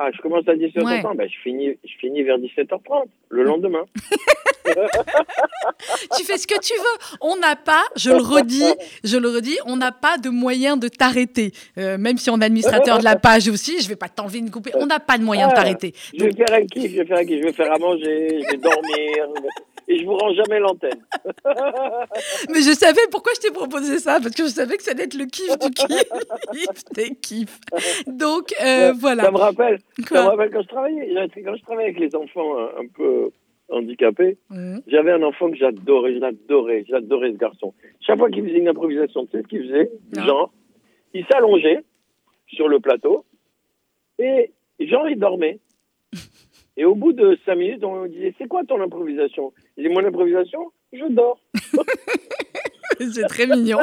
Ah, 0.00 0.10
je 0.14 0.20
commence 0.22 0.46
à 0.46 0.54
17h30. 0.54 0.84
Ouais. 0.84 1.02
Ben, 1.16 1.28
je, 1.28 1.36
finis, 1.42 1.76
je 1.84 1.92
finis 1.98 2.22
vers 2.22 2.38
17h30, 2.38 3.06
le 3.30 3.42
lendemain. 3.42 3.84
tu 6.16 6.24
fais 6.24 6.38
ce 6.38 6.46
que 6.46 6.60
tu 6.60 6.72
veux. 6.74 7.16
On 7.20 7.36
n'a 7.36 7.56
pas, 7.56 7.82
je 7.96 8.10
le 8.10 8.18
redis, 8.18 8.74
je 9.02 9.16
le 9.16 9.28
redis, 9.28 9.58
on 9.66 9.74
n'a 9.76 9.90
pas 9.90 10.16
de 10.18 10.28
moyen 10.28 10.76
de 10.76 10.86
t'arrêter. 10.86 11.50
Euh, 11.78 11.98
même 11.98 12.16
si 12.16 12.30
on 12.30 12.40
est 12.40 12.44
administrateur 12.44 12.98
de 12.98 13.04
la 13.04 13.16
page 13.16 13.48
aussi, 13.48 13.80
je 13.80 13.88
vais 13.88 13.96
pas 13.96 14.08
t'enlever 14.08 14.38
une 14.38 14.52
couper. 14.52 14.70
On 14.76 14.86
n'a 14.86 15.00
pas 15.00 15.18
de 15.18 15.24
moyen 15.24 15.48
de 15.48 15.52
Ah, 15.52 15.56
t'arrêter. 15.56 15.92
Je 16.16 16.24
vais 16.26 16.32
faire 16.32 16.52
un 16.52 16.64
kiff, 16.64 16.92
je 16.92 16.96
vais 16.98 17.04
faire 17.04 17.18
un 17.18 17.24
kiff. 17.24 17.40
Je 17.40 17.46
vais 17.46 17.52
faire 17.52 17.72
à 17.72 17.78
manger, 17.78 18.40
je 18.40 18.50
vais 18.52 18.56
dormir. 18.56 19.26
Et 19.90 19.98
je 19.98 20.04
vous 20.04 20.16
rends 20.16 20.34
jamais 20.34 20.58
l'antenne. 20.60 21.02
Mais 22.50 22.60
je 22.60 22.74
savais 22.74 23.00
pourquoi 23.10 23.32
je 23.36 23.40
t'ai 23.40 23.50
proposé 23.50 23.98
ça, 23.98 24.18
parce 24.22 24.34
que 24.34 24.42
je 24.44 24.48
savais 24.50 24.76
que 24.76 24.82
ça 24.82 24.90
allait 24.90 25.04
être 25.04 25.14
le 25.16 25.24
kiff 25.26 25.58
du 25.58 25.70
kiff 25.70 26.84
des 26.94 27.14
kiffs. 27.16 27.58
Donc 28.06 28.52
euh, 28.62 28.92
voilà. 29.00 29.24
Ça 29.24 29.30
me 29.30 29.38
rappelle, 29.38 29.78
Quoi 30.06 30.18
ça 30.18 30.24
me 30.24 30.28
rappelle 30.28 30.50
quand 30.50 30.62
je 30.62 30.68
travaillais. 30.68 31.14
Quand 31.44 31.56
je 31.56 31.62
travaillais 31.62 31.88
avec 31.90 32.00
les 32.00 32.14
enfants 32.14 32.58
un, 32.58 32.82
un 32.82 32.86
peu 32.94 33.30
handicapés, 33.70 34.38
Mhm. 34.50 34.82
j'avais 34.86 35.12
un 35.12 35.22
enfant 35.22 35.50
que 35.50 35.56
j'adorais, 35.56 36.18
j'adorais, 36.18 36.84
j'adorais 36.88 37.32
ce 37.32 37.36
garçon. 37.38 37.72
Chaque 38.00 38.18
fois 38.18 38.30
qu'il 38.30 38.44
faisait 38.44 38.58
une 38.58 38.68
improvisation, 38.68 39.26
tu 39.26 39.32
sais 39.32 39.42
ce 39.42 39.48
qu'il 39.48 39.62
faisait? 39.62 39.90
Non. 40.16 40.24
Genre, 40.26 40.52
il 41.14 41.24
s'allongeait 41.30 41.82
sur 42.48 42.68
le 42.68 42.78
plateau 42.80 43.24
et 44.18 44.52
genre 44.80 45.08
il 45.08 45.18
dormait. 45.18 45.60
Et 46.80 46.84
au 46.84 46.94
bout 46.94 47.12
de 47.12 47.36
cinq 47.44 47.56
minutes, 47.56 47.82
on 47.82 48.04
lui 48.04 48.10
disait 48.10 48.34
C'est 48.38 48.46
quoi 48.46 48.62
ton 48.64 48.80
improvisation? 48.80 49.52
Dit 49.78 49.88
Mon 49.90 50.04
improvisation 50.04 50.72
Je 50.92 51.04
dors. 51.12 51.38
C'est 53.14 53.26
très 53.28 53.46
mignon. 53.46 53.78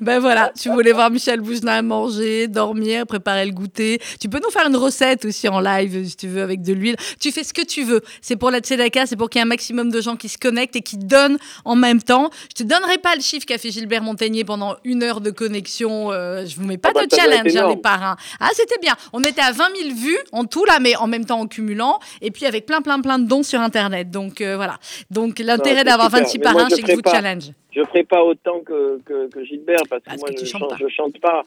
Ben 0.00 0.18
voilà, 0.18 0.52
tu 0.58 0.68
voulais 0.70 0.92
voir 0.92 1.10
Michel 1.10 1.40
Boujna 1.40 1.80
manger, 1.82 2.48
dormir, 2.48 3.06
préparer 3.06 3.46
le 3.46 3.52
goûter. 3.52 4.00
Tu 4.20 4.28
peux 4.28 4.40
nous 4.42 4.50
faire 4.50 4.66
une 4.66 4.76
recette 4.76 5.24
aussi 5.24 5.48
en 5.48 5.60
live, 5.60 6.06
si 6.06 6.16
tu 6.16 6.28
veux, 6.28 6.42
avec 6.42 6.62
de 6.62 6.72
l'huile. 6.72 6.96
Tu 7.20 7.32
fais 7.32 7.44
ce 7.44 7.52
que 7.52 7.64
tu 7.64 7.82
veux. 7.82 8.00
C'est 8.20 8.36
pour 8.36 8.50
la 8.50 8.60
Tzedaka, 8.60 9.06
c'est 9.06 9.16
pour 9.16 9.30
qu'il 9.30 9.38
y 9.38 9.42
ait 9.42 9.46
un 9.46 9.48
maximum 9.48 9.90
de 9.90 10.00
gens 10.00 10.16
qui 10.16 10.28
se 10.28 10.38
connectent 10.38 10.76
et 10.76 10.82
qui 10.82 10.98
donnent 10.98 11.38
en 11.64 11.76
même 11.76 12.02
temps. 12.02 12.30
Je 12.50 12.62
te 12.62 12.68
donnerai 12.68 12.98
pas 12.98 13.14
le 13.14 13.22
chiffre 13.22 13.46
qu'a 13.46 13.58
fait 13.58 13.70
Gilbert 13.70 14.02
Montagnier 14.02 14.44
pendant 14.44 14.76
une 14.84 15.02
heure 15.02 15.20
de 15.20 15.30
connexion. 15.30 16.12
Euh, 16.12 16.44
je 16.46 16.56
vous 16.56 16.66
mets 16.66 16.78
pas 16.78 16.90
Ah 16.90 17.00
bah, 17.00 17.06
de 17.06 17.14
challenge, 17.14 17.56
hein, 17.56 17.68
les 17.68 17.76
parrains. 17.76 18.16
Ah, 18.40 18.48
c'était 18.52 18.78
bien. 18.80 18.94
On 19.12 19.24
était 19.24 19.42
à 19.42 19.52
20 19.52 19.64
000 19.82 19.94
vues 19.94 20.18
en 20.32 20.44
tout, 20.44 20.64
là, 20.64 20.78
mais 20.80 20.96
en 20.96 21.06
même 21.06 21.24
temps 21.24 21.40
en 21.40 21.46
cumulant. 21.46 21.98
Et 22.20 22.30
puis 22.30 22.46
avec 22.46 22.66
plein, 22.66 22.82
plein, 22.82 23.00
plein 23.00 23.18
de 23.18 23.26
dons 23.26 23.42
sur 23.42 23.60
Internet. 23.60 24.10
Donc 24.10 24.40
euh, 24.40 24.56
voilà. 24.56 24.78
Donc 25.10 25.38
l'intérêt 25.38 25.84
d'avoir 25.84 26.08
super. 26.08 26.20
26 26.20 26.38
Mais 26.38 26.44
moi, 26.44 26.52
parrains, 26.52 26.68
c'est 26.70 26.82
que 26.82 26.90
je 26.90 26.96
vous 26.96 27.02
challenge. 27.04 27.52
Je 27.78 27.84
ferai 27.84 28.02
pas 28.02 28.24
autant 28.24 28.60
que, 28.60 28.98
que, 29.06 29.28
que 29.28 29.44
Gilbert 29.44 29.82
parce 29.88 30.02
que 30.02 30.16
moi 30.18 30.30
que 30.30 30.40
je 30.40 30.44
chante, 30.44 30.68
pas. 30.68 30.76
je 30.80 30.88
chante 30.88 31.20
pas. 31.20 31.44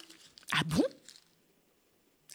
Ah 0.54 0.62
bon? 0.66 0.84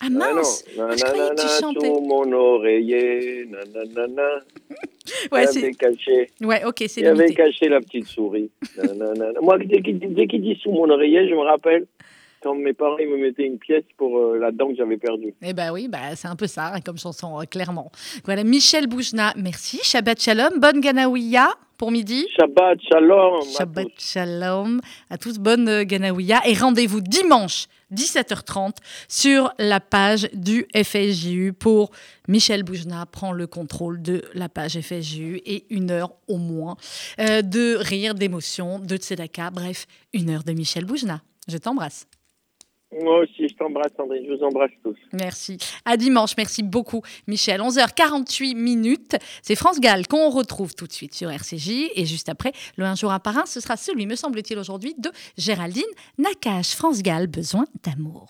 Ah 0.00 0.06
Ah 0.06 0.10
mince 0.10 0.64
non. 0.76 0.90
je 0.94 1.02
croyais 1.02 1.30
que 1.30 1.34
tu 1.34 1.46
Nanana, 1.46 1.60
chantais. 1.60 1.86
sous 1.86 2.00
mon 2.02 2.32
oreiller, 2.32 3.46
nanana. 3.46 4.28
Ouais, 5.32 5.44
il 5.44 5.48
c'est... 5.48 5.58
avait 5.62 5.72
caché, 5.74 6.30
ouais, 6.42 6.64
ok, 6.64 6.84
c'est 6.88 7.00
il 7.00 7.06
avait 7.06 7.32
caché 7.32 7.68
la 7.68 7.80
petite 7.80 8.06
souris. 8.06 8.50
Nanana. 8.76 9.32
Moi, 9.40 9.56
dès 9.58 9.80
qu'il 9.80 9.98
dès 10.00 10.26
qu'il 10.26 10.42
dit 10.42 10.56
sous 10.60 10.72
mon 10.72 10.90
oreiller, 10.90 11.28
je 11.28 11.34
me 11.34 11.40
rappelle 11.42 11.86
quand 12.46 12.54
mes 12.54 12.74
parents 12.74 12.98
ils 12.98 13.08
me 13.08 13.16
mettaient 13.16 13.44
une 13.44 13.58
pièce 13.58 13.82
pour 13.96 14.18
euh, 14.18 14.38
la 14.38 14.52
dent 14.52 14.68
que 14.68 14.76
j'avais 14.76 14.98
perdue. 14.98 15.34
Eh 15.42 15.52
ben 15.52 15.72
oui, 15.72 15.88
bah, 15.88 16.14
c'est 16.14 16.28
un 16.28 16.36
peu 16.36 16.46
ça 16.46 16.72
hein, 16.72 16.80
comme 16.80 16.96
chanson, 16.96 17.40
euh, 17.40 17.44
clairement. 17.44 17.90
Voilà, 18.24 18.44
Michel 18.44 18.86
Boujna, 18.86 19.32
merci. 19.36 19.80
Shabbat 19.82 20.20
Shalom, 20.20 20.60
bonne 20.60 20.80
Ganawiya 20.80 21.48
pour 21.76 21.90
midi. 21.90 22.26
Shabbat, 22.38 22.78
shalom. 22.88 23.42
Shabbat. 23.42 23.88
Shalom 23.98 24.80
à 25.10 25.18
tous, 25.18 25.38
bonne 25.38 25.68
euh, 25.68 25.84
Ganawiya. 25.84 26.40
Et 26.46 26.54
rendez-vous 26.54 27.00
dimanche, 27.00 27.66
17h30, 27.92 28.76
sur 29.08 29.52
la 29.58 29.80
page 29.80 30.28
du 30.32 30.66
FSJU 30.74 31.52
pour 31.52 31.90
Michel 32.28 32.62
Boujna 32.62 33.06
prend 33.06 33.32
le 33.32 33.48
contrôle 33.48 34.02
de 34.02 34.22
la 34.34 34.48
page 34.48 34.80
FSJU 34.80 35.40
et 35.44 35.64
une 35.70 35.90
heure 35.90 36.12
au 36.28 36.36
moins 36.36 36.76
euh, 37.18 37.42
de 37.42 37.76
rire, 37.76 38.14
d'émotion, 38.14 38.78
de 38.78 38.96
tzedaka. 38.96 39.50
Bref, 39.50 39.86
une 40.12 40.30
heure 40.30 40.44
de 40.44 40.52
Michel 40.52 40.84
Boujna. 40.84 41.22
Je 41.48 41.58
t'embrasse. 41.58 42.06
Moi 43.02 43.20
aussi, 43.20 43.48
je 43.48 43.54
t'embrasse, 43.54 43.92
Sandrine. 43.96 44.24
Je 44.26 44.34
vous 44.34 44.44
embrasse 44.44 44.70
tous. 44.82 44.96
Merci. 45.12 45.58
À 45.84 45.96
dimanche. 45.96 46.32
Merci 46.36 46.62
beaucoup, 46.62 47.02
Michel. 47.26 47.60
11h48 47.60 48.56
minutes. 48.56 49.16
C'est 49.42 49.56
France 49.56 49.80
Gall 49.80 50.06
qu'on 50.06 50.30
retrouve 50.30 50.74
tout 50.74 50.86
de 50.86 50.92
suite 50.92 51.14
sur 51.14 51.30
RCJ. 51.30 51.90
Et 51.94 52.06
juste 52.06 52.28
après, 52.28 52.52
le 52.76 52.84
Un 52.84 52.94
jour 52.94 53.12
un 53.12 53.18
par 53.18 53.36
un, 53.38 53.46
ce 53.46 53.60
sera 53.60 53.76
celui, 53.76 54.06
me 54.06 54.14
semble-t-il, 54.14 54.58
aujourd'hui, 54.58 54.94
de 54.98 55.10
Géraldine 55.36 55.84
Nakache. 56.18 56.74
France 56.74 57.02
Gall, 57.02 57.26
besoin 57.26 57.64
d'amour. 57.84 58.26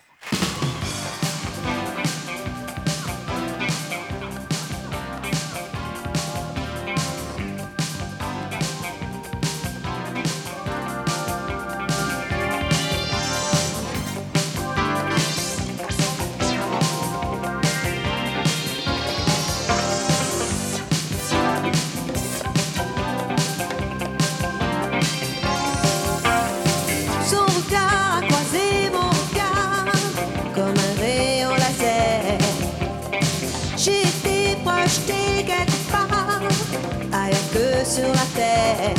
Sur 37.97 38.13
la 38.13 38.27
terre. 38.35 38.93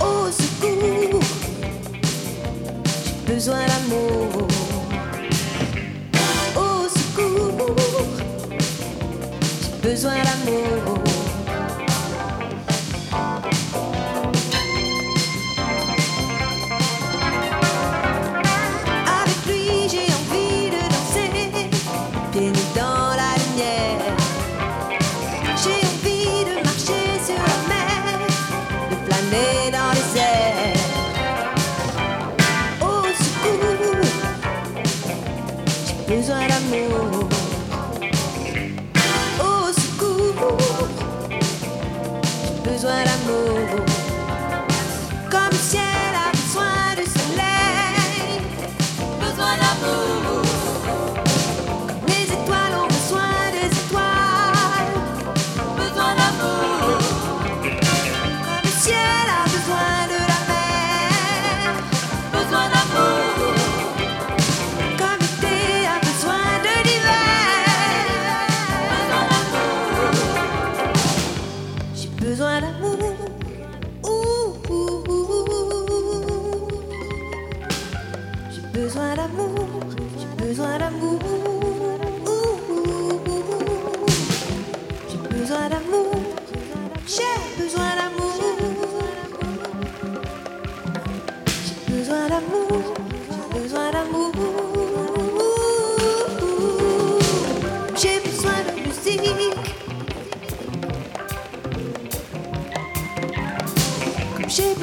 Au 0.00 0.30
secours, 0.30 1.20
j'ai 3.04 3.32
besoin 3.32 3.66
d'amour. 3.66 4.46
Au 6.56 6.88
secours, 6.88 7.76
j'ai 9.60 9.88
besoin 9.88 10.18
d'amour. 10.22 11.03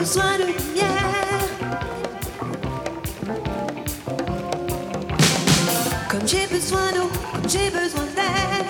Besoin 0.01 0.35
de 0.39 0.45
lumière. 0.45 1.41
Comme 6.09 6.27
j'ai 6.27 6.47
besoin 6.47 6.91
d'eau, 6.95 7.09
comme 7.31 7.47
j'ai 7.47 7.69
besoin 7.69 8.07
d'air. 8.15 8.65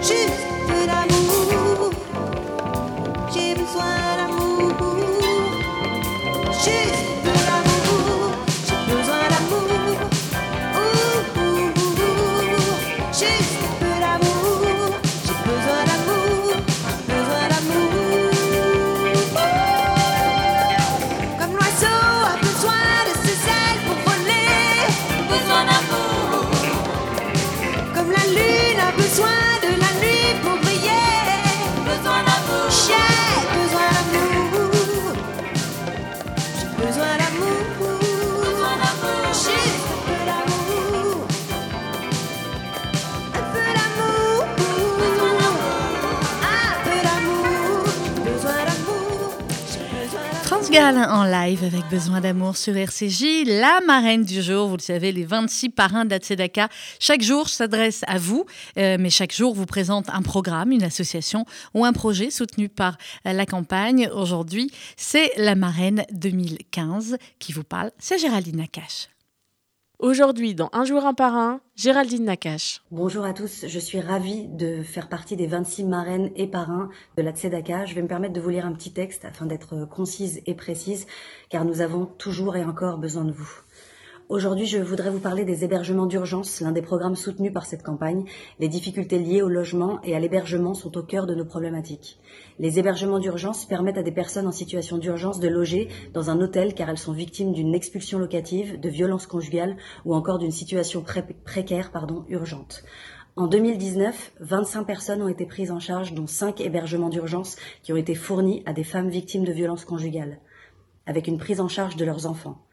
Juste 0.00 0.44
un 0.48 0.66
peu 0.68 0.86
d'amour. 0.86 1.90
J'ai 3.34 3.54
besoin 3.54 3.94
d'amour. 4.16 4.72
Juste 6.64 7.03
en 50.76 51.24
live 51.24 51.62
avec 51.62 51.88
Besoin 51.88 52.20
d'amour 52.20 52.56
sur 52.56 52.76
RCJ, 52.76 53.44
la 53.46 53.80
marraine 53.86 54.24
du 54.24 54.42
jour, 54.42 54.66
vous 54.66 54.76
le 54.76 54.82
savez, 54.82 55.12
les 55.12 55.24
26 55.24 55.68
parrains 55.68 56.04
de 56.04 56.10
la 56.10 56.18
Tzedaka. 56.18 56.68
Chaque 56.98 57.22
jour 57.22 57.48
s'adresse 57.48 58.02
à 58.08 58.18
vous, 58.18 58.44
euh, 58.76 58.96
mais 58.98 59.08
chaque 59.08 59.32
jour 59.32 59.54
vous 59.54 59.66
présente 59.66 60.08
un 60.10 60.22
programme, 60.22 60.72
une 60.72 60.82
association 60.82 61.44
ou 61.74 61.84
un 61.84 61.92
projet 61.92 62.30
soutenu 62.30 62.68
par 62.68 62.98
la 63.24 63.46
campagne. 63.46 64.08
Aujourd'hui, 64.12 64.72
c'est 64.96 65.30
la 65.36 65.54
marraine 65.54 66.04
2015 66.10 67.18
qui 67.38 67.52
vous 67.52 67.64
parle, 67.64 67.92
c'est 68.00 68.18
Géraldine 68.18 68.56
Nakache. 68.56 69.13
Aujourd'hui, 70.00 70.56
dans 70.56 70.70
Un 70.72 70.84
jour 70.84 71.06
un 71.06 71.14
parrain, 71.14 71.60
Géraldine 71.76 72.24
Nakache. 72.24 72.82
Bonjour 72.90 73.24
à 73.24 73.32
tous, 73.32 73.64
je 73.68 73.78
suis 73.78 74.00
ravie 74.00 74.48
de 74.48 74.82
faire 74.82 75.08
partie 75.08 75.36
des 75.36 75.46
26 75.46 75.84
marraines 75.84 76.32
et 76.34 76.48
parrains 76.48 76.90
de 77.16 77.22
la 77.22 77.30
Tzedaka. 77.30 77.86
Je 77.86 77.94
vais 77.94 78.02
me 78.02 78.08
permettre 78.08 78.32
de 78.32 78.40
vous 78.40 78.50
lire 78.50 78.66
un 78.66 78.72
petit 78.72 78.92
texte 78.92 79.24
afin 79.24 79.46
d'être 79.46 79.86
concise 79.88 80.42
et 80.46 80.54
précise, 80.54 81.06
car 81.48 81.64
nous 81.64 81.80
avons 81.80 82.06
toujours 82.06 82.56
et 82.56 82.64
encore 82.64 82.98
besoin 82.98 83.24
de 83.24 83.30
vous. 83.30 83.48
Aujourd'hui, 84.30 84.64
je 84.64 84.78
voudrais 84.78 85.10
vous 85.10 85.20
parler 85.20 85.44
des 85.44 85.64
hébergements 85.64 86.06
d'urgence, 86.06 86.62
l'un 86.62 86.72
des 86.72 86.80
programmes 86.80 87.14
soutenus 87.14 87.52
par 87.52 87.66
cette 87.66 87.82
campagne. 87.82 88.24
Les 88.58 88.68
difficultés 88.68 89.18
liées 89.18 89.42
au 89.42 89.50
logement 89.50 90.00
et 90.02 90.16
à 90.16 90.18
l'hébergement 90.18 90.72
sont 90.72 90.96
au 90.96 91.02
cœur 91.02 91.26
de 91.26 91.34
nos 91.34 91.44
problématiques. 91.44 92.18
Les 92.58 92.78
hébergements 92.78 93.18
d'urgence 93.18 93.66
permettent 93.66 93.98
à 93.98 94.02
des 94.02 94.12
personnes 94.12 94.46
en 94.46 94.52
situation 94.52 94.96
d'urgence 94.96 95.40
de 95.40 95.48
loger 95.48 95.88
dans 96.14 96.30
un 96.30 96.40
hôtel 96.40 96.72
car 96.72 96.88
elles 96.88 96.96
sont 96.96 97.12
victimes 97.12 97.52
d'une 97.52 97.74
expulsion 97.74 98.18
locative, 98.18 98.80
de 98.80 98.88
violences 98.88 99.26
conjugales 99.26 99.76
ou 100.06 100.14
encore 100.14 100.38
d'une 100.38 100.50
situation 100.52 101.02
pré- 101.02 101.36
précaire 101.44 101.90
pardon, 101.92 102.24
urgente. 102.28 102.82
En 103.36 103.46
2019, 103.46 104.32
25 104.40 104.84
personnes 104.84 105.20
ont 105.20 105.28
été 105.28 105.44
prises 105.44 105.70
en 105.70 105.80
charge, 105.80 106.14
dont 106.14 106.26
5 106.26 106.62
hébergements 106.62 107.10
d'urgence 107.10 107.56
qui 107.82 107.92
ont 107.92 107.96
été 107.96 108.14
fournis 108.14 108.62
à 108.64 108.72
des 108.72 108.84
femmes 108.84 109.10
victimes 109.10 109.44
de 109.44 109.52
violences 109.52 109.84
conjugales, 109.84 110.40
avec 111.04 111.26
une 111.26 111.38
prise 111.38 111.60
en 111.60 111.68
charge 111.68 111.96
de 111.96 112.06
leurs 112.06 112.26
enfants. 112.26 112.64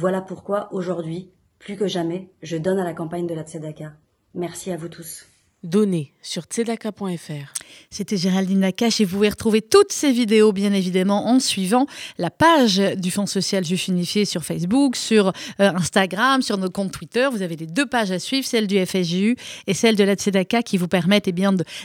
Voilà 0.00 0.20
pourquoi 0.20 0.72
aujourd'hui, 0.72 1.32
plus 1.58 1.76
que 1.76 1.88
jamais, 1.88 2.30
je 2.40 2.56
donne 2.56 2.78
à 2.78 2.84
la 2.84 2.94
campagne 2.94 3.26
de 3.26 3.34
la 3.34 3.42
Tzedaka. 3.42 3.94
Merci 4.32 4.70
à 4.70 4.76
vous 4.76 4.86
tous. 4.88 5.26
Donnez 5.64 6.12
sur 6.22 6.42
tzedaka.fr. 6.42 7.52
C'était 7.90 8.16
Géraldine 8.16 8.60
Nakache 8.60 9.00
et 9.00 9.04
vous 9.04 9.16
pouvez 9.16 9.30
retrouver 9.30 9.62
toutes 9.62 9.92
ces 9.92 10.12
vidéos, 10.12 10.52
bien 10.52 10.72
évidemment, 10.72 11.26
en 11.26 11.40
suivant 11.40 11.86
la 12.18 12.30
page 12.30 12.80
du 12.96 13.10
Fonds 13.10 13.26
social 13.26 13.64
juif 13.64 13.88
unifié 13.88 14.24
sur 14.24 14.44
Facebook, 14.44 14.94
sur 14.94 15.28
euh, 15.60 15.72
Instagram, 15.74 16.42
sur 16.42 16.58
nos 16.58 16.70
comptes 16.70 16.92
Twitter. 16.92 17.26
Vous 17.32 17.42
avez 17.42 17.56
les 17.56 17.66
deux 17.66 17.86
pages 17.86 18.10
à 18.10 18.18
suivre, 18.18 18.46
celle 18.46 18.66
du 18.66 18.84
FSJU 18.84 19.36
et 19.66 19.74
celle 19.74 19.96
de 19.96 20.04
la 20.04 20.14
Tzedaka, 20.14 20.62
qui 20.62 20.76
vous 20.76 20.86
permettent 20.86 21.28
eh 21.28 21.34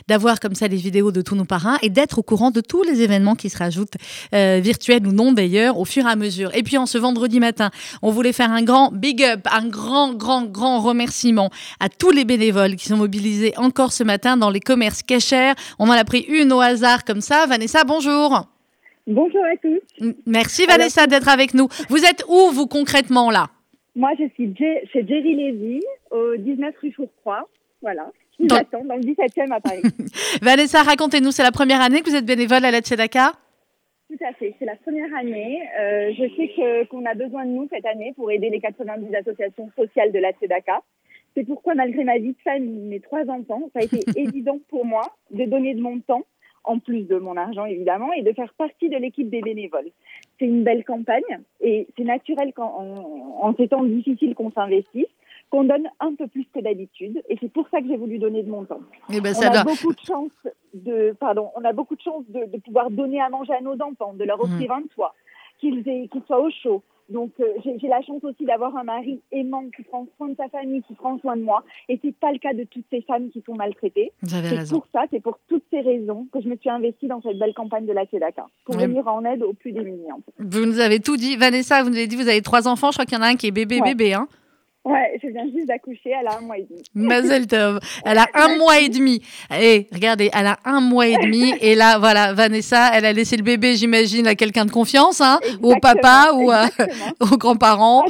d'avoir 0.08 0.40
comme 0.40 0.56
ça 0.56 0.68
les 0.68 0.78
vidéos 0.78 1.12
de 1.12 1.22
tous 1.22 1.36
nos 1.36 1.46
parrains 1.46 1.78
et 1.82 1.90
d'être 1.90 2.20
au 2.20 2.24
courant 2.24 2.52
de 2.52 2.62
tous 2.62 2.84
les 2.84 3.02
événements 3.02 3.36
qui 3.36 3.50
se 3.50 3.58
rajoutent, 3.58 3.96
euh, 4.36 4.60
virtuels 4.62 5.08
ou 5.08 5.14
non 5.14 5.32
d'ailleurs, 5.32 5.80
au 5.80 5.86
fur 5.86 6.06
et 6.06 6.12
à 6.12 6.16
mesure. 6.16 6.54
Et 6.56 6.64
puis 6.64 6.78
en 6.78 6.86
ce 6.86 6.98
vendredi 6.98 7.40
matin, 7.40 7.72
on 8.02 8.12
voulait 8.12 8.34
faire 8.34 8.52
un 8.52 8.62
grand 8.62 8.92
big 8.92 9.24
up, 9.24 9.48
un 9.52 9.68
grand, 9.68 10.14
grand, 10.14 10.44
grand 10.44 10.82
remerciement 10.82 11.50
à 11.80 11.90
tous 11.90 12.12
les 12.12 12.26
bénévoles 12.26 12.76
qui 12.76 12.88
sont 12.88 12.98
mobilisés 12.98 13.54
encore 13.64 13.92
ce 13.94 14.04
matin 14.04 14.38
dans 14.38 14.50
les 14.50 14.60
commerces 14.60 15.02
cachers. 15.02 15.54
On 15.80 15.88
en 15.88 15.92
a 15.94 16.04
pris 16.04 16.22
une 16.30 16.52
au 16.54 16.60
hasard 16.60 17.04
comme 17.06 17.22
ça. 17.22 17.46
Vanessa, 17.48 17.84
bonjour. 17.84 18.48
Bonjour 19.08 19.44
à 19.46 19.58
tous. 19.58 19.82
Merci 20.26 20.66
Vanessa 20.66 21.08
d'être 21.08 21.28
avec 21.30 21.54
nous. 21.54 21.68
Vous 21.90 22.04
êtes 22.06 22.24
où 22.30 22.52
vous 22.52 22.68
concrètement 22.68 23.32
là? 23.32 23.48
Moi, 23.96 24.12
je 24.20 24.26
suis 24.36 24.54
chez 24.58 25.06
Jerry 25.08 25.36
Lévy, 25.36 25.82
au 26.12 26.36
19 26.38 26.74
rue 26.82 26.92
Fourcroy. 26.94 27.48
Voilà. 27.82 28.10
Dans- 28.40 28.56
dans 28.86 28.96
le 28.96 29.02
17e 29.02 29.52
à 29.52 29.60
Paris. 29.60 29.82
Vanessa, 30.42 30.82
racontez-nous, 30.84 31.32
c'est 31.32 31.44
la 31.44 31.52
première 31.52 31.82
année 31.82 32.02
que 32.02 32.10
vous 32.10 32.16
êtes 32.16 32.26
bénévole 32.26 32.66
à 32.66 32.72
la 32.72 32.80
Tzedaka 32.80 33.34
Tout 34.10 34.18
à 34.28 34.34
fait. 34.34 34.56
C'est 34.58 34.66
la 34.66 34.76
première 34.78 35.14
année. 35.16 35.62
Euh, 35.80 36.12
je 36.18 36.24
sais 36.36 36.86
qu'on 36.90 37.06
a 37.06 37.14
besoin 37.14 37.46
de 37.46 37.52
nous 37.52 37.68
cette 37.72 37.86
année 37.86 38.14
pour 38.16 38.32
aider 38.32 38.50
les 38.50 38.60
90 38.60 39.14
associations 39.16 39.70
sociales 39.78 40.12
de 40.12 40.20
la 40.20 40.32
Tzedaka. 40.32 40.82
C'est 41.36 41.46
pourquoi, 41.46 41.74
malgré 41.76 42.04
ma 42.04 42.18
vie 42.18 42.34
de 42.34 42.42
famille, 42.44 42.80
mes 42.88 43.00
trois 43.00 43.28
enfants, 43.30 43.70
ça 43.74 43.80
a 43.80 43.84
été 43.84 44.00
évident 44.20 44.60
pour 44.70 44.86
moi 44.86 45.02
de 45.32 45.46
donner 45.46 45.74
de 45.74 45.82
mon 45.82 46.00
temps, 46.00 46.24
en 46.66 46.80
plus 46.80 47.02
de 47.04 47.18
mon 47.18 47.36
argent 47.36 47.66
évidemment, 47.66 48.14
et 48.14 48.22
de 48.22 48.32
faire 48.32 48.54
partie 48.54 48.88
de 48.90 48.96
l'équipe 48.98 49.30
des 49.30 49.42
bénévoles. 49.42 49.90
C'est 50.40 50.46
une 50.46 50.64
belle 50.64 50.86
campagne 50.86 51.40
et 51.62 51.88
c'est 51.98 52.04
naturel 52.06 52.54
qu'en 52.54 52.68
en, 52.78 53.48
en 53.48 53.56
ces 53.56 53.68
temps 53.68 53.84
difficiles 53.84 54.34
qu'on 54.36 54.52
s'investisse, 54.52 55.08
qu'on 55.50 55.66
donne 55.66 55.90
un 56.00 56.16
peu 56.16 56.28
plus 56.28 56.46
que 56.54 56.60
d'habitude. 56.62 57.22
Et 57.30 57.38
c'est 57.42 57.52
pour 57.52 57.68
ça 57.70 57.82
que 57.82 57.88
j'ai 57.88 57.98
voulu 57.98 58.18
donner 58.18 58.44
de 58.44 58.50
mon 58.50 58.64
temps. 58.64 58.80
Eh 59.14 59.20
ben, 59.20 59.34
on 59.36 59.42
ça 59.42 59.48
a 59.50 59.64
doit- 59.64 59.74
beaucoup 59.74 59.94
de 59.94 60.00
chance 60.00 60.32
de, 60.74 61.14
pardon, 61.20 61.50
on 61.56 61.66
a 61.66 61.74
beaucoup 61.74 61.96
de 61.96 62.02
chance 62.02 62.24
de, 62.30 62.46
de 62.46 62.58
pouvoir 62.62 62.90
donner 62.90 63.20
à 63.22 63.30
manger 63.30 63.54
à 63.54 63.62
nos 63.62 63.74
enfants, 63.82 64.14
de 64.14 64.24
leur 64.24 64.42
offrir 64.42 64.72
un 64.72 64.84
toit, 64.96 65.14
qu'ils 65.60 65.88
aient- 65.88 66.08
qu'ils 66.08 66.24
soient 66.24 66.42
au 66.42 66.50
chaud. 66.50 66.82
Donc 67.10 67.32
euh, 67.40 67.46
j'ai 67.66 67.88
la 67.88 68.02
chance 68.02 68.24
aussi 68.24 68.46
d'avoir 68.46 68.76
un 68.78 68.84
mari 68.84 69.20
aimant 69.32 69.64
qui 69.76 69.84
prend 69.84 70.08
soin 70.18 70.30
de 70.30 70.36
sa 70.36 70.48
famille, 70.50 70.82
qui 70.84 70.94
prend 70.94 71.18
soin 71.20 71.36
de 71.36 71.42
moi. 71.44 71.64
Et 71.90 72.00
c'est 72.04 72.16
pas 72.16 72.32
le 72.32 72.40
cas 72.40 72.54
de 72.54 72.64
toutes 72.64 72.86
ces 72.90 73.02
femmes 73.02 73.30
qui 73.30 73.42
sont 73.46 73.56
maltraitées. 73.56 74.12
Vous 74.22 74.34
avez 74.36 74.50
C'est 74.50 74.56
raison. 74.56 74.76
pour 74.80 74.88
ça, 74.94 75.04
c'est 75.12 75.20
pour 75.22 75.38
toutes 75.50 75.64
ces 75.70 75.82
raisons 75.82 76.28
que 76.32 76.42
je 76.42 76.48
me 76.48 76.56
suis 76.56 76.70
investie 76.70 77.08
dans 77.08 77.22
cette 77.22 77.38
belle 77.38 77.54
campagne 77.54 77.86
de 77.86 77.94
la 77.94 78.06
Tzedaka, 78.06 78.48
pour 78.66 78.76
venir 78.78 79.08
en 79.08 79.24
aide 79.26 79.44
aux 79.44 79.54
plus 79.54 79.72
démunis. 79.74 80.12
en 80.12 80.18
fait. 80.18 80.34
Vous 80.40 80.66
nous 80.66 80.80
avez 80.80 81.00
tout 81.00 81.18
dit. 81.18 81.36
Vanessa, 81.36 81.84
vous 81.84 81.90
nous 81.90 81.98
avez 81.98 82.08
dit 82.08 82.16
vous 82.16 82.28
avez 82.30 82.42
trois 82.42 82.68
enfants. 82.68 82.92
Je 82.92 82.96
crois 82.98 83.06
qu'il 83.06 83.18
y 83.18 83.22
en 83.22 83.24
a 83.24 83.28
un 83.28 83.36
qui 83.36 83.48
est 83.48 83.52
bébé, 83.52 83.80
Ouais. 83.82 83.90
bébé. 83.90 84.14
Hein 84.14 84.28
Ouais, 84.86 85.18
je 85.24 85.30
viens 85.30 85.46
juste 85.46 85.68
d'accoucher, 85.68 86.12
elle 86.20 86.28
a 86.28 86.38
un 86.38 86.42
mois 86.42 86.58
et 86.58 86.64
demi. 86.70 86.82
Mazel 86.94 87.48
tov. 87.48 87.80
Elle 88.04 88.18
a 88.18 88.28
un 88.34 88.58
mois 88.58 88.80
et 88.82 88.90
demi. 88.90 89.22
Et 89.58 89.88
regardez, 89.94 90.30
elle 90.34 90.48
a 90.48 90.58
un 90.66 90.82
mois 90.82 91.08
et 91.08 91.16
demi. 91.18 91.54
Et 91.62 91.74
là, 91.76 91.98
voilà, 92.00 92.34
Vanessa, 92.34 92.90
elle 92.94 93.06
a 93.06 93.14
laissé 93.14 93.38
le 93.38 93.44
bébé, 93.44 93.76
j'imagine, 93.76 94.28
à 94.28 94.36
quelqu'un 94.36 94.66
de 94.66 94.72
confiance, 94.72 95.22
hein, 95.22 95.40
ou 95.62 95.72
au 95.74 95.80
papa, 95.80 96.32
ou 96.34 96.52
à- 96.52 96.68
aux 97.22 97.38
grands-parents. 97.38 98.04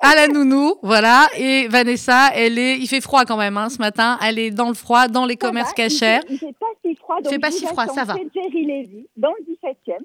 À 0.00 0.14
la 0.16 0.26
nounou, 0.28 0.74
voilà. 0.82 1.28
Et 1.38 1.68
Vanessa, 1.68 2.28
elle 2.34 2.58
est, 2.58 2.76
il 2.76 2.86
fait 2.88 3.00
froid 3.00 3.24
quand 3.24 3.36
même, 3.36 3.56
hein, 3.56 3.68
ce 3.70 3.78
matin. 3.78 4.18
Elle 4.26 4.38
est 4.38 4.50
dans 4.50 4.68
le 4.68 4.74
froid, 4.74 5.06
dans 5.08 5.24
les 5.24 5.36
commerces 5.36 5.68
va, 5.68 5.74
il 5.84 5.88
cachers. 5.90 6.20
fait- 6.20 6.26
Il 6.30 6.38
fait 6.38 6.54
pas 6.58 6.66
si 6.84 6.94
froid. 6.96 7.16
Il 7.20 7.24
fait 7.28 7.30
donc 7.36 7.40
pas 7.40 7.50
si 7.52 7.66
froid, 7.66 7.86
ça 7.86 8.04
va. 8.04 8.14
Jerry 8.34 8.64
Lévy, 8.66 9.06
dans 9.16 9.30
le 9.38 9.44
17e, 9.46 10.02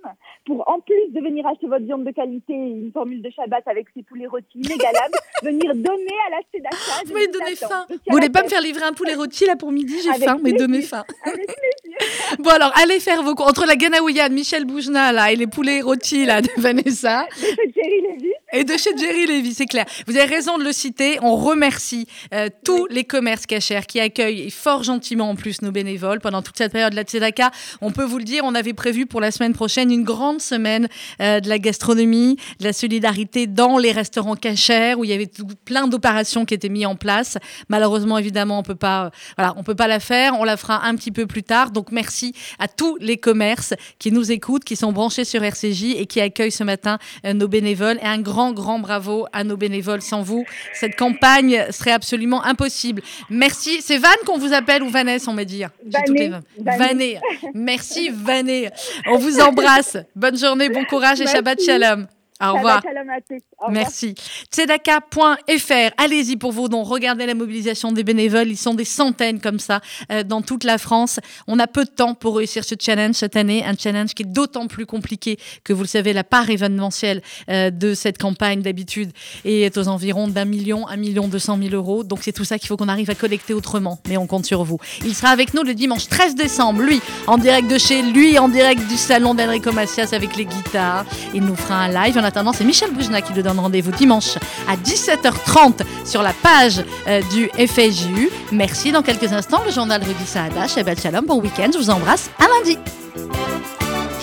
pour 0.49 0.67
en 0.67 0.79
plus 0.79 1.09
de 1.13 1.21
venir 1.21 1.45
acheter 1.45 1.67
votre 1.67 1.85
viande 1.85 2.03
de 2.03 2.09
qualité 2.11 2.53
et 2.53 2.71
une 2.71 2.91
formule 2.91 3.21
de 3.21 3.29
Shabbat 3.29 3.67
avec 3.67 3.85
ses 3.95 4.01
poulets 4.01 4.25
rôtis 4.25 4.57
inégalables, 4.57 5.13
venir 5.43 5.75
donner 5.75 6.15
à 6.27 6.31
la 6.31 6.41
Tzedaka. 6.51 6.75
Je 7.03 7.07
Vous 7.07 7.13
m'avez 7.13 7.27
donné 7.27 7.51
attends. 7.51 7.67
faim. 7.67 7.85
Vous 7.89 7.97
voulez 8.13 8.29
pas 8.29 8.41
me 8.41 8.49
faire 8.49 8.61
livrer 8.61 8.83
un 8.83 8.93
poulet 8.93 9.13
rôti 9.13 9.45
là 9.45 9.55
pour 9.55 9.71
midi 9.71 9.93
J'ai 10.03 10.25
faim, 10.25 10.39
mais 10.41 10.53
donnez 10.53 10.81
faim. 10.81 11.03
Avec. 11.23 11.47
Bon 12.39 12.49
alors, 12.51 12.71
allez 12.81 12.99
faire 12.99 13.21
vos 13.21 13.35
cours. 13.35 13.47
Entre 13.47 13.65
la 13.67 13.75
Ganaouilla 13.75 14.29
de 14.29 14.33
Michel 14.33 14.65
Boujna 14.65 15.11
là 15.11 15.31
et 15.31 15.35
les 15.35 15.47
poulets 15.47 15.81
rôtis 15.81 16.25
là 16.25 16.41
de 16.41 16.49
Vanessa. 16.57 17.27
De 17.41 18.07
Lévy. 18.07 18.33
Et 18.51 18.63
de 18.63 18.73
chez 18.77 18.89
Jerry 18.97 19.27
Levy, 19.27 19.53
c'est 19.53 19.67
clair. 19.67 19.85
Vous 20.07 20.17
avez 20.17 20.25
raison 20.25 20.57
de 20.57 20.63
le 20.63 20.71
citer. 20.71 21.19
On 21.21 21.35
remercie 21.35 22.07
euh, 22.33 22.49
tous 22.65 22.87
les 22.87 23.03
commerces 23.03 23.45
cachers 23.45 23.81
qui 23.87 23.99
accueillent 23.99 24.49
fort 24.49 24.81
gentiment 24.83 25.29
en 25.29 25.35
plus 25.35 25.61
nos 25.61 25.71
bénévoles 25.71 26.19
pendant 26.19 26.41
toute 26.41 26.57
cette 26.57 26.71
période 26.71 26.91
de 26.91 26.95
la 26.95 27.03
Tzedaka. 27.03 27.51
On 27.81 27.91
peut 27.91 28.03
vous 28.05 28.17
le 28.17 28.23
dire, 28.23 28.41
on 28.45 28.55
avait 28.55 28.73
prévu 28.73 29.05
pour 29.05 29.21
la 29.21 29.29
semaine 29.29 29.53
prochaine 29.53 29.91
une 29.91 30.03
grande 30.03 30.41
semaine 30.41 30.87
euh, 31.21 31.39
de 31.41 31.47
la 31.47 31.59
gastronomie, 31.59 32.37
de 32.59 32.63
la 32.65 32.73
solidarité 32.73 33.45
dans 33.45 33.77
les 33.77 33.91
restaurants 33.91 34.35
cachers 34.35 34.95
où 34.97 35.03
il 35.03 35.11
y 35.11 35.13
avait 35.13 35.27
tout- 35.27 35.45
plein 35.65 35.87
d'opérations 35.87 36.45
qui 36.45 36.55
étaient 36.55 36.69
mises 36.69 36.87
en 36.87 36.95
place. 36.95 37.37
Malheureusement, 37.69 38.17
évidemment, 38.17 38.57
on 38.57 38.63
peut 38.63 38.73
pas, 38.73 39.05
euh, 39.05 39.09
voilà, 39.37 39.53
on 39.57 39.63
peut 39.63 39.75
pas 39.75 39.87
la 39.87 39.99
faire. 39.99 40.33
On 40.39 40.43
la 40.43 40.57
fera 40.57 40.85
un 40.87 40.95
petit 40.95 41.11
peu 41.11 41.27
plus 41.27 41.43
tard. 41.43 41.69
Donc 41.69 41.91
merci 41.91 42.33
à 42.57 42.67
tous 42.67 42.97
les 42.99 43.17
commerces 43.17 43.75
qui 43.99 44.11
nous 44.11 44.31
écoutent, 44.31 44.63
qui 44.63 44.75
sont 44.75 44.91
branchés 44.91 45.23
sur 45.23 45.43
RCJ 45.43 45.83
et 45.97 46.07
qui 46.07 46.19
accueillent 46.19 46.51
ce 46.51 46.63
matin 46.63 46.97
nos 47.23 47.47
bénévoles. 47.47 47.97
Et 48.01 48.05
un 48.07 48.19
grand, 48.19 48.38
grand 48.51 48.79
bravo 48.79 49.27
à 49.33 49.43
nos 49.43 49.57
bénévoles. 49.57 50.01
Sans 50.01 50.21
vous, 50.21 50.45
cette 50.73 50.95
campagne 50.95 51.65
serait 51.71 51.91
absolument 51.91 52.43
impossible. 52.43 53.01
Merci. 53.29 53.81
C'est 53.81 53.97
Van 53.97 54.09
qu'on 54.25 54.37
vous 54.37 54.53
appelle 54.53 54.83
ou 54.83 54.89
Vanessa, 54.89 55.29
on 55.29 55.33
m'a 55.33 55.45
dit. 55.45 55.63
J'ai 55.85 55.99
toutes 56.05 56.19
les 56.19 56.29
Vané, 56.29 56.39
Van. 56.57 56.77
Vané. 56.77 56.79
Vané. 56.79 57.19
Merci 57.53 58.09
Vané. 58.09 58.69
On 59.07 59.17
vous 59.17 59.39
embrasse. 59.39 59.97
Bonne 60.15 60.37
journée, 60.37 60.69
bon 60.69 60.85
courage 60.85 61.19
et 61.19 61.25
Merci. 61.25 61.35
Shabbat 61.35 61.61
Shalom. 61.61 62.07
Au 62.41 62.53
revoir. 62.53 62.81
Shabbat 62.81 62.93
shalom 62.93 63.09
à 63.09 63.21
tous. 63.21 63.48
Merci. 63.69 64.15
Tzedaka.fr. 64.51 65.93
Allez-y 65.97 66.37
pour 66.37 66.51
vos 66.51 66.69
dons. 66.69 66.83
Regardez 66.83 67.25
la 67.25 67.33
mobilisation 67.33 67.91
des 67.91 68.03
bénévoles. 68.03 68.47
Ils 68.47 68.57
sont 68.57 68.73
des 68.73 68.85
centaines 68.85 69.39
comme 69.39 69.59
ça 69.59 69.81
euh, 70.11 70.23
dans 70.23 70.41
toute 70.41 70.63
la 70.63 70.77
France. 70.77 71.19
On 71.47 71.59
a 71.59 71.67
peu 71.67 71.83
de 71.83 71.89
temps 71.89 72.13
pour 72.13 72.37
réussir 72.37 72.63
ce 72.63 72.75
challenge 72.79 73.15
cette 73.15 73.35
année. 73.35 73.63
Un 73.65 73.75
challenge 73.77 74.13
qui 74.13 74.23
est 74.23 74.25
d'autant 74.25 74.67
plus 74.67 74.85
compliqué 74.85 75.37
que 75.63 75.73
vous 75.73 75.81
le 75.81 75.87
savez, 75.87 76.13
la 76.13 76.23
part 76.23 76.49
événementielle 76.49 77.21
euh, 77.49 77.69
de 77.69 77.93
cette 77.93 78.17
campagne 78.17 78.61
d'habitude 78.61 79.11
est 79.43 79.77
aux 79.77 79.87
environs 79.87 80.27
d'un 80.27 80.45
million, 80.45 80.87
un 80.87 80.97
million 80.97 81.27
deux 81.27 81.39
cent 81.39 81.57
mille 81.57 81.75
euros. 81.75 82.03
Donc 82.03 82.19
c'est 82.21 82.31
tout 82.31 82.45
ça 82.45 82.57
qu'il 82.57 82.67
faut 82.67 82.77
qu'on 82.77 82.87
arrive 82.87 83.09
à 83.09 83.15
collecter 83.15 83.53
autrement. 83.53 83.99
Mais 84.07 84.17
on 84.17 84.27
compte 84.27 84.45
sur 84.45 84.63
vous. 84.63 84.77
Il 85.03 85.13
sera 85.13 85.29
avec 85.29 85.53
nous 85.53 85.63
le 85.63 85.73
dimanche 85.73 86.07
13 86.07 86.35
décembre. 86.35 86.81
Lui, 86.81 87.01
en 87.27 87.37
direct 87.37 87.69
de 87.69 87.77
chez 87.77 88.01
lui, 88.01 88.39
en 88.39 88.47
direct 88.47 88.87
du 88.87 88.97
salon 88.97 89.33
d'Enrico 89.33 89.71
Macias 89.71 90.09
avec 90.13 90.35
les 90.37 90.45
guitares. 90.45 91.05
Il 91.33 91.43
nous 91.43 91.55
fera 91.55 91.75
un 91.75 91.89
live. 91.89 92.17
En 92.17 92.23
attendant, 92.23 92.53
c'est 92.53 92.63
Michel 92.63 92.91
Boujna 92.91 93.21
qui 93.21 93.33
nous 93.33 93.41
donne 93.41 93.48
rendez-vous 93.57 93.91
dimanche 93.91 94.37
à 94.67 94.75
17h30 94.75 95.81
sur 96.05 96.21
la 96.21 96.33
page 96.33 96.83
euh, 97.07 97.21
du 97.31 97.49
FSJU. 97.49 98.29
Merci. 98.51 98.91
Dans 98.91 99.01
quelques 99.01 99.31
instants, 99.33 99.61
le 99.65 99.71
journal 99.71 100.01
Rudy 100.03 100.25
Saada. 100.25 100.67
Shabbat 100.67 101.01
Shalom. 101.01 101.25
Bon 101.25 101.39
week-end. 101.41 101.69
Je 101.73 101.79
vous 101.79 101.89
embrasse. 101.89 102.29
À 102.39 102.47
lundi. 102.47 102.77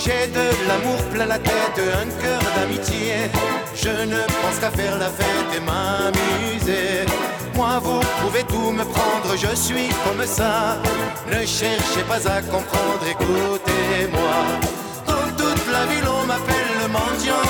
J'ai 0.05 0.29
de 0.29 0.68
l'amour 0.68 1.03
plein 1.12 1.27
la 1.27 1.39
tête, 1.39 1.79
un 1.79 2.22
cœur 2.22 2.41
d'amitié. 2.55 3.31
Je 3.74 3.89
ne 3.89 4.20
pense 4.41 4.59
qu'à 4.61 4.70
faire 4.70 4.99
la 4.99 5.07
fête 5.09 5.51
et 5.57 5.61
m'amuser. 5.61 7.07
Moi, 7.57 7.81
vous 7.83 8.01
pouvez 8.20 8.45
tout 8.45 8.70
me 8.70 8.85
prendre, 8.85 9.35
je 9.37 9.57
suis 9.57 9.89
comme 10.05 10.27
ça. 10.27 10.77
Ne 11.29 11.45
cherchez 11.47 12.03
pas 12.07 12.29
à 12.31 12.43
comprendre, 12.43 13.05
écoutez-moi. 13.11 14.37
Dans 15.07 15.29
toute 15.37 15.72
la 15.72 15.87
ville, 15.87 16.05
on 16.07 16.27
m'appelle 16.27 16.72
le 16.83 16.89
mendiant. 16.89 17.45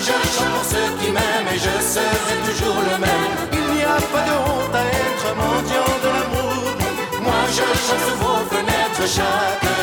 Je 0.00 0.04
chante 0.04 0.50
pour 0.54 0.64
ceux 0.64 0.90
qui 1.00 1.10
m'aiment 1.10 1.50
et 1.52 1.58
je 1.58 1.74
serai 1.94 2.36
toujours 2.46 2.80
le 2.90 2.98
même. 2.98 3.34
Il 3.52 3.74
n'y 3.74 3.82
a 3.82 3.98
pas 4.12 4.24
de 4.28 4.36
honte 4.46 4.74
à 4.74 4.84
être 4.84 5.28
mendiant 5.36 5.92
de 6.04 6.08
l'amour. 6.14 6.62
Moi, 7.22 7.42
je 7.50 7.66
chante 7.84 8.04
sous 8.06 8.18
vos 8.22 8.42
fenêtres 8.50 9.06
chaque 9.16 9.77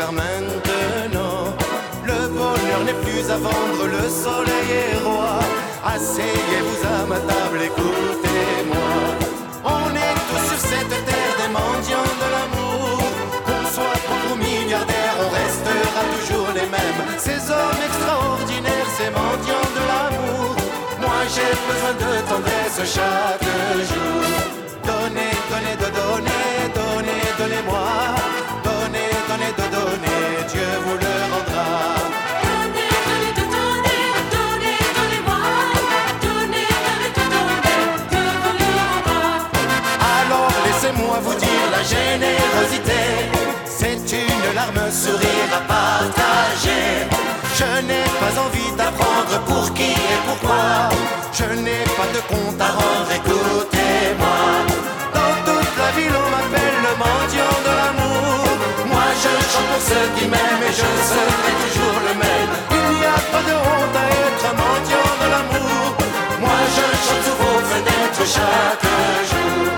car 0.00 0.12
maintenant 0.12 1.54
le 2.10 2.20
bonheur 2.38 2.80
n'est 2.86 3.00
plus 3.04 3.24
à 3.30 3.36
vendre, 3.36 3.82
le 3.96 4.04
soleil 4.24 4.68
est 4.84 4.98
roi. 5.04 5.32
Asseyez-vous 5.94 6.80
à 6.94 6.98
ma 7.12 7.20
table, 7.30 7.58
écoutez-moi. 7.70 8.92
On 9.76 9.88
est 10.06 10.16
tous 10.28 10.44
sur 10.50 10.60
cette 10.70 10.96
terre 11.08 11.34
des 11.40 11.50
mendiants 11.58 12.14
de 12.22 12.28
l'amour. 12.34 12.98
Qu'on 13.46 13.64
soit 13.74 14.00
pauvre 14.08 14.32
ou 14.32 14.36
milliardaire, 14.46 15.14
on 15.24 15.30
restera 15.42 16.02
toujours 16.16 16.50
les 16.58 16.68
mêmes. 16.76 17.02
Ces 17.26 17.40
hommes 17.56 17.82
extraordinaires, 17.88 18.90
ces 18.98 19.10
mendiants 19.18 19.70
de 19.78 19.82
l'amour. 19.90 20.50
Moi 21.04 21.20
j'ai 21.34 21.52
besoin 21.68 21.94
de 22.04 22.12
tendresse 22.30 22.80
chaque 22.96 23.48
jour. 23.90 24.22
Donnez, 24.88 25.34
donnez, 25.50 25.76
de 25.82 25.88
donner, 26.00 26.46
donnez, 26.78 27.22
donnez-moi. 27.38 28.39
De 29.50 29.66
donner, 29.76 30.22
Dieu 30.52 30.68
vous 30.84 30.96
le 31.04 31.14
rendra. 31.32 31.66
Donnez, 32.46 32.92
donnez, 33.08 33.32
donnez, 33.36 34.02
donnez, 34.34 34.78
donnez-moi. 34.96 35.40
Donnez, 36.22 36.70
donnez, 36.86 37.10
donnez, 37.18 37.82
Dieu 38.10 38.26
me 38.42 38.50
le 38.60 38.68
rendra. 38.78 39.22
Alors 40.18 40.54
laissez-moi 40.66 41.16
vous 41.24 41.34
dire 41.34 41.66
la 41.72 41.82
générosité, 41.82 43.00
c'est 43.64 44.06
une 44.12 44.54
larme, 44.54 44.82
sourire 44.90 45.50
à 45.52 45.62
partager. 45.74 46.86
Je 47.58 47.70
n'ai 47.88 48.06
pas 48.20 48.34
envie 48.40 48.72
d'apprendre 48.78 49.36
pour 49.46 49.74
qui 49.74 49.90
et 49.90 50.20
pourquoi. 50.26 50.90
Je 51.32 51.46
n'ai 51.58 51.82
pas 51.98 52.08
de 52.14 52.20
compte 52.32 52.60
à 52.60 52.70
rendre, 52.78 53.10
écoutez-moi. 53.18 54.38
Dans 55.12 55.34
toute 55.44 55.74
la 55.76 55.90
ville, 55.96 56.16
on 56.22 56.28
m'appelle 56.30 56.78
le 56.86 56.92
mendiant 57.02 57.58
de 57.66 57.72
je 59.22 59.28
chante 59.52 59.68
pour 59.70 59.82
ceux 59.88 60.08
qui 60.16 60.26
m'aiment 60.28 60.64
et 60.68 60.74
je 60.80 60.90
serai 61.10 61.52
toujours 61.62 61.98
le 62.08 62.14
même. 62.24 62.52
Il 62.78 62.88
n'y 62.98 63.04
a 63.04 63.20
pas 63.32 63.42
de 63.48 63.54
honte 63.68 63.96
à 64.02 64.06
être 64.24 64.44
un 64.50 64.56
mendiant 64.62 65.12
de 65.22 65.26
l'amour. 65.32 65.84
Moi 66.40 66.60
je 66.76 66.86
chante 67.04 67.24
sous 67.26 67.38
vos 67.42 67.60
fenêtres 67.70 68.26
chaque 68.36 68.86
jour. 69.30 69.69